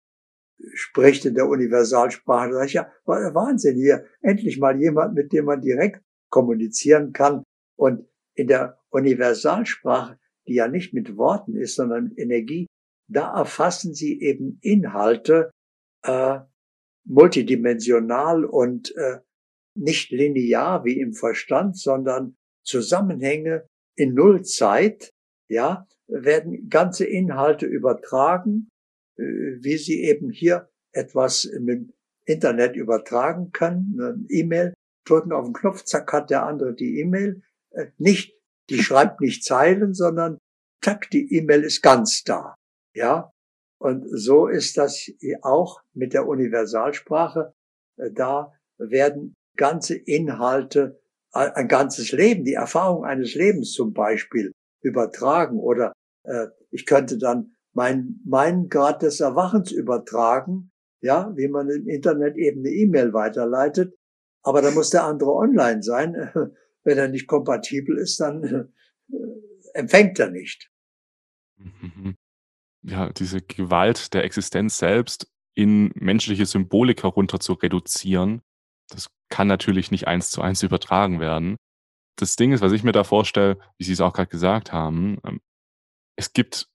spricht 0.74 1.24
in 1.24 1.34
der 1.34 1.48
Universalsprache. 1.48 2.48
Da 2.48 2.54
sage 2.54 2.66
ich, 2.66 2.72
ja, 2.74 2.92
Wahnsinn 3.04 3.76
hier. 3.76 4.04
Endlich 4.20 4.58
mal 4.58 4.78
jemand, 4.78 5.14
mit 5.14 5.32
dem 5.32 5.46
man 5.46 5.60
direkt 5.60 6.02
kommunizieren 6.30 7.12
kann. 7.12 7.44
Und 7.76 8.06
in 8.34 8.48
der 8.48 8.78
Universalsprache, 8.90 10.18
die 10.46 10.54
ja 10.54 10.68
nicht 10.68 10.94
mit 10.94 11.16
Worten 11.16 11.56
ist, 11.56 11.76
sondern 11.76 12.12
Energie, 12.16 12.66
da 13.08 13.34
erfassen 13.38 13.94
sie 13.94 14.20
eben 14.20 14.58
Inhalte 14.62 15.50
äh, 16.02 16.40
multidimensional 17.04 18.44
und 18.44 18.94
äh, 18.96 19.20
nicht 19.74 20.10
linear 20.10 20.84
wie 20.84 21.00
im 21.00 21.14
Verstand, 21.14 21.78
sondern 21.78 22.36
Zusammenhänge 22.64 23.66
in 23.96 24.14
Nullzeit, 24.14 25.10
ja, 25.48 25.86
werden 26.06 26.68
ganze 26.68 27.06
Inhalte 27.06 27.66
übertragen 27.66 28.68
wie 29.18 29.76
Sie 29.76 30.04
eben 30.04 30.30
hier 30.30 30.68
etwas 30.92 31.44
im 31.44 31.92
Internet 32.24 32.76
übertragen 32.76 33.52
können, 33.52 33.98
eine 34.00 34.26
E-Mail, 34.28 34.74
drücken 35.08 35.32
auf 35.32 35.44
den 35.44 35.54
Knopf, 35.54 35.84
zack, 35.84 36.12
hat 36.12 36.30
der 36.30 36.44
andere 36.44 36.74
die 36.74 37.00
E-Mail. 37.00 37.42
Äh, 37.70 37.86
nicht, 37.96 38.36
die 38.70 38.82
schreibt 38.82 39.20
nicht 39.20 39.44
Zeilen, 39.44 39.94
sondern 39.94 40.38
zack, 40.84 41.10
die 41.10 41.34
E-Mail 41.34 41.64
ist 41.64 41.82
ganz 41.82 42.22
da. 42.24 42.54
Ja. 42.94 43.30
Und 43.80 44.06
so 44.10 44.48
ist 44.48 44.76
das 44.76 45.10
auch 45.42 45.80
mit 45.94 46.12
der 46.12 46.26
Universalsprache. 46.26 47.54
Äh, 47.96 48.10
da 48.12 48.52
werden 48.78 49.34
ganze 49.56 49.96
Inhalte, 49.96 51.00
ein 51.32 51.68
ganzes 51.68 52.12
Leben, 52.12 52.44
die 52.44 52.54
Erfahrung 52.54 53.04
eines 53.04 53.34
Lebens 53.34 53.72
zum 53.72 53.92
Beispiel 53.92 54.52
übertragen 54.82 55.58
oder 55.58 55.92
äh, 56.24 56.46
ich 56.70 56.86
könnte 56.86 57.18
dann 57.18 57.54
mein, 57.78 58.20
mein 58.24 58.68
Grad 58.68 59.02
des 59.02 59.20
Erwachens 59.20 59.70
übertragen, 59.70 60.72
ja, 61.00 61.32
wie 61.36 61.46
man 61.46 61.70
im 61.70 61.86
Internet 61.86 62.36
eben 62.36 62.58
eine 62.58 62.70
E-Mail 62.70 63.12
weiterleitet. 63.12 63.94
Aber 64.42 64.62
da 64.62 64.72
muss 64.72 64.90
der 64.90 65.04
andere 65.04 65.32
online 65.32 65.84
sein. 65.84 66.32
Wenn 66.82 66.98
er 66.98 67.06
nicht 67.06 67.28
kompatibel 67.28 67.96
ist, 67.96 68.18
dann 68.18 68.42
äh, 68.42 69.16
empfängt 69.74 70.18
er 70.18 70.30
nicht. 70.30 70.70
Ja, 72.82 73.12
diese 73.12 73.42
Gewalt 73.42 74.14
der 74.14 74.22
Existenz 74.22 74.78
selbst 74.78 75.28
in 75.54 75.90
menschliche 75.96 76.46
Symbolik 76.46 77.02
herunter 77.02 77.40
zu 77.40 77.54
reduzieren, 77.54 78.40
das 78.88 79.10
kann 79.28 79.48
natürlich 79.48 79.90
nicht 79.90 80.06
eins 80.06 80.30
zu 80.30 80.40
eins 80.40 80.62
übertragen 80.62 81.18
werden. 81.18 81.56
Das 82.16 82.36
Ding 82.36 82.52
ist, 82.52 82.60
was 82.60 82.70
ich 82.72 82.84
mir 82.84 82.92
da 82.92 83.02
vorstelle, 83.02 83.58
wie 83.76 83.84
Sie 83.84 83.92
es 83.92 84.00
auch 84.00 84.12
gerade 84.12 84.30
gesagt 84.30 84.72
haben, 84.72 85.18
ähm, 85.24 85.40
es 86.16 86.32
gibt 86.32 86.68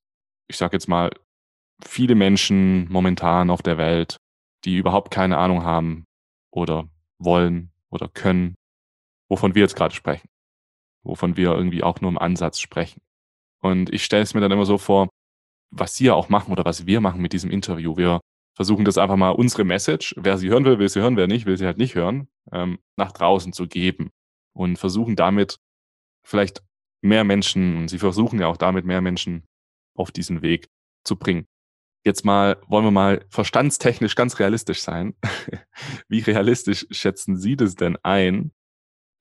ich 0.54 0.60
sage 0.60 0.76
jetzt 0.76 0.88
mal, 0.88 1.10
viele 1.84 2.16
Menschen 2.16 2.88
momentan 2.91 3.49
auf 3.49 3.62
der 3.62 3.78
Welt, 3.78 4.18
die 4.66 4.78
überhaupt 4.78 5.12
keine 5.12 5.38
Ahnung 5.38 5.64
haben 5.64 6.06
oder 6.51 6.88
wollen 7.18 7.72
oder 7.89 8.08
können, 8.08 8.56
wovon 9.30 9.56
wir 9.56 9.64
jetzt 9.64 9.76
gerade 9.76 9.93
sprechen, 9.93 10.30
wovon 11.04 11.36
wir 11.36 11.51
irgendwie 11.51 11.84
auch 11.84 12.01
nur 12.01 12.12
im 12.12 12.20
Ansatz 12.20 12.60
sprechen. 12.60 13.01
Und 13.62 13.91
ich 13.91 14.06
stelle 14.06 14.24
es 14.24 14.34
mir 14.34 14.41
dann 14.41 14.51
immer 14.51 14.66
so 14.66 14.78
vor, 14.78 15.10
was 15.72 15.95
Sie 15.95 16.06
ja 16.06 16.14
auch 16.14 16.30
machen 16.30 16.51
oder 16.51 16.66
was 16.66 16.86
wir 16.86 17.01
machen 17.01 17.22
mit 17.22 17.34
diesem 17.34 17.49
Interview. 17.49 17.97
Wir 17.97 18.22
versuchen 18.56 18.86
das 18.86 18.99
einfach 18.99 19.16
mal 19.16 19.32
unsere 19.32 19.64
Message, 19.64 20.14
wer 20.18 20.38
sie 20.38 20.49
hören 20.49 20.66
will, 20.66 20.78
will 20.78 20.89
sie 20.89 21.01
hören, 21.01 21.18
wer 21.18 21.26
nicht, 21.26 21.47
will 21.47 21.58
sie 21.58 21.66
halt 21.66 21.80
nicht 21.80 21.95
hören, 21.95 22.28
ähm, 22.51 22.78
nach 22.95 23.12
draußen 23.12 23.54
zu 23.54 23.68
geben 23.68 24.12
und 24.54 24.78
versuchen 24.78 25.16
damit 25.16 25.58
vielleicht 26.24 26.62
mehr 27.01 27.24
Menschen, 27.24 27.78
und 27.78 27.88
sie 27.88 27.97
versuchen 27.97 28.39
ja 28.39 28.47
auch 28.47 28.58
damit 28.58 28.86
mehr 28.86 29.01
Menschen 29.01 29.43
auf 29.94 30.12
diesen 30.12 30.41
Weg 30.41 30.70
zu 31.04 31.18
bringen. 31.18 31.48
Jetzt 32.06 32.26
mal, 32.26 32.62
wollen 32.68 32.86
wir 32.86 32.91
mal 32.91 33.26
verstandstechnisch 33.30 34.16
ganz 34.16 34.39
realistisch 34.39 34.82
sein. 34.82 35.16
Wie 36.10 36.20
realistisch 36.20 36.86
schätzen 36.91 37.38
Sie 37.38 37.56
das 37.56 37.76
denn 37.76 37.98
ein? 38.04 38.52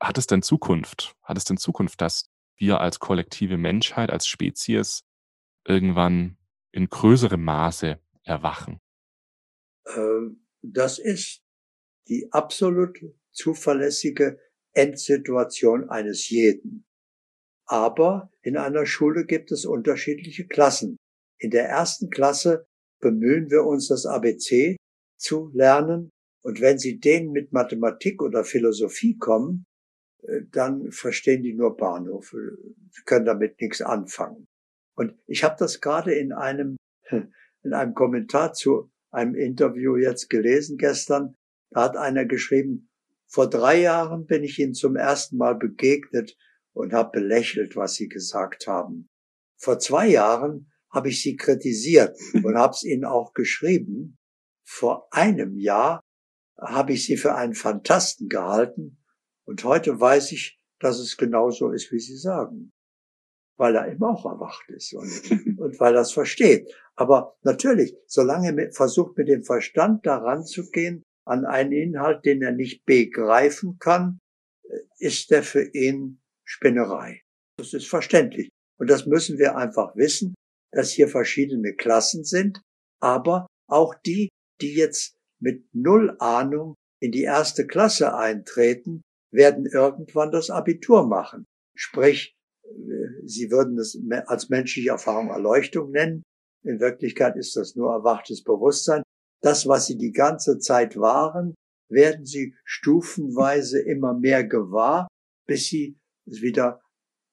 Hat 0.00 0.18
es 0.18 0.26
denn 0.26 0.42
Zukunft? 0.42 1.14
Hat 1.22 1.36
es 1.36 1.44
denn 1.44 1.58
Zukunft, 1.58 2.00
dass 2.00 2.28
wir 2.56 2.80
als 2.80 2.98
kollektive 2.98 3.56
Menschheit, 3.56 4.10
als 4.10 4.26
Spezies 4.26 5.04
irgendwann 5.64 6.38
in 6.72 6.88
größerem 6.88 7.42
Maße 7.42 8.00
erwachen? 8.24 8.80
Ähm, 9.86 10.44
das 10.62 10.98
ist 10.98 11.42
die 12.08 12.28
absolut 12.32 12.98
zuverlässige 13.30 14.38
Endsituation 14.72 15.88
eines 15.88 16.28
jeden. 16.28 16.84
Aber 17.66 18.30
in 18.42 18.56
einer 18.56 18.86
Schule 18.86 19.24
gibt 19.24 19.52
es 19.52 19.64
unterschiedliche 19.64 20.46
Klassen. 20.46 20.96
In 21.38 21.50
der 21.50 21.68
ersten 21.68 22.10
Klasse 22.10 22.66
bemühen 23.00 23.50
wir 23.50 23.64
uns, 23.64 23.88
das 23.88 24.06
ABC 24.06 24.76
zu 25.18 25.50
lernen. 25.54 26.10
Und 26.42 26.60
wenn 26.60 26.78
Sie 26.78 26.98
denen 26.98 27.32
mit 27.32 27.52
Mathematik 27.52 28.20
oder 28.22 28.44
Philosophie 28.44 29.16
kommen, 29.16 29.64
äh, 30.22 30.42
dann 30.50 30.90
verstehen 30.90 31.42
die 31.42 31.54
nur 31.54 31.76
Bahnhof, 31.76 32.34
Sie 32.90 33.02
können 33.04 33.26
damit 33.26 33.60
nichts 33.60 33.80
anfangen. 33.80 34.46
Und 34.94 35.14
ich 35.26 35.44
habe 35.44 35.56
das 35.58 35.80
gerade 35.80 36.14
in 36.14 36.32
einem, 36.32 36.76
in 37.10 37.72
einem 37.72 37.94
Kommentar 37.94 38.52
zu 38.52 38.90
einem 39.10 39.34
Interview 39.34 39.96
jetzt 39.96 40.30
gelesen 40.30 40.78
gestern. 40.78 41.34
Da 41.70 41.84
hat 41.84 41.96
einer 41.96 42.24
geschrieben, 42.24 42.90
vor 43.26 43.48
drei 43.48 43.80
Jahren 43.80 44.26
bin 44.26 44.44
ich 44.44 44.58
Ihnen 44.58 44.74
zum 44.74 44.96
ersten 44.96 45.36
Mal 45.38 45.54
begegnet 45.54 46.36
und 46.72 46.92
habe 46.92 47.20
belächelt, 47.20 47.76
was 47.76 47.94
sie 47.94 48.08
gesagt 48.08 48.66
haben. 48.66 49.08
Vor 49.56 49.78
zwei 49.78 50.08
Jahren 50.08 50.72
habe 50.90 51.08
ich 51.08 51.22
sie 51.22 51.36
kritisiert 51.36 52.16
und 52.42 52.56
habe 52.56 52.72
es 52.72 52.84
ihnen 52.84 53.04
auch 53.04 53.32
geschrieben. 53.32 54.18
Vor 54.64 55.08
einem 55.10 55.58
Jahr 55.58 56.00
habe 56.60 56.92
ich 56.92 57.04
sie 57.04 57.16
für 57.16 57.34
einen 57.34 57.54
Fantasten 57.54 58.28
gehalten 58.28 58.98
und 59.44 59.64
heute 59.64 60.00
weiß 60.00 60.32
ich, 60.32 60.60
dass 60.78 60.98
es 60.98 61.16
genauso 61.16 61.70
ist, 61.70 61.92
wie 61.92 62.00
sie 62.00 62.16
sagen. 62.16 62.72
Weil 63.56 63.76
er 63.76 63.90
eben 63.92 64.02
auch 64.02 64.24
erwacht 64.24 64.68
ist 64.70 64.94
und, 64.94 65.58
und 65.58 65.78
weil 65.80 65.94
er 65.94 66.02
es 66.02 66.12
versteht. 66.12 66.72
Aber 66.94 67.36
natürlich, 67.42 67.96
solange 68.06 68.56
er 68.56 68.72
versucht 68.72 69.16
mit 69.16 69.28
dem 69.28 69.44
Verstand 69.44 70.06
daran 70.06 70.44
zu 70.44 70.70
gehen, 70.70 71.02
an 71.24 71.44
einen 71.44 71.72
Inhalt, 71.72 72.24
den 72.24 72.42
er 72.42 72.52
nicht 72.52 72.84
begreifen 72.84 73.78
kann, 73.78 74.18
ist 74.98 75.30
er 75.30 75.42
für 75.42 75.62
ihn 75.62 76.21
Spinnerei. 76.52 77.22
Das 77.58 77.72
ist 77.72 77.88
verständlich. 77.88 78.50
Und 78.78 78.90
das 78.90 79.06
müssen 79.06 79.38
wir 79.38 79.56
einfach 79.56 79.96
wissen, 79.96 80.34
dass 80.72 80.90
hier 80.90 81.08
verschiedene 81.08 81.74
Klassen 81.74 82.24
sind, 82.24 82.60
aber 83.00 83.46
auch 83.70 83.94
die, 83.94 84.28
die 84.60 84.74
jetzt 84.74 85.14
mit 85.40 85.64
null 85.72 86.14
Ahnung 86.18 86.74
in 87.00 87.10
die 87.10 87.22
erste 87.22 87.66
Klasse 87.66 88.14
eintreten, 88.14 89.00
werden 89.32 89.64
irgendwann 89.66 90.30
das 90.30 90.50
Abitur 90.50 91.06
machen. 91.06 91.44
Sprich, 91.74 92.34
äh, 92.64 92.70
sie 93.24 93.50
würden 93.50 93.78
es 93.78 93.98
als 94.26 94.50
menschliche 94.50 94.90
Erfahrung 94.90 95.30
Erleuchtung 95.30 95.90
nennen. 95.90 96.22
In 96.64 96.80
Wirklichkeit 96.80 97.36
ist 97.36 97.56
das 97.56 97.76
nur 97.76 97.92
erwachtes 97.92 98.44
Bewusstsein. 98.44 99.02
Das, 99.42 99.66
was 99.66 99.86
sie 99.86 99.96
die 99.96 100.12
ganze 100.12 100.58
Zeit 100.58 100.96
waren, 100.96 101.54
werden 101.90 102.26
sie 102.26 102.54
stufenweise 102.64 103.80
immer 103.80 104.12
mehr 104.14 104.44
gewahr, 104.44 105.08
bis 105.46 105.66
sie 105.68 105.96
wieder 106.40 106.80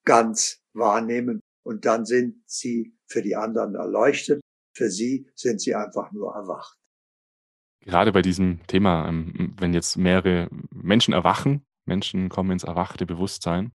ganz 0.06 0.62
wahrnehmen 0.74 1.40
und 1.64 1.86
dann 1.86 2.06
sind 2.06 2.42
sie 2.46 2.96
für 3.08 3.22
die 3.22 3.36
anderen 3.36 3.76
erleuchtet, 3.76 4.42
für 4.76 4.90
sie 4.90 5.30
sind 5.36 5.62
sie 5.62 5.76
einfach 5.76 6.12
nur 6.12 6.34
erwacht. 6.34 6.78
Gerade 7.82 8.12
bei 8.12 8.22
diesem 8.22 8.66
Thema, 8.68 9.08
ähm, 9.08 9.56
wenn 9.58 9.74
jetzt 9.74 9.98
mehrere 9.98 10.50
Menschen 10.72 11.14
erwachen, 11.14 11.66
Menschen 11.86 12.30
kommen 12.30 12.52
ins 12.52 12.64
erwachte 12.64 13.06
Bewusstsein 13.06 13.72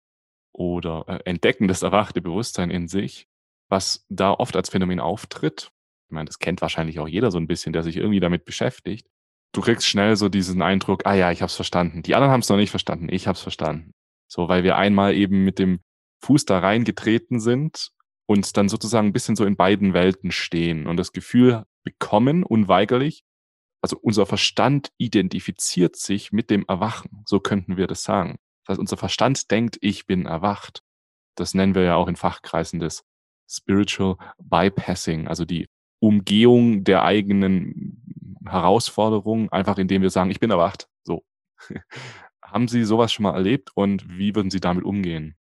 oder 0.53 1.05
äh, 1.07 1.19
entdecken 1.25 1.67
das 1.67 1.83
erwachte 1.83 2.21
Bewusstsein 2.21 2.69
in 2.69 2.87
sich, 2.87 3.27
was 3.69 4.05
da 4.09 4.31
oft 4.31 4.55
als 4.55 4.69
Phänomen 4.69 4.99
auftritt. 4.99 5.71
Ich 6.09 6.13
meine, 6.13 6.25
das 6.25 6.39
kennt 6.39 6.61
wahrscheinlich 6.61 6.99
auch 6.99 7.07
jeder 7.07 7.31
so 7.31 7.37
ein 7.37 7.47
bisschen, 7.47 7.73
der 7.73 7.83
sich 7.83 7.97
irgendwie 7.97 8.19
damit 8.19 8.45
beschäftigt. 8.45 9.07
Du 9.53 9.61
kriegst 9.61 9.87
schnell 9.87 10.15
so 10.15 10.29
diesen 10.29 10.61
Eindruck, 10.61 11.05
ah 11.05 11.13
ja, 11.13 11.31
ich 11.31 11.41
hab's 11.41 11.55
verstanden. 11.55 12.01
Die 12.03 12.15
anderen 12.15 12.31
haben 12.31 12.41
es 12.41 12.49
noch 12.49 12.57
nicht 12.57 12.71
verstanden, 12.71 13.07
ich 13.09 13.27
hab's 13.27 13.41
verstanden. 13.41 13.93
So, 14.33 14.47
weil 14.47 14.63
wir 14.63 14.77
einmal 14.77 15.13
eben 15.13 15.43
mit 15.43 15.59
dem 15.59 15.81
Fuß 16.23 16.45
da 16.45 16.57
reingetreten 16.57 17.39
sind 17.39 17.91
und 18.25 18.57
dann 18.57 18.67
sozusagen 18.67 19.09
ein 19.09 19.13
bisschen 19.13 19.35
so 19.35 19.45
in 19.45 19.55
beiden 19.55 19.93
Welten 19.93 20.31
stehen 20.31 20.87
und 20.87 20.97
das 20.97 21.11
Gefühl 21.11 21.65
bekommen, 21.83 22.43
unweigerlich, 22.43 23.23
also 23.83 23.95
unser 24.01 24.25
Verstand 24.25 24.91
identifiziert 24.97 25.97
sich 25.97 26.31
mit 26.31 26.49
dem 26.49 26.65
Erwachen, 26.67 27.21
so 27.27 27.39
könnten 27.39 27.77
wir 27.77 27.85
das 27.85 28.01
sagen. 28.01 28.39
Das 28.63 28.73
heißt, 28.73 28.79
unser 28.79 28.97
Verstand 28.97 29.51
denkt, 29.51 29.77
ich 29.81 30.07
bin 30.07 30.25
erwacht. 30.25 30.81
Das 31.35 31.53
nennen 31.53 31.75
wir 31.75 31.83
ja 31.83 31.95
auch 31.95 32.07
in 32.07 32.15
Fachkreisen 32.15 32.79
das 32.79 33.03
Spiritual 33.47 34.17
Bypassing, 34.39 35.27
also 35.27 35.45
die 35.45 35.67
Umgehung 35.99 36.83
der 36.83 37.03
eigenen 37.03 38.41
Herausforderungen, 38.47 39.49
einfach 39.49 39.77
indem 39.77 40.01
wir 40.01 40.09
sagen, 40.09 40.31
ich 40.31 40.39
bin 40.39 40.49
erwacht. 40.49 40.87
So. 41.03 41.23
Haben 42.53 42.67
Sie 42.67 42.83
sowas 42.83 43.11
schon 43.11 43.23
mal 43.23 43.33
erlebt 43.33 43.71
und 43.73 44.07
wie 44.07 44.35
würden 44.35 44.51
Sie 44.51 44.59
damit 44.59 44.85
umgehen? 44.85 45.35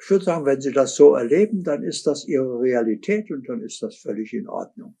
Ich 0.00 0.08
würde 0.08 0.24
sagen, 0.24 0.46
wenn 0.46 0.60
Sie 0.60 0.70
das 0.70 0.94
so 0.94 1.16
erleben, 1.16 1.64
dann 1.64 1.82
ist 1.82 2.06
das 2.06 2.24
Ihre 2.24 2.60
Realität 2.60 3.32
und 3.32 3.48
dann 3.48 3.62
ist 3.62 3.82
das 3.82 3.96
völlig 3.96 4.32
in 4.32 4.48
Ordnung. 4.48 4.96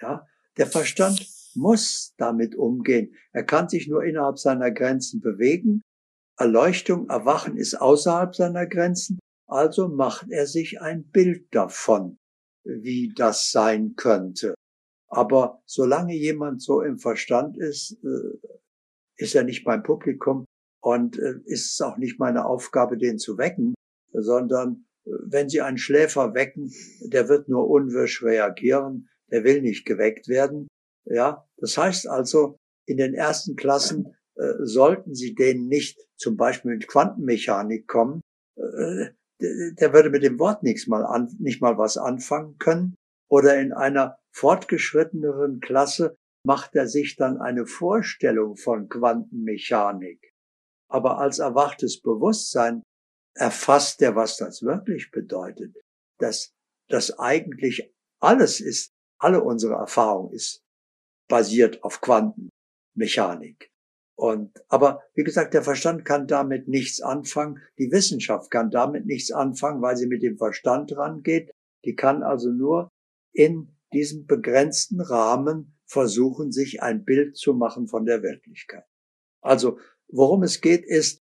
Ja, 0.00 0.26
der 0.56 0.66
Verstand 0.66 1.28
muss 1.54 2.14
damit 2.16 2.54
umgehen. 2.54 3.14
Er 3.32 3.44
kann 3.44 3.68
sich 3.68 3.86
nur 3.86 4.02
innerhalb 4.02 4.38
seiner 4.38 4.70
Grenzen 4.70 5.20
bewegen. 5.20 5.82
Erleuchtung, 6.38 7.10
Erwachen 7.10 7.58
ist 7.58 7.74
außerhalb 7.74 8.34
seiner 8.34 8.66
Grenzen. 8.66 9.18
Also 9.46 9.88
macht 9.88 10.30
er 10.30 10.46
sich 10.46 10.80
ein 10.80 11.04
Bild 11.04 11.54
davon, 11.54 12.18
wie 12.64 13.12
das 13.14 13.50
sein 13.50 13.94
könnte. 13.94 14.54
Aber 15.08 15.60
solange 15.66 16.14
jemand 16.14 16.62
so 16.62 16.80
im 16.80 16.98
Verstand 16.98 17.58
ist, 17.58 17.98
äh, 18.04 18.48
ist 19.20 19.34
er 19.34 19.44
nicht 19.44 19.66
mein 19.66 19.82
Publikum 19.82 20.46
und 20.82 21.18
äh, 21.18 21.34
ist 21.44 21.72
es 21.72 21.80
auch 21.80 21.98
nicht 21.98 22.18
meine 22.18 22.46
Aufgabe, 22.46 22.96
den 22.96 23.18
zu 23.18 23.38
wecken, 23.38 23.74
sondern 24.12 24.86
äh, 25.04 25.10
wenn 25.24 25.48
Sie 25.48 25.60
einen 25.60 25.78
Schläfer 25.78 26.34
wecken, 26.34 26.72
der 27.00 27.28
wird 27.28 27.48
nur 27.48 27.68
unwirsch 27.68 28.22
reagieren, 28.22 29.08
der 29.30 29.44
will 29.44 29.62
nicht 29.62 29.84
geweckt 29.84 30.28
werden. 30.28 30.68
Ja, 31.04 31.46
das 31.58 31.76
heißt 31.76 32.08
also, 32.08 32.56
in 32.86 32.96
den 32.96 33.14
ersten 33.14 33.56
Klassen 33.56 34.16
äh, 34.36 34.52
sollten 34.60 35.14
Sie 35.14 35.34
denen 35.34 35.68
nicht 35.68 36.00
zum 36.16 36.36
Beispiel 36.36 36.72
mit 36.72 36.88
Quantenmechanik 36.88 37.86
kommen. 37.86 38.20
Äh, 38.56 39.10
der 39.42 39.94
würde 39.94 40.10
mit 40.10 40.22
dem 40.22 40.38
Wort 40.38 40.62
nichts 40.62 40.86
mal 40.86 41.04
an, 41.04 41.34
nicht 41.38 41.62
mal 41.62 41.78
was 41.78 41.96
anfangen 41.96 42.58
können. 42.58 42.94
Oder 43.28 43.58
in 43.58 43.72
einer 43.72 44.18
fortgeschritteneren 44.32 45.60
Klasse 45.60 46.16
macht 46.44 46.74
er 46.74 46.88
sich 46.88 47.16
dann 47.16 47.38
eine 47.38 47.66
Vorstellung 47.66 48.56
von 48.56 48.88
Quantenmechanik. 48.88 50.34
Aber 50.88 51.18
als 51.18 51.38
erwachtes 51.38 52.00
Bewusstsein 52.00 52.82
erfasst 53.34 54.02
er, 54.02 54.16
was 54.16 54.36
das 54.36 54.62
wirklich 54.62 55.10
bedeutet. 55.10 55.76
Dass 56.18 56.52
das 56.88 57.18
eigentlich 57.18 57.92
alles 58.20 58.60
ist, 58.60 58.92
alle 59.18 59.42
unsere 59.42 59.74
Erfahrung 59.74 60.32
ist 60.32 60.62
basiert 61.30 61.82
auf 61.82 62.02
Quantenmechanik. 62.02 63.70
Und, 64.18 64.52
aber 64.68 65.02
wie 65.14 65.24
gesagt, 65.24 65.54
der 65.54 65.62
Verstand 65.62 66.04
kann 66.04 66.26
damit 66.26 66.68
nichts 66.68 67.00
anfangen. 67.00 67.62
Die 67.78 67.90
Wissenschaft 67.90 68.50
kann 68.50 68.70
damit 68.70 69.06
nichts 69.06 69.30
anfangen, 69.30 69.80
weil 69.80 69.96
sie 69.96 70.08
mit 70.08 70.22
dem 70.22 70.36
Verstand 70.36 70.94
rangeht. 70.94 71.50
Die 71.86 71.94
kann 71.94 72.22
also 72.22 72.50
nur 72.50 72.90
in 73.32 73.74
diesem 73.94 74.26
begrenzten 74.26 75.00
Rahmen 75.00 75.79
versuchen, 75.90 76.52
sich 76.52 76.82
ein 76.82 77.04
Bild 77.04 77.36
zu 77.36 77.54
machen 77.54 77.88
von 77.88 78.06
der 78.06 78.22
Wirklichkeit. 78.22 78.84
Also, 79.42 79.78
worum 80.08 80.42
es 80.42 80.60
geht, 80.60 80.84
ist, 80.84 81.20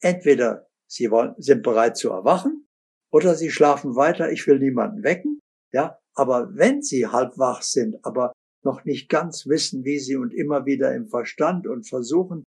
entweder 0.00 0.68
Sie 0.88 1.10
wollen, 1.10 1.34
sind 1.38 1.62
bereit 1.62 1.96
zu 1.96 2.10
erwachen 2.10 2.68
oder 3.12 3.34
Sie 3.34 3.50
schlafen 3.50 3.96
weiter. 3.96 4.30
Ich 4.30 4.46
will 4.46 4.58
niemanden 4.58 5.02
wecken. 5.02 5.40
Ja, 5.72 5.98
aber 6.14 6.54
wenn 6.54 6.82
Sie 6.82 7.06
halb 7.06 7.36
wach 7.38 7.62
sind, 7.62 8.04
aber 8.04 8.32
noch 8.66 8.84
nicht 8.84 9.08
ganz 9.08 9.46
wissen, 9.46 9.84
wie 9.84 9.98
sie 9.98 10.16
und 10.16 10.34
immer 10.34 10.66
wieder 10.66 10.94
im 10.94 11.08
Verstand 11.08 11.66
und 11.66 11.88
versuchen, 11.88 12.44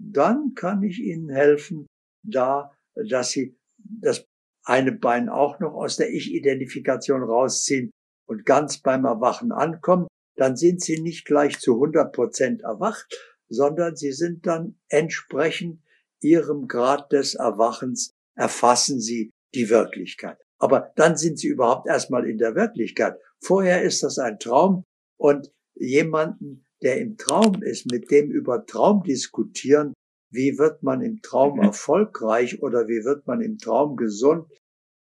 dann 0.00 0.54
kann 0.54 0.82
ich 0.82 0.98
ihnen 0.98 1.28
helfen, 1.28 1.86
da, 2.26 2.72
dass 2.96 3.30
sie 3.30 3.56
das 3.76 4.24
eine 4.64 4.92
Bein 4.92 5.28
auch 5.28 5.60
noch 5.60 5.74
aus 5.74 5.96
der 5.96 6.10
Ich-Identifikation 6.10 7.22
rausziehen 7.22 7.90
und 8.26 8.44
ganz 8.44 8.80
beim 8.80 9.04
Erwachen 9.04 9.52
ankommen, 9.52 10.08
dann 10.38 10.56
sind 10.56 10.80
sie 10.80 11.00
nicht 11.00 11.24
gleich 11.24 11.58
zu 11.58 11.74
100 11.74 12.12
Prozent 12.12 12.62
erwacht, 12.62 13.06
sondern 13.48 13.96
sie 13.96 14.12
sind 14.12 14.46
dann 14.46 14.78
entsprechend 14.88 15.82
ihrem 16.20 16.68
Grad 16.68 17.12
des 17.12 17.34
Erwachens 17.34 18.14
erfassen 18.34 19.00
sie 19.00 19.32
die 19.54 19.68
Wirklichkeit. 19.68 20.38
Aber 20.58 20.92
dann 20.96 21.16
sind 21.16 21.38
sie 21.38 21.48
überhaupt 21.48 21.88
erstmal 21.88 22.28
in 22.28 22.38
der 22.38 22.54
Wirklichkeit. 22.54 23.18
Vorher 23.40 23.82
ist 23.82 24.02
das 24.02 24.18
ein 24.18 24.38
Traum 24.38 24.84
und 25.16 25.52
jemanden, 25.74 26.64
der 26.82 27.00
im 27.00 27.16
Traum 27.16 27.62
ist, 27.62 27.90
mit 27.90 28.10
dem 28.10 28.30
über 28.30 28.64
Traum 28.66 29.02
diskutieren, 29.02 29.92
wie 30.30 30.58
wird 30.58 30.82
man 30.82 31.00
im 31.02 31.20
Traum 31.22 31.56
mhm. 31.56 31.64
erfolgreich 31.64 32.62
oder 32.62 32.86
wie 32.86 33.04
wird 33.04 33.26
man 33.26 33.40
im 33.40 33.58
Traum 33.58 33.96
gesund, 33.96 34.46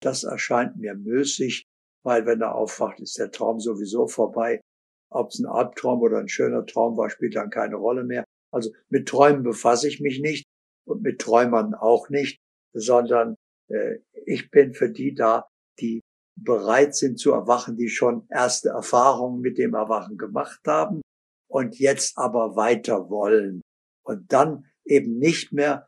das 0.02 0.24
erscheint 0.24 0.78
mir 0.78 0.96
müßig, 0.96 1.66
weil 2.04 2.26
wenn 2.26 2.42
er 2.42 2.56
aufwacht, 2.56 3.00
ist 3.00 3.18
der 3.18 3.32
Traum 3.32 3.60
sowieso 3.60 4.08
vorbei. 4.08 4.62
Ob 5.10 5.30
es 5.30 5.40
ein 5.40 5.46
Albtraum 5.46 6.02
oder 6.02 6.18
ein 6.20 6.30
schöner 6.30 6.66
Traum 6.66 6.98
war, 6.98 7.10
spielt 7.10 7.36
dann 7.36 7.50
keine 7.50 7.76
Rolle 7.76 8.04
mehr. 8.04 8.24
Also 8.52 8.72
mit 8.90 9.08
Träumen 9.08 9.44
befasse 9.44 9.88
ich 9.88 10.00
mich 10.00 10.20
nicht 10.20 10.46
und 10.86 11.02
mit 11.02 11.20
Träumern 11.20 11.74
auch 11.74 12.10
nicht, 12.10 12.40
sondern 12.74 13.36
äh, 13.70 13.98
ich 14.26 14.52
bin 14.52 14.74
für 14.74 14.90
die 14.90 15.14
da, 15.14 15.48
die 15.80 16.02
bereit 16.36 16.96
sind 16.96 17.20
zu 17.20 17.32
erwachen, 17.32 17.78
die 17.78 17.90
schon 17.90 18.28
erste 18.30 18.70
Erfahrungen 18.70 19.42
mit 19.42 19.58
dem 19.58 19.74
Erwachen 19.74 20.18
gemacht 20.18 20.62
haben 20.68 21.02
und 21.50 21.80
jetzt 21.80 22.18
aber 22.18 22.56
weiter 22.56 23.10
wollen 23.10 23.62
und 24.04 24.32
dann 24.32 24.66
eben 24.86 25.18
nicht 25.18 25.52
mehr 25.52 25.88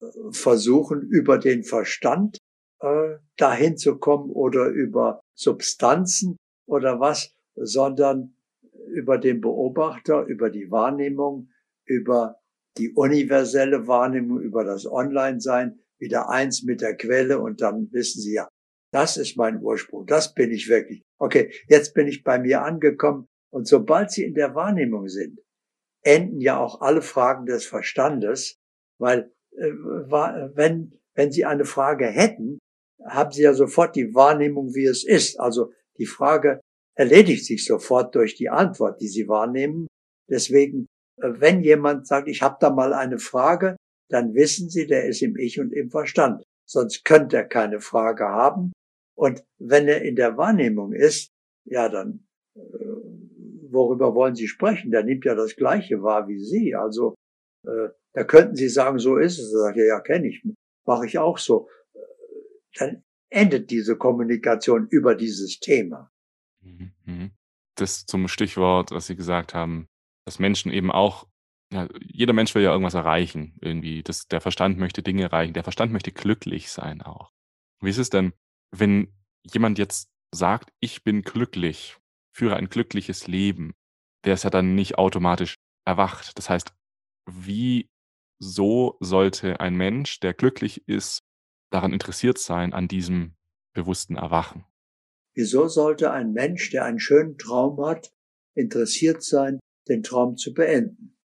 äh, 0.00 0.06
versuchen, 0.30 1.02
über 1.02 1.38
den 1.38 1.64
Verstand 1.64 2.38
äh, 2.80 3.16
dahin 3.36 3.76
zu 3.76 3.98
kommen 3.98 4.30
oder 4.30 4.66
über 4.66 5.20
Substanzen 5.34 6.36
oder 6.66 7.00
was, 7.00 7.32
sondern 7.54 8.34
über 8.90 9.18
den 9.18 9.40
Beobachter, 9.40 10.24
über 10.24 10.50
die 10.50 10.70
Wahrnehmung, 10.70 11.50
über 11.84 12.36
die 12.78 12.92
universelle 12.92 13.86
Wahrnehmung, 13.86 14.40
über 14.40 14.64
das 14.64 14.86
Online-Sein, 14.86 15.80
wieder 15.98 16.30
eins 16.30 16.62
mit 16.62 16.80
der 16.80 16.96
Quelle 16.96 17.40
und 17.40 17.60
dann 17.60 17.92
wissen 17.92 18.20
Sie 18.20 18.34
ja, 18.34 18.48
das 18.92 19.16
ist 19.16 19.36
mein 19.36 19.62
Ursprung. 19.62 20.06
Das 20.06 20.34
bin 20.34 20.50
ich 20.50 20.68
wirklich. 20.68 21.02
Okay, 21.18 21.52
jetzt 21.68 21.94
bin 21.94 22.08
ich 22.08 22.24
bei 22.24 22.38
mir 22.38 22.62
angekommen. 22.62 23.26
Und 23.52 23.68
sobald 23.68 24.10
Sie 24.10 24.24
in 24.24 24.34
der 24.34 24.54
Wahrnehmung 24.54 25.08
sind, 25.08 25.40
enden 26.02 26.40
ja 26.40 26.58
auch 26.58 26.80
alle 26.80 27.02
Fragen 27.02 27.46
des 27.46 27.66
Verstandes, 27.66 28.56
weil 28.98 29.32
äh, 29.56 29.72
wenn, 30.54 30.98
wenn 31.14 31.30
Sie 31.30 31.44
eine 31.44 31.64
Frage 31.64 32.06
hätten, 32.06 32.58
haben 33.04 33.32
Sie 33.32 33.42
ja 33.42 33.54
sofort 33.54 33.96
die 33.96 34.14
Wahrnehmung, 34.14 34.74
wie 34.74 34.86
es 34.86 35.04
ist. 35.04 35.38
Also 35.38 35.72
die 35.98 36.06
Frage 36.06 36.60
erledigt 36.96 37.44
sich 37.44 37.64
sofort 37.64 38.14
durch 38.14 38.34
die 38.34 38.50
Antwort, 38.50 39.00
die 39.00 39.08
Sie 39.08 39.28
wahrnehmen. 39.28 39.86
Deswegen, 40.28 40.86
äh, 41.16 41.30
wenn 41.36 41.62
jemand 41.62 42.06
sagt, 42.06 42.28
ich 42.28 42.42
habe 42.42 42.56
da 42.60 42.70
mal 42.70 42.92
eine 42.92 43.18
Frage, 43.18 43.76
dann 44.08 44.34
wissen 44.34 44.70
Sie, 44.70 44.86
der 44.86 45.06
ist 45.06 45.22
im 45.22 45.36
Ich 45.36 45.60
und 45.60 45.72
im 45.72 45.90
Verstand. 45.90 46.42
Sonst 46.68 47.04
könnte 47.04 47.36
er 47.36 47.44
keine 47.44 47.80
Frage 47.80 48.24
haben, 48.24 48.72
und 49.20 49.44
wenn 49.58 49.86
er 49.86 50.00
in 50.00 50.16
der 50.16 50.38
Wahrnehmung 50.38 50.94
ist, 50.94 51.28
ja, 51.66 51.90
dann 51.90 52.26
äh, 52.56 52.60
worüber 53.70 54.14
wollen 54.14 54.34
Sie 54.34 54.48
sprechen? 54.48 54.90
Der 54.90 55.04
nimmt 55.04 55.26
ja 55.26 55.34
das 55.34 55.56
Gleiche 55.56 56.02
wahr 56.02 56.26
wie 56.26 56.38
Sie. 56.38 56.74
Also 56.74 57.16
äh, 57.66 57.90
da 58.14 58.24
könnten 58.24 58.56
Sie 58.56 58.70
sagen, 58.70 58.98
so 58.98 59.18
ist 59.18 59.38
es. 59.38 59.52
Er 59.52 59.60
sagt, 59.60 59.76
ja, 59.76 59.84
ja, 59.84 60.00
kenne 60.00 60.26
ich, 60.26 60.42
mache 60.86 61.04
ich 61.04 61.18
auch 61.18 61.36
so. 61.36 61.68
Dann 62.78 63.04
endet 63.28 63.70
diese 63.70 63.98
Kommunikation 63.98 64.88
über 64.88 65.14
dieses 65.14 65.60
Thema. 65.60 66.10
Mhm, 66.62 66.92
mhm. 67.04 67.30
Das 67.76 68.06
zum 68.06 68.28
Stichwort, 68.28 68.90
was 68.90 69.06
Sie 69.06 69.16
gesagt 69.16 69.54
haben, 69.54 69.88
dass 70.26 70.38
Menschen 70.38 70.72
eben 70.72 70.90
auch, 70.90 71.26
ja, 71.72 71.88
jeder 72.00 72.32
Mensch 72.32 72.54
will 72.54 72.62
ja 72.62 72.72
irgendwas 72.72 72.94
erreichen, 72.94 73.56
irgendwie. 73.60 74.02
Das, 74.02 74.26
der 74.26 74.40
Verstand 74.40 74.78
möchte 74.78 75.02
Dinge 75.02 75.22
erreichen, 75.22 75.54
der 75.54 75.62
Verstand 75.62 75.92
möchte 75.92 76.12
glücklich 76.12 76.70
sein 76.70 77.02
auch. 77.02 77.30
Wie 77.82 77.90
ist 77.90 77.98
es 77.98 78.10
denn, 78.10 78.32
wenn 78.72 79.12
jemand 79.44 79.78
jetzt 79.78 80.10
sagt, 80.32 80.70
ich 80.80 81.02
bin 81.04 81.22
glücklich, 81.22 81.96
führe 82.36 82.56
ein 82.56 82.68
glückliches 82.68 83.26
Leben, 83.26 83.74
der 84.24 84.34
ist 84.34 84.44
ja 84.44 84.50
dann 84.50 84.74
nicht 84.74 84.98
automatisch 84.98 85.56
erwacht. 85.86 86.36
Das 86.38 86.50
heißt, 86.50 86.74
wie 87.30 87.88
so 88.38 88.96
sollte 89.00 89.60
ein 89.60 89.74
Mensch, 89.76 90.20
der 90.20 90.34
glücklich 90.34 90.86
ist, 90.88 91.22
daran 91.72 91.92
interessiert 91.92 92.38
sein, 92.38 92.72
an 92.74 92.88
diesem 92.88 93.34
bewussten 93.74 94.16
Erwachen? 94.16 94.64
Wieso 95.34 95.68
sollte 95.68 96.10
ein 96.10 96.32
Mensch, 96.32 96.70
der 96.70 96.84
einen 96.84 96.98
schönen 96.98 97.38
Traum 97.38 97.84
hat, 97.84 98.10
interessiert 98.54 99.22
sein, 99.22 99.60
den 99.88 100.02
Traum 100.02 100.36
zu 100.36 100.52
beenden? 100.52 101.16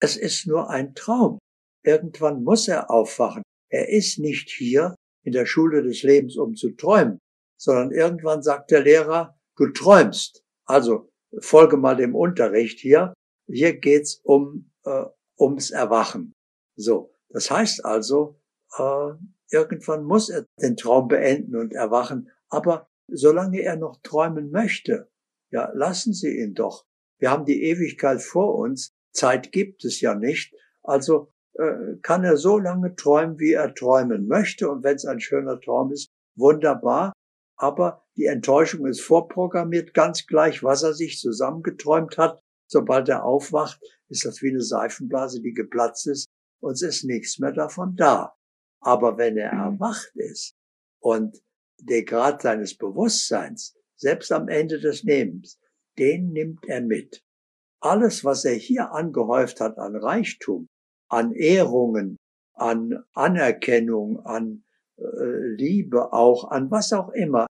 Es 0.00 0.16
ist 0.16 0.46
nur 0.46 0.70
ein 0.70 0.94
Traum. 0.94 1.38
Irgendwann 1.84 2.42
muss 2.44 2.68
er 2.68 2.90
aufwachen. 2.90 3.42
Er 3.70 3.88
ist 3.88 4.18
nicht 4.18 4.50
hier 4.50 4.94
in 5.24 5.32
der 5.32 5.46
Schule 5.46 5.82
des 5.82 6.02
Lebens, 6.02 6.36
um 6.36 6.54
zu 6.54 6.70
träumen, 6.70 7.18
sondern 7.58 7.90
irgendwann 7.92 8.42
sagt 8.42 8.70
der 8.70 8.82
Lehrer, 8.82 9.36
du 9.56 9.68
träumst. 9.68 10.42
Also 10.66 11.08
folge 11.40 11.76
mal 11.76 11.96
dem 11.96 12.14
Unterricht 12.14 12.80
hier. 12.80 13.14
Hier 13.48 13.78
geht's 13.78 14.20
um 14.22 14.70
äh, 14.84 15.04
ums 15.38 15.70
Erwachen. 15.70 16.32
So, 16.76 17.14
das 17.30 17.50
heißt 17.50 17.84
also, 17.84 18.38
äh, 18.78 19.12
irgendwann 19.50 20.04
muss 20.04 20.28
er 20.28 20.44
den 20.60 20.76
Traum 20.76 21.08
beenden 21.08 21.56
und 21.56 21.72
erwachen. 21.72 22.30
Aber 22.48 22.88
solange 23.08 23.60
er 23.60 23.76
noch 23.76 24.00
träumen 24.02 24.50
möchte, 24.50 25.08
ja, 25.50 25.70
lassen 25.74 26.12
Sie 26.12 26.38
ihn 26.38 26.54
doch. 26.54 26.84
Wir 27.18 27.30
haben 27.30 27.44
die 27.44 27.62
Ewigkeit 27.62 28.20
vor 28.20 28.56
uns. 28.56 28.92
Zeit 29.12 29.52
gibt 29.52 29.84
es 29.84 30.00
ja 30.00 30.14
nicht. 30.14 30.54
Also 30.82 31.32
äh, 31.54 31.96
kann 32.02 32.24
er 32.24 32.36
so 32.36 32.58
lange 32.58 32.94
träumen, 32.96 33.38
wie 33.38 33.52
er 33.52 33.74
träumen 33.74 34.26
möchte. 34.26 34.68
Und 34.68 34.84
wenn 34.84 34.96
es 34.96 35.06
ein 35.06 35.20
schöner 35.20 35.60
Traum 35.60 35.92
ist, 35.92 36.10
wunderbar. 36.36 37.12
Aber 37.56 38.04
die 38.16 38.26
Enttäuschung 38.26 38.86
ist 38.86 39.00
vorprogrammiert, 39.00 39.94
ganz 39.94 40.26
gleich, 40.26 40.62
was 40.62 40.82
er 40.82 40.92
sich 40.92 41.18
zusammengeträumt 41.18 42.18
hat. 42.18 42.42
Sobald 42.68 43.08
er 43.08 43.24
aufwacht, 43.24 43.80
ist 44.08 44.24
das 44.24 44.42
wie 44.42 44.50
eine 44.50 44.60
Seifenblase, 44.60 45.40
die 45.40 45.54
geplatzt 45.54 46.06
ist 46.06 46.26
und 46.60 46.72
es 46.72 46.82
ist 46.82 47.04
nichts 47.04 47.38
mehr 47.38 47.52
davon 47.52 47.96
da. 47.96 48.34
Aber 48.80 49.18
wenn 49.18 49.36
er 49.36 49.54
mhm. 49.54 49.74
erwacht 49.74 50.10
ist 50.14 50.54
und 51.00 51.40
der 51.78 52.04
Grad 52.04 52.42
seines 52.42 52.76
Bewusstseins, 52.76 53.74
selbst 53.96 54.32
am 54.32 54.48
Ende 54.48 54.80
des 54.80 55.02
Lebens, 55.02 55.58
den 55.98 56.32
nimmt 56.32 56.66
er 56.66 56.80
mit. 56.80 57.22
Alles, 57.80 58.24
was 58.24 58.44
er 58.44 58.54
hier 58.54 58.92
angehäuft 58.92 59.60
hat 59.60 59.78
an 59.78 59.96
Reichtum, 59.96 60.68
an 61.08 61.32
Ehrungen, 61.32 62.16
an 62.54 63.04
Anerkennung, 63.12 64.24
an 64.24 64.64
äh, 64.98 65.02
Liebe 65.56 66.12
auch, 66.12 66.50
an 66.50 66.70
was 66.70 66.92
auch 66.92 67.10
immer, 67.10 67.46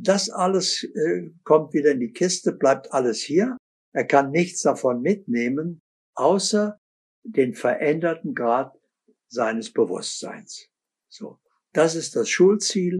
das 0.00 0.30
alles 0.30 0.84
äh, 0.84 1.30
kommt 1.44 1.72
wieder 1.72 1.92
in 1.92 2.00
die 2.00 2.12
Kiste, 2.12 2.52
bleibt 2.52 2.92
alles 2.92 3.20
hier. 3.20 3.56
Er 3.92 4.04
kann 4.04 4.30
nichts 4.30 4.62
davon 4.62 5.02
mitnehmen, 5.02 5.80
außer 6.14 6.78
den 7.24 7.54
veränderten 7.54 8.34
Grad 8.34 8.78
seines 9.28 9.72
Bewusstseins. 9.72 10.68
So. 11.08 11.38
Das 11.72 11.94
ist 11.94 12.16
das 12.16 12.28
Schulziel 12.28 12.98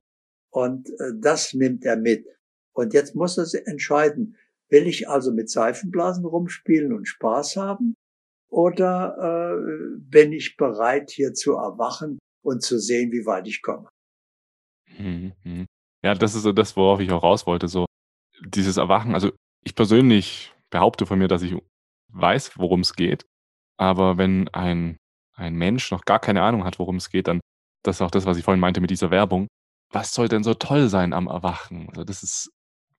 und 0.51 0.89
äh, 0.89 1.13
das 1.21 1.55
nimmt 1.55 1.85
er 1.85 1.97
mit. 1.97 2.27
Und 2.73 2.95
jetzt 2.95 3.15
muss 3.15 3.39
er 3.39 3.67
entscheiden, 3.67 4.37
will 4.69 4.87
ich 4.87 5.09
also 5.09 5.33
mit 5.33 5.51
Seifenblasen 5.51 6.25
rumspielen 6.25 6.93
und 6.93 7.07
Spaß 7.07 7.57
haben 7.57 7.95
oder 8.51 9.17
äh, 9.53 9.99
bin 9.99 10.33
ich 10.33 10.57
bereit, 10.57 11.11
hier 11.11 11.35
zu 11.35 11.55
erwachen 11.55 12.19
und 12.43 12.63
zu 12.63 12.79
sehen, 12.79 13.13
wie 13.13 13.27
weit 13.27 13.47
ich 13.47 13.63
komme? 13.63 13.89
Mhm, 14.99 15.33
mhm. 15.45 15.67
Ja, 16.03 16.15
das 16.15 16.35
ist 16.35 16.43
so 16.43 16.53
das, 16.53 16.77
worauf 16.77 17.01
ich 17.01 17.11
auch 17.11 17.23
raus 17.23 17.47
wollte. 17.47 17.69
So 17.69 17.87
dieses 18.47 18.77
Erwachen. 18.77 19.15
Also 19.15 19.33
ich 19.65 19.75
persönlich 19.75 20.53
behaupte 20.71 21.07
von 21.07 21.19
mir, 21.19 21.29
dass 21.29 21.43
ich 21.43 21.57
weiß, 22.13 22.59
worum 22.59 22.81
es 22.81 22.95
geht. 22.95 23.27
Aber 23.77 24.19
wenn 24.19 24.49
ein, 24.49 24.97
ein 25.35 25.55
Mensch 25.55 25.91
noch 25.91 26.05
gar 26.05 26.21
keine 26.21 26.43
Ahnung 26.43 26.65
hat, 26.65 26.79
worum 26.79 26.97
es 26.97 27.11
geht, 27.11 27.29
dann 27.29 27.41
das 27.85 27.97
ist 27.97 28.03
auch 28.03 28.11
das, 28.11 28.27
was 28.27 28.37
ich 28.37 28.45
vorhin 28.45 28.61
meinte 28.61 28.81
mit 28.81 28.91
dieser 28.91 29.11
Werbung. 29.11 29.47
Was 29.91 30.15
soll 30.15 30.29
denn 30.29 30.43
so 30.43 30.55
toll 30.55 30.89
sein 30.89 31.13
am 31.13 31.27
Erwachen? 31.27 31.89
Also 31.91 32.05
das 32.05 32.23
ist, 32.23 32.53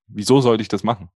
wieso 0.07 0.41
sollte 0.41 0.61
ich 0.61 0.67
das 0.67 0.83
machen? 0.83 1.09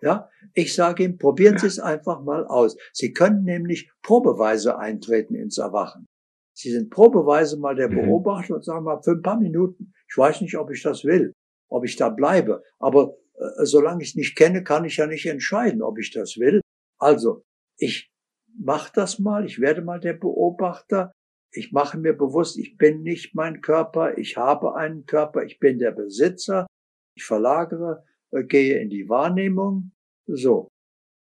Ja, 0.00 0.28
ich 0.52 0.74
sage 0.74 1.04
ihm, 1.04 1.18
probieren 1.18 1.56
Sie 1.56 1.66
es 1.66 1.78
einfach 1.78 2.20
mal 2.22 2.46
aus. 2.46 2.76
Sie 2.92 3.12
können 3.12 3.44
nämlich 3.44 3.90
probeweise 4.02 4.78
eintreten 4.78 5.34
ins 5.34 5.58
Erwachen. 5.58 6.06
Sie 6.52 6.70
sind 6.70 6.90
probeweise 6.90 7.58
mal 7.58 7.74
der 7.74 7.90
mhm. 7.90 8.02
Beobachter 8.02 8.56
und 8.56 8.64
sagen 8.64 8.84
mal 8.84 9.02
für 9.02 9.12
ein 9.12 9.22
paar 9.22 9.38
Minuten. 9.38 9.92
Ich 10.08 10.16
weiß 10.16 10.40
nicht, 10.40 10.56
ob 10.56 10.70
ich 10.70 10.82
das 10.82 11.04
will, 11.04 11.32
ob 11.68 11.84
ich 11.84 11.96
da 11.96 12.08
bleibe. 12.10 12.62
Aber 12.78 13.16
äh, 13.34 13.64
solange 13.64 14.02
ich 14.02 14.10
es 14.10 14.14
nicht 14.14 14.36
kenne, 14.36 14.62
kann 14.62 14.84
ich 14.84 14.96
ja 14.96 15.06
nicht 15.06 15.26
entscheiden, 15.26 15.82
ob 15.82 15.98
ich 15.98 16.12
das 16.12 16.36
will. 16.36 16.60
Also, 16.98 17.42
ich 17.76 18.10
mache 18.56 18.92
das 18.94 19.18
mal. 19.18 19.44
Ich 19.44 19.60
werde 19.60 19.82
mal 19.82 20.00
der 20.00 20.14
Beobachter. 20.14 21.12
Ich 21.56 21.70
mache 21.70 21.98
mir 21.98 22.14
bewusst, 22.14 22.58
ich 22.58 22.76
bin 22.76 23.02
nicht 23.02 23.34
mein 23.34 23.60
Körper. 23.60 24.18
Ich 24.18 24.36
habe 24.36 24.74
einen 24.74 25.06
Körper. 25.06 25.44
Ich 25.44 25.60
bin 25.60 25.78
der 25.78 25.92
Besitzer. 25.92 26.66
Ich 27.16 27.24
verlagere 27.24 28.04
äh, 28.32 28.42
gehe 28.42 28.80
in 28.80 28.90
die 28.90 29.08
Wahrnehmung. 29.08 29.92
So. 30.26 30.68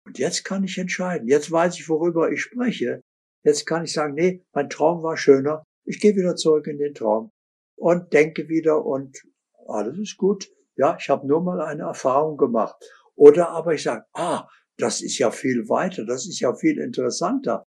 Und 0.05 0.19
jetzt 0.19 0.45
kann 0.45 0.65
ich 0.65 0.79
entscheiden. 0.79 1.29
Jetzt 1.29 1.51
weiß 1.51 1.79
ich, 1.79 1.89
worüber 1.89 2.31
ich 2.33 2.43
spreche. 2.43 3.01
Jetzt 3.45 3.67
kann 3.67 3.85
ich 3.85 3.93
sagen, 3.93 4.15
nee, 4.15 4.45
mein 4.53 4.69
Traum 4.69 5.03
war 5.03 5.17
schöner. 5.17 5.63
Ich 5.85 6.01
gehe 6.01 6.17
wieder 6.17 6.35
zurück 6.35 6.67
in 6.67 6.79
den 6.79 6.95
Traum 6.95 7.31
und 7.77 8.13
denke 8.13 8.49
wieder 8.49 8.85
und 8.85 9.23
alles 9.69 9.99
ist 9.99 10.17
gut. 10.17 10.51
Ja, 10.77 10.97
ich 10.99 11.09
habe 11.09 11.27
nur 11.27 11.43
mal 11.43 11.61
eine 11.61 11.85
Erfahrung 11.85 12.37
gemacht. 12.37 12.77
Oder 13.15 13.51
aber 13.51 13.75
ich 13.75 13.85
sage, 13.85 14.05
ah, 14.13 14.49
das 14.77 15.01
ist 15.01 15.19
ja 15.19 15.31
viel 15.31 15.69
weiter, 15.69 16.05
das 16.05 16.27
ist 16.27 16.41
ja 16.41 16.55
viel 16.55 16.79
interessanter. 16.79 17.65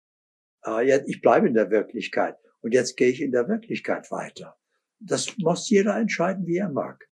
Jetzt, 0.84 1.10
ich 1.10 1.22
bleibe 1.22 1.48
in 1.48 1.56
der 1.56 1.70
Wirklichkeit 1.72 2.38
und 2.64 2.74
jetzt 2.74 2.98
gehe 2.98 3.10
ich 3.10 3.22
in 3.22 3.32
der 3.32 3.48
Wirklichkeit 3.48 4.10
weiter. 4.10 4.56
Das 5.00 5.38
muss 5.38 5.70
jeder 5.70 5.98
entscheiden, 5.98 6.48
wie 6.48 6.58
er 6.58 6.70
mag. 6.70 7.08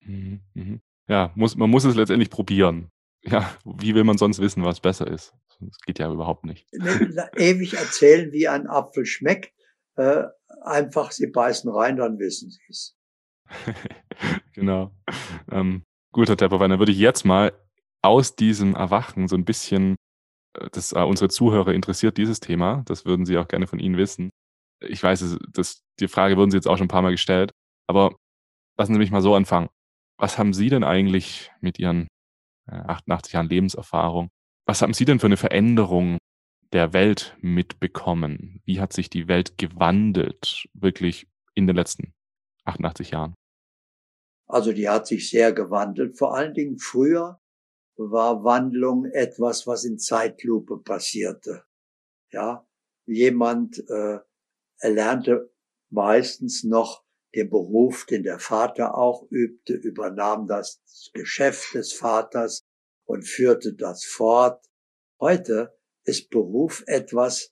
Mhm, 0.00 0.40
mhm. 0.54 0.80
Ja, 1.06 1.32
muss 1.34 1.56
man 1.56 1.70
muss 1.70 1.84
es 1.84 1.94
letztendlich 1.94 2.30
probieren. 2.30 2.90
Ja, 3.22 3.56
wie 3.64 3.94
will 3.94 4.04
man 4.04 4.18
sonst 4.18 4.40
wissen, 4.40 4.64
was 4.64 4.80
besser 4.80 5.06
ist? 5.06 5.34
Das 5.60 5.78
geht 5.86 5.98
ja 5.98 6.12
überhaupt 6.12 6.44
nicht. 6.44 6.66
Ewig 7.36 7.74
erzählen, 7.74 8.32
wie 8.32 8.48
ein 8.48 8.66
Apfel 8.66 9.06
schmeckt. 9.06 9.52
Äh, 9.96 10.24
einfach, 10.62 11.12
Sie 11.12 11.28
beißen 11.28 11.70
rein, 11.70 11.96
dann 11.96 12.18
wissen 12.18 12.50
Sie 12.50 12.60
es. 12.68 12.96
genau. 14.52 14.94
Ähm, 15.50 15.84
gut, 16.12 16.28
Herr 16.28 16.36
Tepperwein, 16.36 16.70
dann 16.70 16.78
würde 16.78 16.92
ich 16.92 16.98
jetzt 16.98 17.24
mal 17.24 17.52
aus 18.02 18.36
diesem 18.36 18.74
Erwachen 18.74 19.28
so 19.28 19.36
ein 19.36 19.44
bisschen, 19.44 19.96
äh, 20.58 20.68
das 20.72 20.92
äh, 20.92 21.00
unsere 21.00 21.28
Zuhörer 21.28 21.72
interessiert 21.72 22.18
dieses 22.18 22.40
Thema, 22.40 22.82
das 22.86 23.06
würden 23.06 23.24
sie 23.24 23.38
auch 23.38 23.48
gerne 23.48 23.66
von 23.66 23.78
Ihnen 23.78 23.96
wissen. 23.96 24.30
Ich 24.80 25.02
weiß, 25.02 25.38
das, 25.52 25.82
die 26.00 26.08
Frage 26.08 26.36
wurden 26.36 26.50
Sie 26.50 26.56
jetzt 26.56 26.66
auch 26.66 26.76
schon 26.76 26.86
ein 26.86 26.88
paar 26.88 27.02
Mal 27.02 27.12
gestellt, 27.12 27.52
aber 27.86 28.16
lassen 28.78 28.94
Sie 28.94 28.98
mich 28.98 29.10
mal 29.10 29.22
so 29.22 29.34
anfangen. 29.34 29.68
Was 30.18 30.38
haben 30.38 30.52
Sie 30.52 30.68
denn 30.68 30.84
eigentlich 30.84 31.50
mit 31.60 31.78
Ihren 31.78 32.08
äh, 32.66 32.76
88 32.76 33.32
Jahren 33.32 33.48
Lebenserfahrung 33.48 34.30
was 34.66 34.80
haben 34.80 34.94
Sie 34.94 35.04
denn 35.04 35.20
für 35.20 35.26
eine 35.26 35.36
Veränderung 35.36 36.18
der 36.72 36.92
Welt 36.92 37.36
mitbekommen? 37.40 38.62
Wie 38.64 38.80
hat 38.80 38.92
sich 38.92 39.10
die 39.10 39.28
Welt 39.28 39.58
gewandelt, 39.58 40.66
wirklich 40.72 41.28
in 41.54 41.66
den 41.66 41.76
letzten 41.76 42.14
88 42.64 43.10
Jahren? 43.10 43.34
Also 44.46 44.72
die 44.72 44.88
hat 44.88 45.06
sich 45.06 45.28
sehr 45.28 45.52
gewandelt. 45.52 46.18
Vor 46.18 46.34
allen 46.34 46.54
Dingen 46.54 46.78
früher 46.78 47.40
war 47.96 48.42
Wandlung 48.42 49.04
etwas, 49.04 49.66
was 49.66 49.84
in 49.84 49.98
Zeitlupe 49.98 50.78
passierte. 50.78 51.64
Ja, 52.30 52.66
jemand 53.06 53.78
äh, 53.88 54.18
erlernte 54.84 55.50
meistens 55.90 56.62
noch 56.62 57.02
den 57.34 57.48
Beruf, 57.50 58.04
den 58.06 58.22
der 58.22 58.38
Vater 58.38 58.96
auch 58.96 59.26
übte, 59.30 59.72
übernahm 59.72 60.46
das 60.46 60.80
Geschäft 61.14 61.74
des 61.74 61.92
Vaters 61.94 62.62
und 63.06 63.26
führte 63.26 63.74
das 63.74 64.04
fort. 64.04 64.64
Heute 65.20 65.74
ist 66.04 66.30
Beruf 66.30 66.84
etwas, 66.86 67.50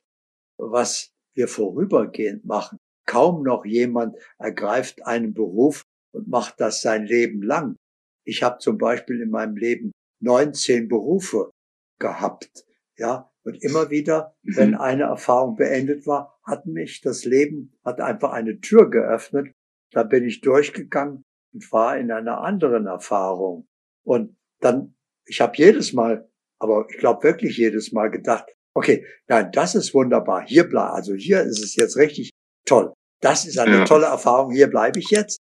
was 0.59 1.11
wir 1.35 1.49
vorübergehend 1.49 2.45
machen. 2.45 2.79
Kaum 3.07 3.43
noch 3.43 3.65
jemand 3.65 4.17
ergreift 4.39 5.05
einen 5.07 5.33
Beruf 5.35 5.83
und 6.15 6.29
macht 6.29 6.61
das 6.61 6.83
sein 6.83 7.07
Leben 7.07 7.43
lang. 7.43 7.77
Ich 8.25 8.43
habe 8.43 8.59
zum 8.59 8.79
Beispiel 8.79 9.21
in 9.21 9.31
meinem 9.31 9.57
Leben 9.57 9.93
19 10.21 10.87
Berufe 10.87 11.51
gehabt, 11.99 12.67
ja, 12.97 13.32
und 13.45 13.63
immer 13.63 13.91
wieder, 13.91 14.35
wenn 14.43 14.71
mhm. 14.71 14.81
eine 14.81 15.03
Erfahrung 15.05 15.57
beendet 15.57 16.07
war, 16.07 16.39
hat 16.45 16.67
mich 16.67 17.01
das 17.01 17.25
Leben, 17.25 17.73
hat 17.85 18.01
einfach 18.01 18.33
eine 18.33 18.61
Tür 18.61 18.91
geöffnet 18.91 19.53
da 19.93 20.03
bin 20.03 20.25
ich 20.25 20.41
durchgegangen 20.41 21.25
und 21.53 21.73
war 21.73 21.97
in 21.99 22.11
einer 22.11 22.41
anderen 22.41 22.87
Erfahrung. 22.87 23.69
Und 24.05 24.37
dann, 24.61 24.97
ich 25.27 25.41
habe 25.41 25.57
jedes 25.57 25.93
Mal, 25.93 26.29
aber 26.59 26.87
ich 26.91 26.99
glaube 26.99 27.23
wirklich 27.23 27.57
jedes 27.59 27.93
Mal 27.93 28.11
gedacht, 28.11 28.47
okay, 28.75 29.07
nein, 29.29 29.53
das 29.53 29.75
ist 29.75 29.95
wunderbar, 29.95 30.45
hier 30.47 30.69
bleib, 30.69 30.93
also 30.93 31.15
hier 31.15 31.43
ist 31.43 31.63
es 31.63 31.77
jetzt 31.77 31.97
richtig 31.97 32.31
toll. 32.67 32.93
Das 33.21 33.45
ist 33.45 33.59
eine 33.59 33.79
ja. 33.79 33.85
tolle 33.85 34.07
Erfahrung, 34.07 34.51
hier 34.51 34.69
bleibe 34.69 34.99
ich 34.99 35.11
jetzt. 35.11 35.39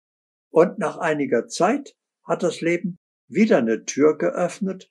Und 0.53 0.79
nach 0.79 0.99
einiger 0.99 1.47
Zeit 1.47 1.95
hat 2.25 2.43
das 2.43 2.61
Leben 2.61 2.99
wieder 3.29 3.59
eine 3.59 3.85
Tür 3.85 4.19
geöffnet 4.19 4.91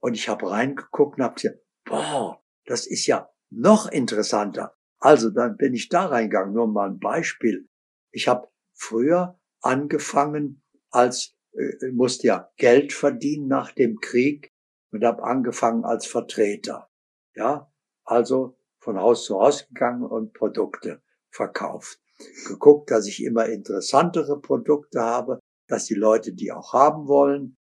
und 0.00 0.14
ich 0.14 0.28
habe 0.28 0.50
reingeguckt 0.50 1.18
und 1.18 1.24
habe 1.24 1.34
gesagt, 1.34 1.58
boah, 1.88 2.42
das 2.66 2.86
ist 2.86 3.06
ja 3.06 3.30
noch 3.50 3.90
interessanter. 3.90 4.76
Also 4.98 5.30
dann 5.30 5.56
bin 5.56 5.74
ich 5.74 5.88
da 5.88 6.06
reingegangen, 6.06 6.54
nur 6.54 6.68
mal 6.68 6.90
ein 6.90 6.98
Beispiel. 6.98 7.68
Ich 8.10 8.28
habe 8.28 8.48
früher 8.74 9.38
angefangen 9.60 10.62
als 10.90 11.36
äh, 11.52 11.90
musste 11.92 12.26
ja 12.28 12.50
Geld 12.56 12.92
verdienen 12.92 13.48
nach 13.48 13.72
dem 13.72 14.00
Krieg 14.00 14.52
und 14.92 15.04
habe 15.04 15.22
angefangen 15.24 15.84
als 15.84 16.06
Vertreter. 16.06 16.90
Ja, 17.34 17.72
also 18.04 18.58
von 18.78 18.98
Haus 18.98 19.24
zu 19.24 19.38
Haus 19.38 19.66
gegangen 19.68 20.04
und 20.04 20.32
Produkte 20.32 21.02
verkauft. 21.30 22.00
Geguckt, 22.46 22.90
dass 22.90 23.06
ich 23.06 23.22
immer 23.22 23.46
interessantere 23.46 24.40
Produkte 24.40 25.00
habe, 25.00 25.38
dass 25.68 25.84
die 25.84 25.94
Leute 25.94 26.32
die 26.32 26.50
auch 26.50 26.72
haben 26.72 27.06
wollen. 27.06 27.56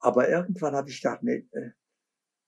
Aber 0.00 0.28
irgendwann 0.28 0.74
habe 0.74 0.90
ich 0.90 1.00
gedacht, 1.00 1.22
nee, 1.22 1.46
äh, 1.52 1.70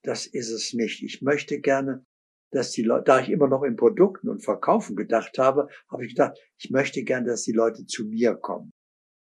das 0.05 0.27
ist 0.27 0.51
es 0.51 0.73
nicht. 0.75 1.03
Ich 1.03 1.23
möchte 1.23 1.61
gerne, 1.61 2.05
dass 2.53 2.71
die 2.71 2.83
Leute, 2.83 3.05
da 3.05 3.21
ich 3.21 3.31
immer 3.31 3.49
noch 3.49 3.65
in 3.65 3.77
Produkten 3.77 4.29
und 4.29 4.45
Verkaufen 4.45 4.95
gedacht 4.95 5.39
habe, 5.39 5.69
habe 5.91 6.05
ich 6.05 6.15
gedacht, 6.15 6.39
ich 6.59 6.71
möchte 6.71 7.03
gerne, 7.03 7.27
dass 7.27 7.43
die 7.43 7.53
Leute 7.53 7.87
zu 7.87 8.05
mir 8.05 8.35
kommen. 8.37 8.71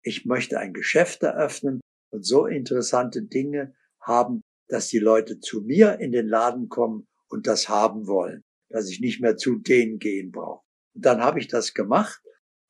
Ich 0.03 0.27
möchte 0.27 0.59
ein 0.59 0.73
Geschäft 0.73 1.23
eröffnen 1.23 1.81
und 2.13 2.25
so 2.25 2.47
interessante 2.47 3.23
Dinge 3.23 3.75
haben, 4.01 4.43
dass 4.69 4.89
die 4.89 4.99
Leute 4.99 5.41
zu 5.41 5.63
mir 5.63 5.99
in 5.99 6.13
den 6.13 6.29
Laden 6.29 6.69
kommen 6.69 7.07
und 7.29 7.47
das 7.47 7.69
haben 7.69 8.07
wollen, 8.07 8.45
dass 8.69 8.89
ich 8.89 9.01
nicht 9.01 9.21
mehr 9.21 9.37
zu 9.37 9.57
denen 9.57 9.99
gehen 9.99 10.31
brauche. 10.31 10.63
Und 10.95 11.05
dann 11.05 11.23
habe 11.23 11.41
ich 11.41 11.49
das 11.49 11.75
gemacht 11.75 12.23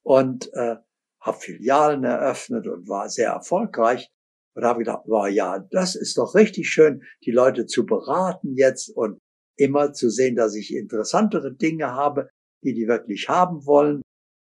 und 0.03 0.51
äh, 0.55 0.77
habe 1.21 1.39
Filialen 1.39 2.05
eröffnet 2.05 2.69
und 2.69 2.89
war 2.89 3.09
sehr 3.09 3.31
erfolgreich 3.31 4.11
und 4.55 4.64
habe 4.64 4.80
gedacht, 4.80 5.09
war 5.09 5.28
ja, 5.28 5.59
das 5.70 5.94
ist 5.96 6.16
doch 6.18 6.34
richtig 6.34 6.68
schön, 6.68 7.02
die 7.24 7.32
Leute 7.32 7.66
zu 7.66 7.84
beraten 7.86 8.55
jetzt 8.57 8.88
und 8.94 9.18
immer 9.57 9.92
zu 9.92 10.11
sehen, 10.11 10.36
dass 10.36 10.55
ich 10.55 10.74
interessantere 10.74 11.55
Dinge 11.55 11.92
habe, 11.92 12.28
die 12.62 12.74
die 12.74 12.88
wirklich 12.88 13.28
haben 13.28 13.66
wollen 13.66 14.02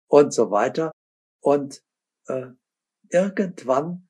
und 0.08 0.32
so 0.32 0.50
weiter. 0.50 0.90
Und 1.40 1.80
äh, 2.28 2.46
irgendwann 3.10 4.08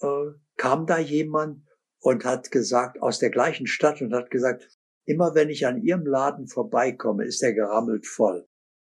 äh, 0.00 0.32
kam 0.56 0.86
da 0.86 0.98
jemand 0.98 1.66
und 2.00 2.24
hat 2.24 2.50
gesagt, 2.50 3.00
aus 3.02 3.18
der 3.18 3.30
gleichen 3.30 3.66
Stadt 3.66 4.00
und 4.02 4.14
hat 4.14 4.30
gesagt, 4.30 4.68
immer 5.04 5.34
wenn 5.34 5.50
ich 5.50 5.66
an 5.66 5.82
ihrem 5.82 6.06
Laden 6.06 6.46
vorbeikomme, 6.46 7.24
ist 7.24 7.42
der 7.42 7.54
gerammelt 7.54 8.06
voll. 8.06 8.46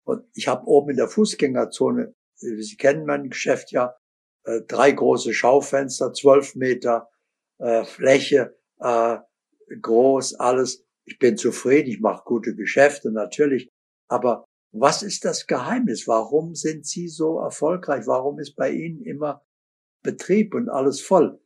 Und 0.06 0.26
ich 0.34 0.48
habe 0.48 0.66
oben 0.66 0.92
in 0.92 0.98
der 0.98 1.08
Fußgängerzone, 1.08 2.14
Sie 2.36 2.76
kennen 2.76 3.06
mein 3.06 3.30
Geschäft 3.30 3.72
ja, 3.72 3.96
äh, 4.44 4.62
drei 4.68 4.92
große 4.92 5.34
Schaufenster, 5.34 6.14
zwölf 6.14 6.56
Meter 6.56 7.10
äh, 7.60 7.84
Fläche, 7.84 8.58
äh, 8.80 9.18
groß, 9.82 10.36
alles. 10.36 10.86
Ich 11.06 11.20
bin 11.20 11.38
zufrieden, 11.38 11.90
ich 11.90 12.00
mache 12.00 12.24
gute 12.26 12.56
Geschäfte 12.56 13.12
natürlich. 13.12 13.70
Aber 14.08 14.46
was 14.72 15.04
ist 15.04 15.26
das 15.26 15.48
Geheimnis? 15.48 16.08
Warum 16.08 16.56
sind 16.56 16.86
Sie 16.86 17.08
so 17.08 17.40
erfolgreich? 17.40 18.08
Warum 18.08 18.40
ist 18.40 18.56
bei 18.56 18.72
Ihnen 18.72 19.04
immer 19.04 19.44
Betrieb 20.02 20.56
und 20.56 20.70
alles 20.70 21.02
voll? 21.02 21.40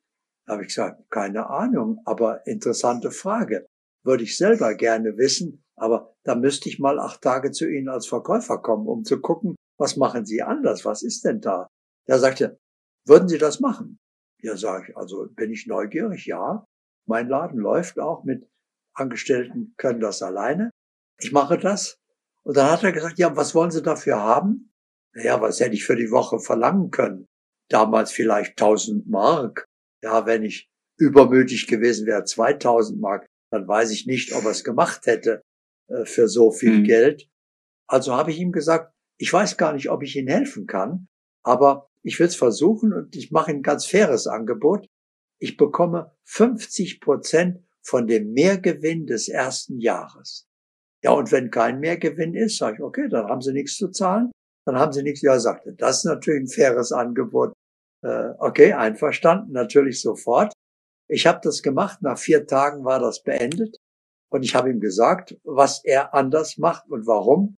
Da 0.45 0.53
habe 0.53 0.63
ich 0.63 0.69
gesagt, 0.69 1.09
keine 1.09 1.49
Ahnung, 1.49 2.01
aber 2.05 2.47
interessante 2.47 3.11
Frage. 3.11 3.67
Würde 4.03 4.23
ich 4.23 4.37
selber 4.37 4.73
gerne 4.75 5.17
wissen, 5.17 5.63
aber 5.75 6.15
da 6.23 6.35
müsste 6.35 6.69
ich 6.69 6.79
mal 6.79 6.99
acht 6.99 7.21
Tage 7.21 7.51
zu 7.51 7.67
Ihnen 7.69 7.89
als 7.89 8.07
Verkäufer 8.07 8.59
kommen, 8.59 8.87
um 8.87 9.03
zu 9.03 9.19
gucken, 9.19 9.55
was 9.77 9.97
machen 9.97 10.25
Sie 10.25 10.41
anders? 10.41 10.85
Was 10.85 11.03
ist 11.03 11.25
denn 11.25 11.41
da? 11.41 11.67
Er 12.05 12.19
sagte, 12.19 12.57
würden 13.07 13.27
Sie 13.27 13.37
das 13.37 13.59
machen? 13.59 13.99
Ja, 14.41 14.55
sage 14.55 14.87
ich, 14.89 14.97
also 14.97 15.27
bin 15.31 15.51
ich 15.51 15.67
neugierig, 15.67 16.25
ja. 16.25 16.65
Mein 17.07 17.27
Laden 17.27 17.59
läuft 17.59 17.99
auch 17.99 18.23
mit 18.23 18.47
Angestellten, 18.93 19.73
können 19.77 19.99
das 19.99 20.21
alleine. 20.21 20.71
Ich 21.19 21.31
mache 21.31 21.57
das. 21.57 21.97
Und 22.43 22.57
dann 22.57 22.71
hat 22.71 22.83
er 22.83 22.91
gesagt, 22.91 23.17
ja, 23.19 23.35
was 23.35 23.55
wollen 23.55 23.71
Sie 23.71 23.81
dafür 23.81 24.21
haben? 24.21 24.71
Ja, 25.15 25.41
was 25.41 25.59
hätte 25.59 25.73
ich 25.73 25.85
für 25.85 25.95
die 25.95 26.11
Woche 26.11 26.39
verlangen 26.39 26.91
können? 26.91 27.25
Damals 27.69 28.11
vielleicht 28.11 28.51
1000 28.51 29.07
Mark. 29.07 29.65
Ja, 30.03 30.25
wenn 30.25 30.43
ich 30.43 30.69
übermütig 30.97 31.67
gewesen 31.67 32.05
wäre, 32.05 32.23
2000 32.23 32.99
Mark, 32.99 33.27
dann 33.51 33.67
weiß 33.67 33.91
ich 33.91 34.05
nicht, 34.05 34.33
ob 34.33 34.43
er 34.45 34.51
es 34.51 34.63
gemacht 34.63 35.05
hätte 35.05 35.41
äh, 35.89 36.05
für 36.05 36.27
so 36.27 36.51
viel 36.51 36.79
mhm. 36.79 36.83
Geld. 36.83 37.27
Also 37.87 38.15
habe 38.15 38.31
ich 38.31 38.39
ihm 38.39 38.51
gesagt, 38.51 38.93
ich 39.17 39.31
weiß 39.31 39.57
gar 39.57 39.73
nicht, 39.73 39.89
ob 39.89 40.03
ich 40.03 40.15
Ihnen 40.15 40.27
helfen 40.27 40.67
kann, 40.67 41.07
aber 41.43 41.86
ich 42.07 42.17
will 42.19 42.27
es 42.27 42.37
versuchen 42.37 42.93
und 42.93 43.17
ich 43.17 43.31
mache 43.31 43.51
ein 43.51 43.61
ganz 43.61 43.85
faires 43.85 44.27
Angebot. 44.27 44.87
Ich 45.39 45.57
bekomme 45.57 46.15
50 46.23 47.01
Prozent 47.01 47.59
von 47.81 48.07
dem 48.07 48.31
Mehrgewinn 48.31 49.05
des 49.05 49.27
ersten 49.27 49.81
Jahres. 49.81 50.47
Ja, 51.03 51.11
und 51.11 51.33
wenn 51.33 51.51
kein 51.51 51.81
Mehrgewinn 51.81 52.33
ist, 52.33 52.59
sage 52.59 52.77
ich, 52.77 52.81
okay, 52.81 53.09
dann 53.09 53.27
haben 53.27 53.41
Sie 53.41 53.51
nichts 53.51 53.75
zu 53.75 53.89
zahlen, 53.89 54.31
dann 54.65 54.77
haben 54.79 54.93
Sie 54.93 55.03
nichts. 55.03 55.21
Ja, 55.21 55.37
sagte, 55.37 55.73
das 55.73 55.97
ist 55.97 56.05
natürlich 56.05 56.43
ein 56.43 56.47
faires 56.47 56.93
Angebot. 56.93 57.51
Äh, 58.03 58.29
okay, 58.39 58.71
einverstanden, 58.71 59.51
natürlich 59.51 60.01
sofort. 60.01 60.53
Ich 61.09 61.27
habe 61.27 61.41
das 61.43 61.61
gemacht, 61.61 62.01
nach 62.01 62.17
vier 62.17 62.47
Tagen 62.47 62.85
war 62.85 62.99
das 62.99 63.21
beendet 63.21 63.75
und 64.31 64.43
ich 64.43 64.55
habe 64.55 64.69
ihm 64.69 64.79
gesagt, 64.79 65.37
was 65.43 65.83
er 65.83 66.13
anders 66.13 66.57
macht 66.57 66.89
und 66.89 67.05
warum. 67.05 67.57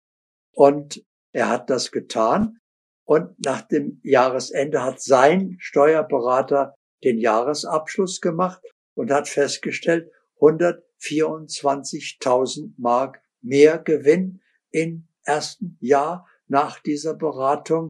Und 0.53 1.03
er 1.33 1.49
hat 1.49 1.69
das 1.69 1.91
getan 1.91 2.59
und 3.08 3.43
nach 3.45 3.62
dem 3.62 4.01
Jahresende 4.03 4.84
hat 4.84 5.01
sein 5.01 5.55
Steuerberater 5.60 6.76
den 7.05 7.20
Jahresabschluss 7.20 8.20
gemacht 8.20 8.62
und 8.95 9.12
hat 9.12 9.30
festgestellt, 9.30 10.12
124.000 10.41 12.74
Mark 12.78 13.22
mehr 13.41 13.78
Gewinn 13.80 14.41
im 14.72 15.08
ersten 15.24 15.78
Jahr 15.80 16.28
nach 16.47 16.82
dieser 16.82 17.14
Beratung. 17.14 17.88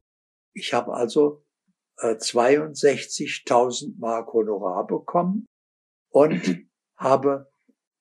Ich 0.54 0.72
habe 0.72 0.94
also 0.94 1.44
äh, 1.96 2.14
62.000 2.14 3.94
Mark 3.98 4.32
Honorar 4.32 4.86
bekommen 4.86 5.46
und 6.10 6.64
habe 6.96 7.50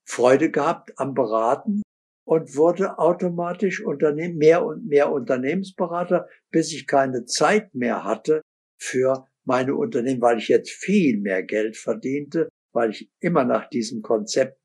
Freude 0.06 0.52
gehabt 0.52 1.00
am 1.00 1.16
Beraten 1.16 1.82
und 2.28 2.58
wurde 2.58 3.00
automatisch 3.00 3.84
Unternehmen, 3.84 4.38
mehr 4.38 4.66
und 4.66 4.86
mehr 4.86 5.12
Unternehmensberater, 5.14 6.28
bis 6.52 6.74
ich 6.74 6.86
keine 6.86 7.24
Zeit 7.24 7.74
mehr 7.74 8.04
hatte 8.04 8.42
für 8.78 9.28
meine 9.46 9.76
Unternehmen, 9.76 10.22
weil 10.22 10.38
ich 10.38 10.50
jetzt 10.50 10.72
viel 10.72 11.22
mehr 11.22 11.42
Geld 11.44 11.78
verdiente, 11.78 12.50
weil 12.74 12.90
ich 12.90 13.10
immer 13.22 13.46
nach 13.46 13.70
diesem 13.70 14.02
Konzept 14.02 14.60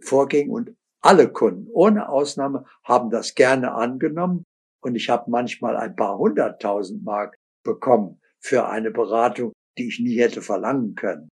vorging. 0.00 0.48
Und 0.48 0.76
alle 1.02 1.32
Kunden 1.32 1.66
ohne 1.72 2.08
Ausnahme 2.08 2.66
haben 2.84 3.10
das 3.10 3.34
gerne 3.34 3.72
angenommen. 3.72 4.44
Und 4.80 4.94
ich 4.94 5.10
habe 5.10 5.28
manchmal 5.28 5.76
ein 5.76 5.96
paar 5.96 6.18
hunderttausend 6.18 7.02
Mark 7.02 7.36
bekommen 7.64 8.20
für 8.38 8.68
eine 8.68 8.92
Beratung, 8.92 9.52
die 9.76 9.88
ich 9.88 9.98
nie 9.98 10.20
hätte 10.20 10.40
verlangen 10.40 10.94
können. 10.94 11.28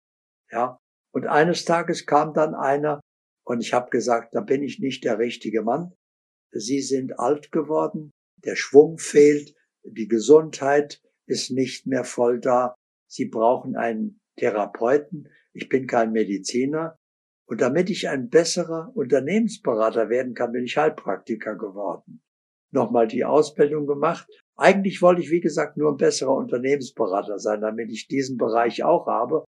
Ja, 0.50 0.78
und 1.14 1.28
eines 1.28 1.66
Tages 1.66 2.06
kam 2.06 2.34
dann 2.34 2.56
einer 2.56 3.02
und 3.48 3.62
ich 3.62 3.74
habe 3.74 3.90
gesagt, 3.90 4.36
da 4.36 4.42
bin 4.42 4.62
ich 4.62 4.80
nicht 4.80 5.06
der 5.06 5.20
richtige 5.20 5.62
Mann. 5.62 5.94
Sie 6.52 6.82
sind 6.82 7.18
alt 7.18 7.50
geworden, 7.54 8.12
der 8.44 8.58
Schwung 8.58 8.98
fehlt, 8.98 9.56
die 9.84 10.10
Gesundheit 10.10 11.02
ist 11.28 11.52
nicht 11.52 11.88
mehr 11.88 12.04
voll 12.04 12.42
da. 12.42 12.76
Sie 13.10 13.30
brauchen 13.30 13.78
einen 13.78 14.20
Therapeuten. 14.38 15.30
Ich 15.54 15.70
bin 15.70 15.88
kein 15.88 16.12
Mediziner. 16.12 16.98
Und 17.48 17.62
damit 17.62 17.90
ich 17.90 18.10
ein 18.10 18.28
besserer 18.28 18.92
Unternehmensberater 18.94 20.10
werden 20.10 20.34
kann, 20.34 20.52
bin 20.52 20.66
ich 20.66 20.76
Heilpraktiker 20.76 21.56
geworden. 21.56 22.22
Nochmal 22.72 23.08
die 23.08 23.24
Ausbildung 23.24 23.88
gemacht. 23.88 24.28
Eigentlich 24.58 25.02
wollte 25.02 25.22
ich, 25.22 25.32
wie 25.32 25.40
gesagt, 25.40 25.78
nur 25.78 25.94
ein 25.94 25.98
besserer 25.98 26.36
Unternehmensberater 26.36 27.40
sein, 27.40 27.62
damit 27.62 27.92
ich 27.92 28.10
diesen 28.10 28.36
Bereich 28.36 28.84
auch 28.84 29.08
habe. 29.08 29.46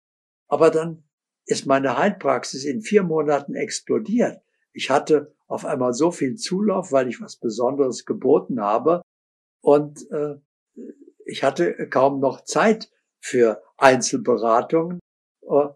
Aber 0.48 0.70
dann 0.70 1.04
ist 1.46 1.66
meine 1.66 1.96
Heilpraxis 1.98 2.64
in 2.64 2.82
vier 2.82 3.02
Monaten 3.02 3.54
explodiert. 3.54 4.40
Ich 4.72 4.90
hatte 4.90 5.34
auf 5.46 5.64
einmal 5.64 5.92
so 5.92 6.10
viel 6.10 6.36
Zulauf, 6.36 6.92
weil 6.92 7.08
ich 7.08 7.20
was 7.20 7.36
Besonderes 7.36 8.04
geboten 8.04 8.60
habe. 8.60 9.02
Und 9.60 10.10
äh, 10.10 10.36
ich 11.26 11.44
hatte 11.44 11.88
kaum 11.88 12.20
noch 12.20 12.44
Zeit 12.44 12.90
für 13.20 13.62
Einzelberatungen. 13.76 14.98
Uh, 15.42 15.70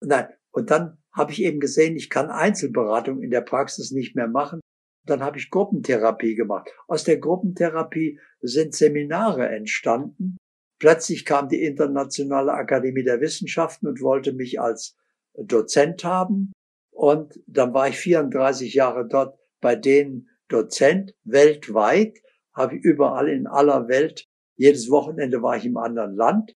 nein, 0.00 0.28
und 0.52 0.70
dann 0.70 0.98
habe 1.12 1.32
ich 1.32 1.42
eben 1.42 1.60
gesehen, 1.60 1.96
ich 1.96 2.10
kann 2.10 2.30
Einzelberatung 2.30 3.22
in 3.22 3.30
der 3.30 3.40
Praxis 3.40 3.90
nicht 3.90 4.16
mehr 4.16 4.28
machen. 4.28 4.60
Dann 5.06 5.22
habe 5.22 5.38
ich 5.38 5.50
Gruppentherapie 5.50 6.34
gemacht. 6.34 6.70
Aus 6.86 7.04
der 7.04 7.18
Gruppentherapie 7.18 8.20
sind 8.40 8.74
Seminare 8.74 9.48
entstanden. 9.48 10.36
Plötzlich 10.78 11.24
kam 11.24 11.48
die 11.48 11.62
Internationale 11.62 12.52
Akademie 12.52 13.02
der 13.02 13.20
Wissenschaften 13.20 13.86
und 13.86 14.00
wollte 14.00 14.32
mich 14.32 14.60
als 14.60 14.96
Dozent 15.36 16.04
haben. 16.04 16.52
Und 16.92 17.40
dann 17.46 17.72
war 17.72 17.88
ich 17.88 17.96
34 17.98 18.74
Jahre 18.74 19.06
dort 19.08 19.38
bei 19.60 19.76
denen 19.76 20.28
Dozent 20.48 21.14
weltweit, 21.24 22.18
habe 22.54 22.76
überall 22.76 23.28
in 23.28 23.46
aller 23.46 23.88
Welt 23.88 24.26
Jedes 24.60 24.90
Wochenende 24.90 25.40
war 25.40 25.56
ich 25.56 25.64
im 25.64 25.78
anderen 25.78 26.14
Land 26.16 26.52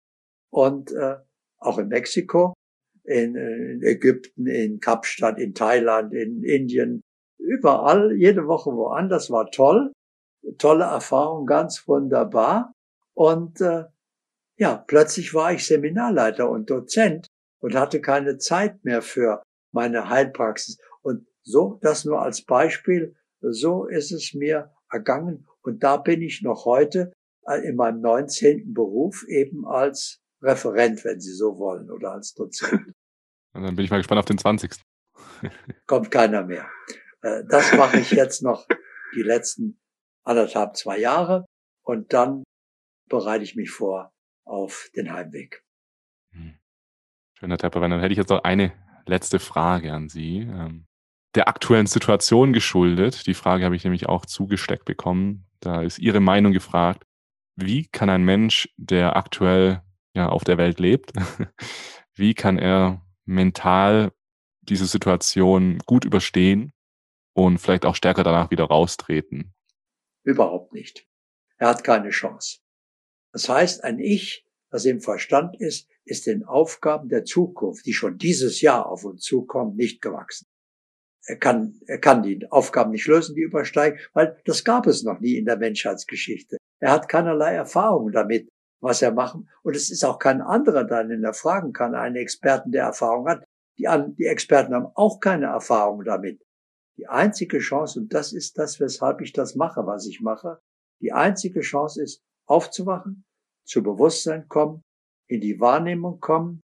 und 0.52 0.92
äh, 0.92 1.16
auch 1.58 1.78
in 1.78 1.88
Mexiko, 1.88 2.54
in, 3.06 3.38
in 3.38 3.82
Ägypten, 3.82 4.46
in 4.46 4.82
Kapstadt, 4.82 5.40
in 5.40 5.54
Thailand, 5.54 6.14
in 6.14 6.44
Indien, 6.44 7.02
überall, 7.38 8.12
jede 8.18 8.46
Woche 8.46 8.72
woanders, 8.72 9.32
war 9.32 9.50
toll. 9.52 9.94
Tolle 10.58 10.84
Erfahrung, 10.84 11.46
ganz 11.46 11.88
wunderbar. 11.88 12.74
Und 13.14 13.62
äh, 13.62 13.86
ja, 14.58 14.84
plötzlich 14.86 15.34
war 15.34 15.54
ich 15.54 15.66
Seminarleiter 15.66 16.50
und 16.50 16.70
Dozent 16.70 17.28
und 17.64 17.76
hatte 17.76 18.02
keine 18.02 18.38
Zeit 18.38 18.84
mehr 18.84 19.02
für 19.02 19.42
meine 19.72 20.10
Heilpraxis. 20.10 20.78
Und 21.02 21.26
so, 21.44 21.80
das 21.82 22.04
nur 22.04 22.22
als 22.22 22.44
Beispiel, 22.44 23.16
so 23.40 23.86
ist 23.86 24.12
es 24.12 24.34
mir 24.34 24.74
ergangen. 24.92 25.48
Und 25.62 25.82
da 25.82 25.96
bin 25.96 26.22
ich 26.22 26.42
noch 26.42 26.66
heute 26.66 27.14
äh, 27.48 27.66
in 27.66 27.78
meinem 27.78 28.02
19. 28.02 28.74
Beruf 28.74 29.26
eben 29.30 29.66
als 29.66 30.20
Referent, 30.42 31.06
wenn 31.06 31.22
Sie 31.22 31.32
so 31.32 31.58
wollen, 31.58 31.90
oder 31.90 32.12
als 32.12 32.34
Dozent. 32.34 32.94
Und 33.54 33.64
dann 33.64 33.76
bin 33.76 33.86
ich 33.86 33.92
mal 33.92 33.98
gespannt 33.98 34.20
auf 34.20 34.26
den 34.26 34.38
20. 34.38 34.82
Kommt 35.88 36.12
keiner 36.12 36.44
mehr. 36.44 36.70
Äh, 37.22 37.44
das 37.48 37.74
mache 37.74 38.00
ich 38.00 38.12
jetzt 38.12 38.42
noch 38.42 38.68
die 39.16 39.22
letzten 39.22 39.80
anderthalb, 40.24 40.76
zwei 40.76 40.98
Jahre 40.98 41.46
und 41.84 42.14
dann 42.14 42.44
bereite 43.08 43.44
ich 43.44 43.56
mich 43.56 43.70
vor 43.70 44.12
auf 44.46 44.90
den 44.96 45.14
Heimweg. 45.14 45.64
Schöner 47.44 47.58
Tepperwein. 47.58 47.92
Dann 47.92 48.00
hätte 48.00 48.14
ich 48.14 48.18
jetzt 48.18 48.30
noch 48.30 48.46
eine 48.46 48.72
letzte 49.06 49.38
Frage 49.38 49.92
an 49.92 50.08
Sie. 50.08 50.48
Ähm, 50.50 50.86
der 51.36 51.50
aktuellen 51.50 51.88
Situation 51.88 52.54
geschuldet. 52.54 53.28
Die 53.28 53.34
Frage 53.34 53.66
habe 53.66 53.76
ich 53.76 53.84
nämlich 53.84 54.08
auch 54.08 54.26
zugesteckt 54.26 54.86
bekommen. 54.86 55.46
Da 55.60 55.82
ist 55.82 56.00
Ihre 56.00 56.22
Meinung 56.22 56.54
gefragt. 56.54 57.04
Wie 57.58 57.86
kann 57.88 58.10
ein 58.10 58.24
Mensch, 58.24 58.70
der 58.78 59.18
aktuell 59.18 59.82
ja 60.16 60.30
auf 60.30 60.46
der 60.46 60.58
Welt 60.58 60.80
lebt, 60.80 61.12
wie 62.16 62.34
kann 62.34 62.58
er 62.58 63.06
mental 63.26 64.14
diese 64.62 64.86
Situation 64.86 65.80
gut 65.80 66.06
überstehen 66.06 66.72
und 67.34 67.58
vielleicht 67.58 67.86
auch 67.86 67.96
stärker 67.96 68.24
danach 68.24 68.52
wieder 68.52 68.64
raustreten? 68.64 69.54
Überhaupt 70.24 70.72
nicht. 70.72 71.06
Er 71.58 71.68
hat 71.68 71.84
keine 71.84 72.12
Chance. 72.12 72.60
Das 73.34 73.50
heißt, 73.50 73.84
ein 73.84 74.00
Ich, 74.00 74.48
das 74.74 74.86
im 74.86 75.02
Verstand 75.02 75.56
ist, 75.62 75.88
ist 76.04 76.26
den 76.26 76.44
Aufgaben 76.44 77.08
der 77.08 77.26
Zukunft, 77.26 77.86
die 77.86 77.94
schon 77.94 78.18
dieses 78.18 78.60
Jahr 78.60 78.88
auf 78.88 79.06
uns 79.06 79.22
zukommen, 79.22 79.76
nicht 79.76 80.02
gewachsen. 80.02 80.48
Er 81.28 81.38
kann, 81.38 81.80
er 81.86 82.00
kann 82.00 82.24
die 82.24 82.50
Aufgaben 82.50 82.90
nicht 82.90 83.06
lösen, 83.06 83.36
die 83.36 83.44
übersteigen, 83.44 84.00
weil 84.14 84.36
das 84.46 84.64
gab 84.64 84.88
es 84.88 85.04
noch 85.04 85.20
nie 85.20 85.38
in 85.38 85.46
der 85.46 85.58
Menschheitsgeschichte. 85.58 86.58
Er 86.80 86.92
hat 86.92 87.08
keinerlei 87.08 87.54
Erfahrung 87.54 88.12
damit, 88.12 88.50
was 88.82 89.04
er 89.04 89.12
machen. 89.12 89.48
Und 89.62 89.76
es 89.76 89.92
ist 89.92 90.04
auch 90.04 90.18
kein 90.18 90.42
anderer, 90.42 90.86
der 90.86 91.08
ihn 91.08 91.24
erfragen 91.24 91.72
kann, 91.72 91.94
einen 91.94 92.16
Experten, 92.16 92.72
der 92.72 92.86
Erfahrung 92.86 93.28
hat. 93.30 93.44
Die, 93.78 93.88
die 94.18 94.26
Experten 94.26 94.74
haben 94.74 94.92
auch 94.96 95.20
keine 95.20 95.46
Erfahrung 95.46 96.04
damit. 96.04 96.42
Die 96.98 97.08
einzige 97.08 97.60
Chance, 97.60 98.00
und 98.00 98.12
das 98.12 98.34
ist 98.34 98.58
das, 98.58 98.80
weshalb 98.80 99.22
ich 99.22 99.34
das 99.34 99.54
mache, 99.54 99.86
was 99.86 100.08
ich 100.08 100.20
mache, 100.20 100.60
die 101.00 101.12
einzige 101.12 101.62
Chance 101.62 102.02
ist, 102.02 102.24
aufzuwachen, 102.48 103.24
zu 103.66 103.84
Bewusstsein 103.84 104.48
kommen, 104.48 104.84
in 105.28 105.42
die 105.42 105.60
Wahrnehmung 105.60 106.20
kommen 106.20 106.62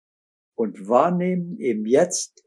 und 0.56 0.88
wahrnehmen 0.88 1.58
eben 1.60 1.86
jetzt, 1.86 2.44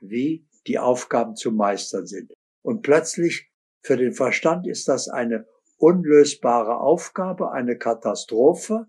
wie 0.00 0.46
die 0.66 0.78
Aufgaben 0.78 1.36
zu 1.36 1.52
meistern 1.52 2.06
sind. 2.06 2.32
Und 2.62 2.82
plötzlich, 2.82 3.50
für 3.84 3.96
den 3.96 4.12
Verstand 4.12 4.66
ist 4.66 4.88
das 4.88 5.08
eine 5.08 5.46
unlösbare 5.76 6.78
Aufgabe, 6.80 7.52
eine 7.52 7.76
Katastrophe. 7.76 8.86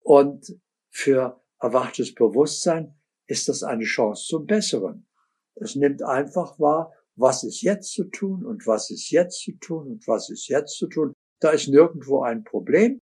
Und 0.00 0.58
für 0.90 1.40
erwachtes 1.60 2.14
Bewusstsein 2.14 2.98
ist 3.26 3.48
das 3.48 3.62
eine 3.62 3.84
Chance 3.84 4.26
zum 4.28 4.46
Besseren. 4.46 5.06
Es 5.54 5.76
nimmt 5.76 6.02
einfach 6.02 6.58
wahr, 6.58 6.92
was 7.16 7.44
ist 7.44 7.62
jetzt 7.62 7.92
zu 7.92 8.04
tun 8.04 8.44
und 8.44 8.66
was 8.66 8.90
ist 8.90 9.10
jetzt 9.10 9.40
zu 9.42 9.52
tun 9.52 9.92
und 9.92 10.08
was 10.08 10.30
ist 10.30 10.48
jetzt 10.48 10.76
zu 10.76 10.88
tun. 10.88 11.12
Da 11.40 11.50
ist 11.50 11.68
nirgendwo 11.68 12.22
ein 12.22 12.42
Problem. 12.42 12.98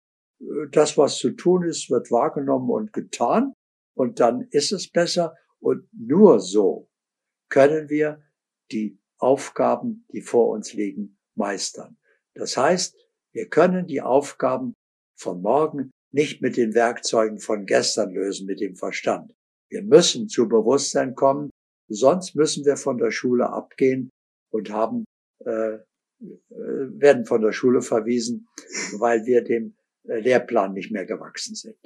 Das, 0.72 0.98
was 0.98 1.18
zu 1.18 1.32
tun 1.32 1.64
ist, 1.64 1.90
wird 1.90 2.12
wahrgenommen 2.12 2.70
und 2.70 2.94
getan 2.94 3.54
und 3.96 4.20
dann 4.20 4.48
ist 4.52 4.72
es 4.72 4.90
besser 4.90 5.36
und 5.60 5.88
nur 5.92 6.40
so 6.40 6.88
können 7.50 7.90
wir 7.90 8.24
die 8.72 9.00
Aufgaben, 9.18 10.06
die 10.12 10.22
vor 10.22 10.50
uns 10.50 10.74
liegen, 10.74 11.18
meistern. 11.36 11.98
Das 12.36 12.56
heißt, 12.56 12.96
wir 13.34 13.50
können 13.50 13.88
die 13.88 14.02
Aufgaben 14.02 14.74
von 15.18 15.42
morgen 15.42 15.92
nicht 16.12 16.42
mit 16.42 16.58
den 16.58 16.74
Werkzeugen 16.74 17.40
von 17.40 17.66
gestern 17.66 18.12
lösen, 18.12 18.46
mit 18.46 18.60
dem 18.60 18.76
Verstand. 18.76 19.34
Wir 19.70 19.84
müssen 19.84 20.30
zu 20.30 20.48
Bewusstsein 20.48 21.16
kommen, 21.16 21.50
sonst 21.90 22.36
müssen 22.36 22.66
wir 22.66 22.78
von 22.78 22.98
der 22.98 23.12
Schule 23.12 23.50
abgehen 23.50 24.10
und 24.52 24.70
haben, 24.70 25.06
äh, 25.46 25.76
äh 25.76 25.82
werden 26.50 27.26
von 27.26 27.42
der 27.42 27.52
Schule 27.52 27.82
verwiesen, 27.82 28.48
weil 29.00 29.26
wir 29.26 29.44
dem 29.44 29.76
Lehrplan 30.08 30.74
nicht 30.74 30.92
mehr 30.92 31.06
gewachsen 31.06 31.56
sind. 31.56 31.78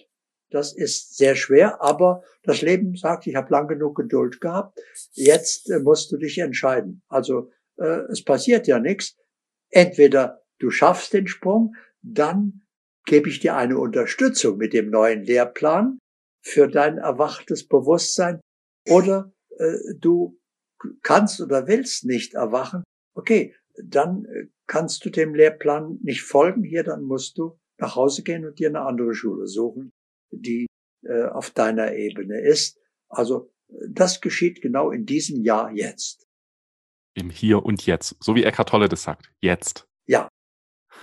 Das 0.49 0.74
ist 0.74 1.17
sehr 1.17 1.36
schwer, 1.36 1.82
aber 1.82 2.24
das 2.43 2.61
Leben 2.61 2.95
sagt, 2.95 3.26
ich 3.26 3.36
habe 3.36 3.51
lang 3.51 3.67
genug 3.67 3.95
Geduld 3.95 4.41
gehabt. 4.41 4.80
Jetzt 5.13 5.69
äh, 5.69 5.80
musst 5.80 6.11
du 6.11 6.17
dich 6.17 6.38
entscheiden. 6.39 7.01
Also 7.07 7.51
äh, 7.78 8.01
es 8.11 8.24
passiert 8.24 8.67
ja 8.67 8.80
nichts. 8.80 9.17
Entweder 9.69 10.43
du 10.59 10.69
schaffst 10.69 11.13
den 11.13 11.28
Sprung, 11.28 11.76
dann 12.01 12.65
gebe 13.05 13.30
ich 13.30 13.39
dir 13.39 13.55
eine 13.55 13.78
Unterstützung 13.78 14.57
mit 14.57 14.74
dem 14.74 14.89
neuen 14.89 15.24
Lehrplan 15.24 15.97
für 16.43 16.67
dein 16.67 16.97
erwachtes 16.97 17.67
Bewusstsein, 17.67 18.41
oder 18.89 19.32
äh, 19.57 19.78
du 19.99 20.39
kannst 21.03 21.39
oder 21.39 21.67
willst 21.67 22.05
nicht 22.05 22.34
erwachen. 22.34 22.84
Okay, 23.13 23.55
dann 23.82 24.26
äh, 24.26 24.47
kannst 24.67 25.05
du 25.05 25.09
dem 25.09 25.36
Lehrplan 25.36 25.99
nicht 26.01 26.24
folgen 26.24 26.63
hier, 26.63 26.84
dann 26.84 27.03
musst 27.03 27.38
du 27.38 27.59
nach 27.82 27.95
Hause 27.95 28.23
gehen 28.23 28.45
und 28.45 28.59
dir 28.59 28.69
eine 28.69 28.82
andere 28.82 29.13
Schule 29.13 29.47
suchen 29.47 29.91
die 30.32 30.67
äh, 31.03 31.25
auf 31.25 31.51
deiner 31.51 31.93
Ebene 31.93 32.39
ist. 32.39 32.79
Also 33.09 33.53
das 33.88 34.21
geschieht 34.21 34.61
genau 34.61 34.91
in 34.91 35.05
diesem 35.05 35.43
Jahr 35.43 35.71
jetzt. 35.71 36.27
Im 37.13 37.29
Hier 37.29 37.63
und 37.63 37.86
Jetzt, 37.86 38.16
so 38.20 38.36
wie 38.36 38.43
Eckhart 38.43 38.70
Tolle 38.70 38.87
das 38.87 39.03
sagt. 39.03 39.32
Jetzt. 39.41 39.87
Ja. 40.08 40.29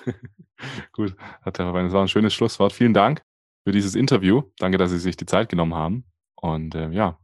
Gut, 0.92 1.14
das 1.44 1.58
war 1.58 2.02
ein 2.02 2.08
schönes 2.08 2.34
Schlusswort. 2.34 2.72
Vielen 2.72 2.94
Dank 2.94 3.22
für 3.64 3.72
dieses 3.72 3.94
Interview. 3.94 4.42
Danke, 4.58 4.78
dass 4.78 4.90
Sie 4.90 4.98
sich 4.98 5.16
die 5.16 5.26
Zeit 5.26 5.48
genommen 5.48 5.74
haben. 5.74 6.04
Und 6.36 6.74
äh, 6.74 6.90
ja, 6.90 7.18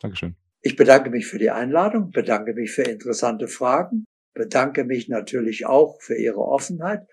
Dankeschön. 0.00 0.36
Ich 0.60 0.76
bedanke 0.76 1.10
mich 1.10 1.26
für 1.26 1.38
die 1.38 1.50
Einladung, 1.50 2.10
bedanke 2.10 2.54
mich 2.54 2.70
für 2.70 2.82
interessante 2.82 3.48
Fragen, 3.48 4.04
bedanke 4.34 4.84
mich 4.84 5.08
natürlich 5.08 5.66
auch 5.66 6.00
für 6.00 6.14
Ihre 6.14 6.40
Offenheit. 6.40 7.06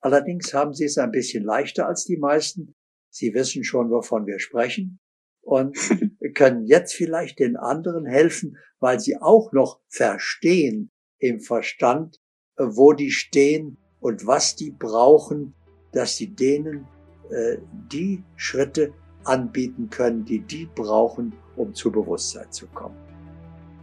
Allerdings 0.00 0.54
haben 0.54 0.72
Sie 0.72 0.84
es 0.84 0.98
ein 0.98 1.10
bisschen 1.10 1.44
leichter 1.44 1.86
als 1.86 2.04
die 2.04 2.16
meisten, 2.16 2.74
Sie 3.10 3.34
wissen 3.34 3.64
schon, 3.64 3.90
wovon 3.90 4.26
wir 4.26 4.38
sprechen 4.38 5.00
und 5.42 5.76
können 6.34 6.66
jetzt 6.66 6.94
vielleicht 6.94 7.38
den 7.38 7.56
anderen 7.56 8.06
helfen, 8.06 8.56
weil 8.78 9.00
sie 9.00 9.16
auch 9.20 9.52
noch 9.52 9.80
verstehen 9.88 10.90
im 11.18 11.40
Verstand, 11.40 12.20
äh, 12.56 12.64
wo 12.64 12.92
die 12.92 13.10
stehen 13.10 13.78
und 14.00 14.26
was 14.26 14.56
die 14.56 14.70
brauchen, 14.70 15.54
dass 15.92 16.16
sie 16.16 16.34
denen 16.34 16.86
äh, 17.30 17.58
die 17.90 18.22
Schritte 18.36 18.92
anbieten 19.24 19.90
können, 19.90 20.24
die 20.24 20.40
die 20.40 20.66
brauchen, 20.66 21.34
um 21.56 21.74
zu 21.74 21.90
Bewusstsein 21.90 22.50
zu 22.50 22.66
kommen. 22.68 22.96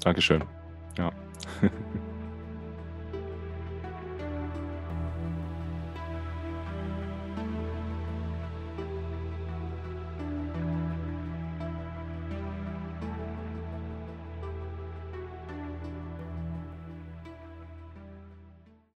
Dankeschön. 0.03 0.43
Ja. 0.97 1.11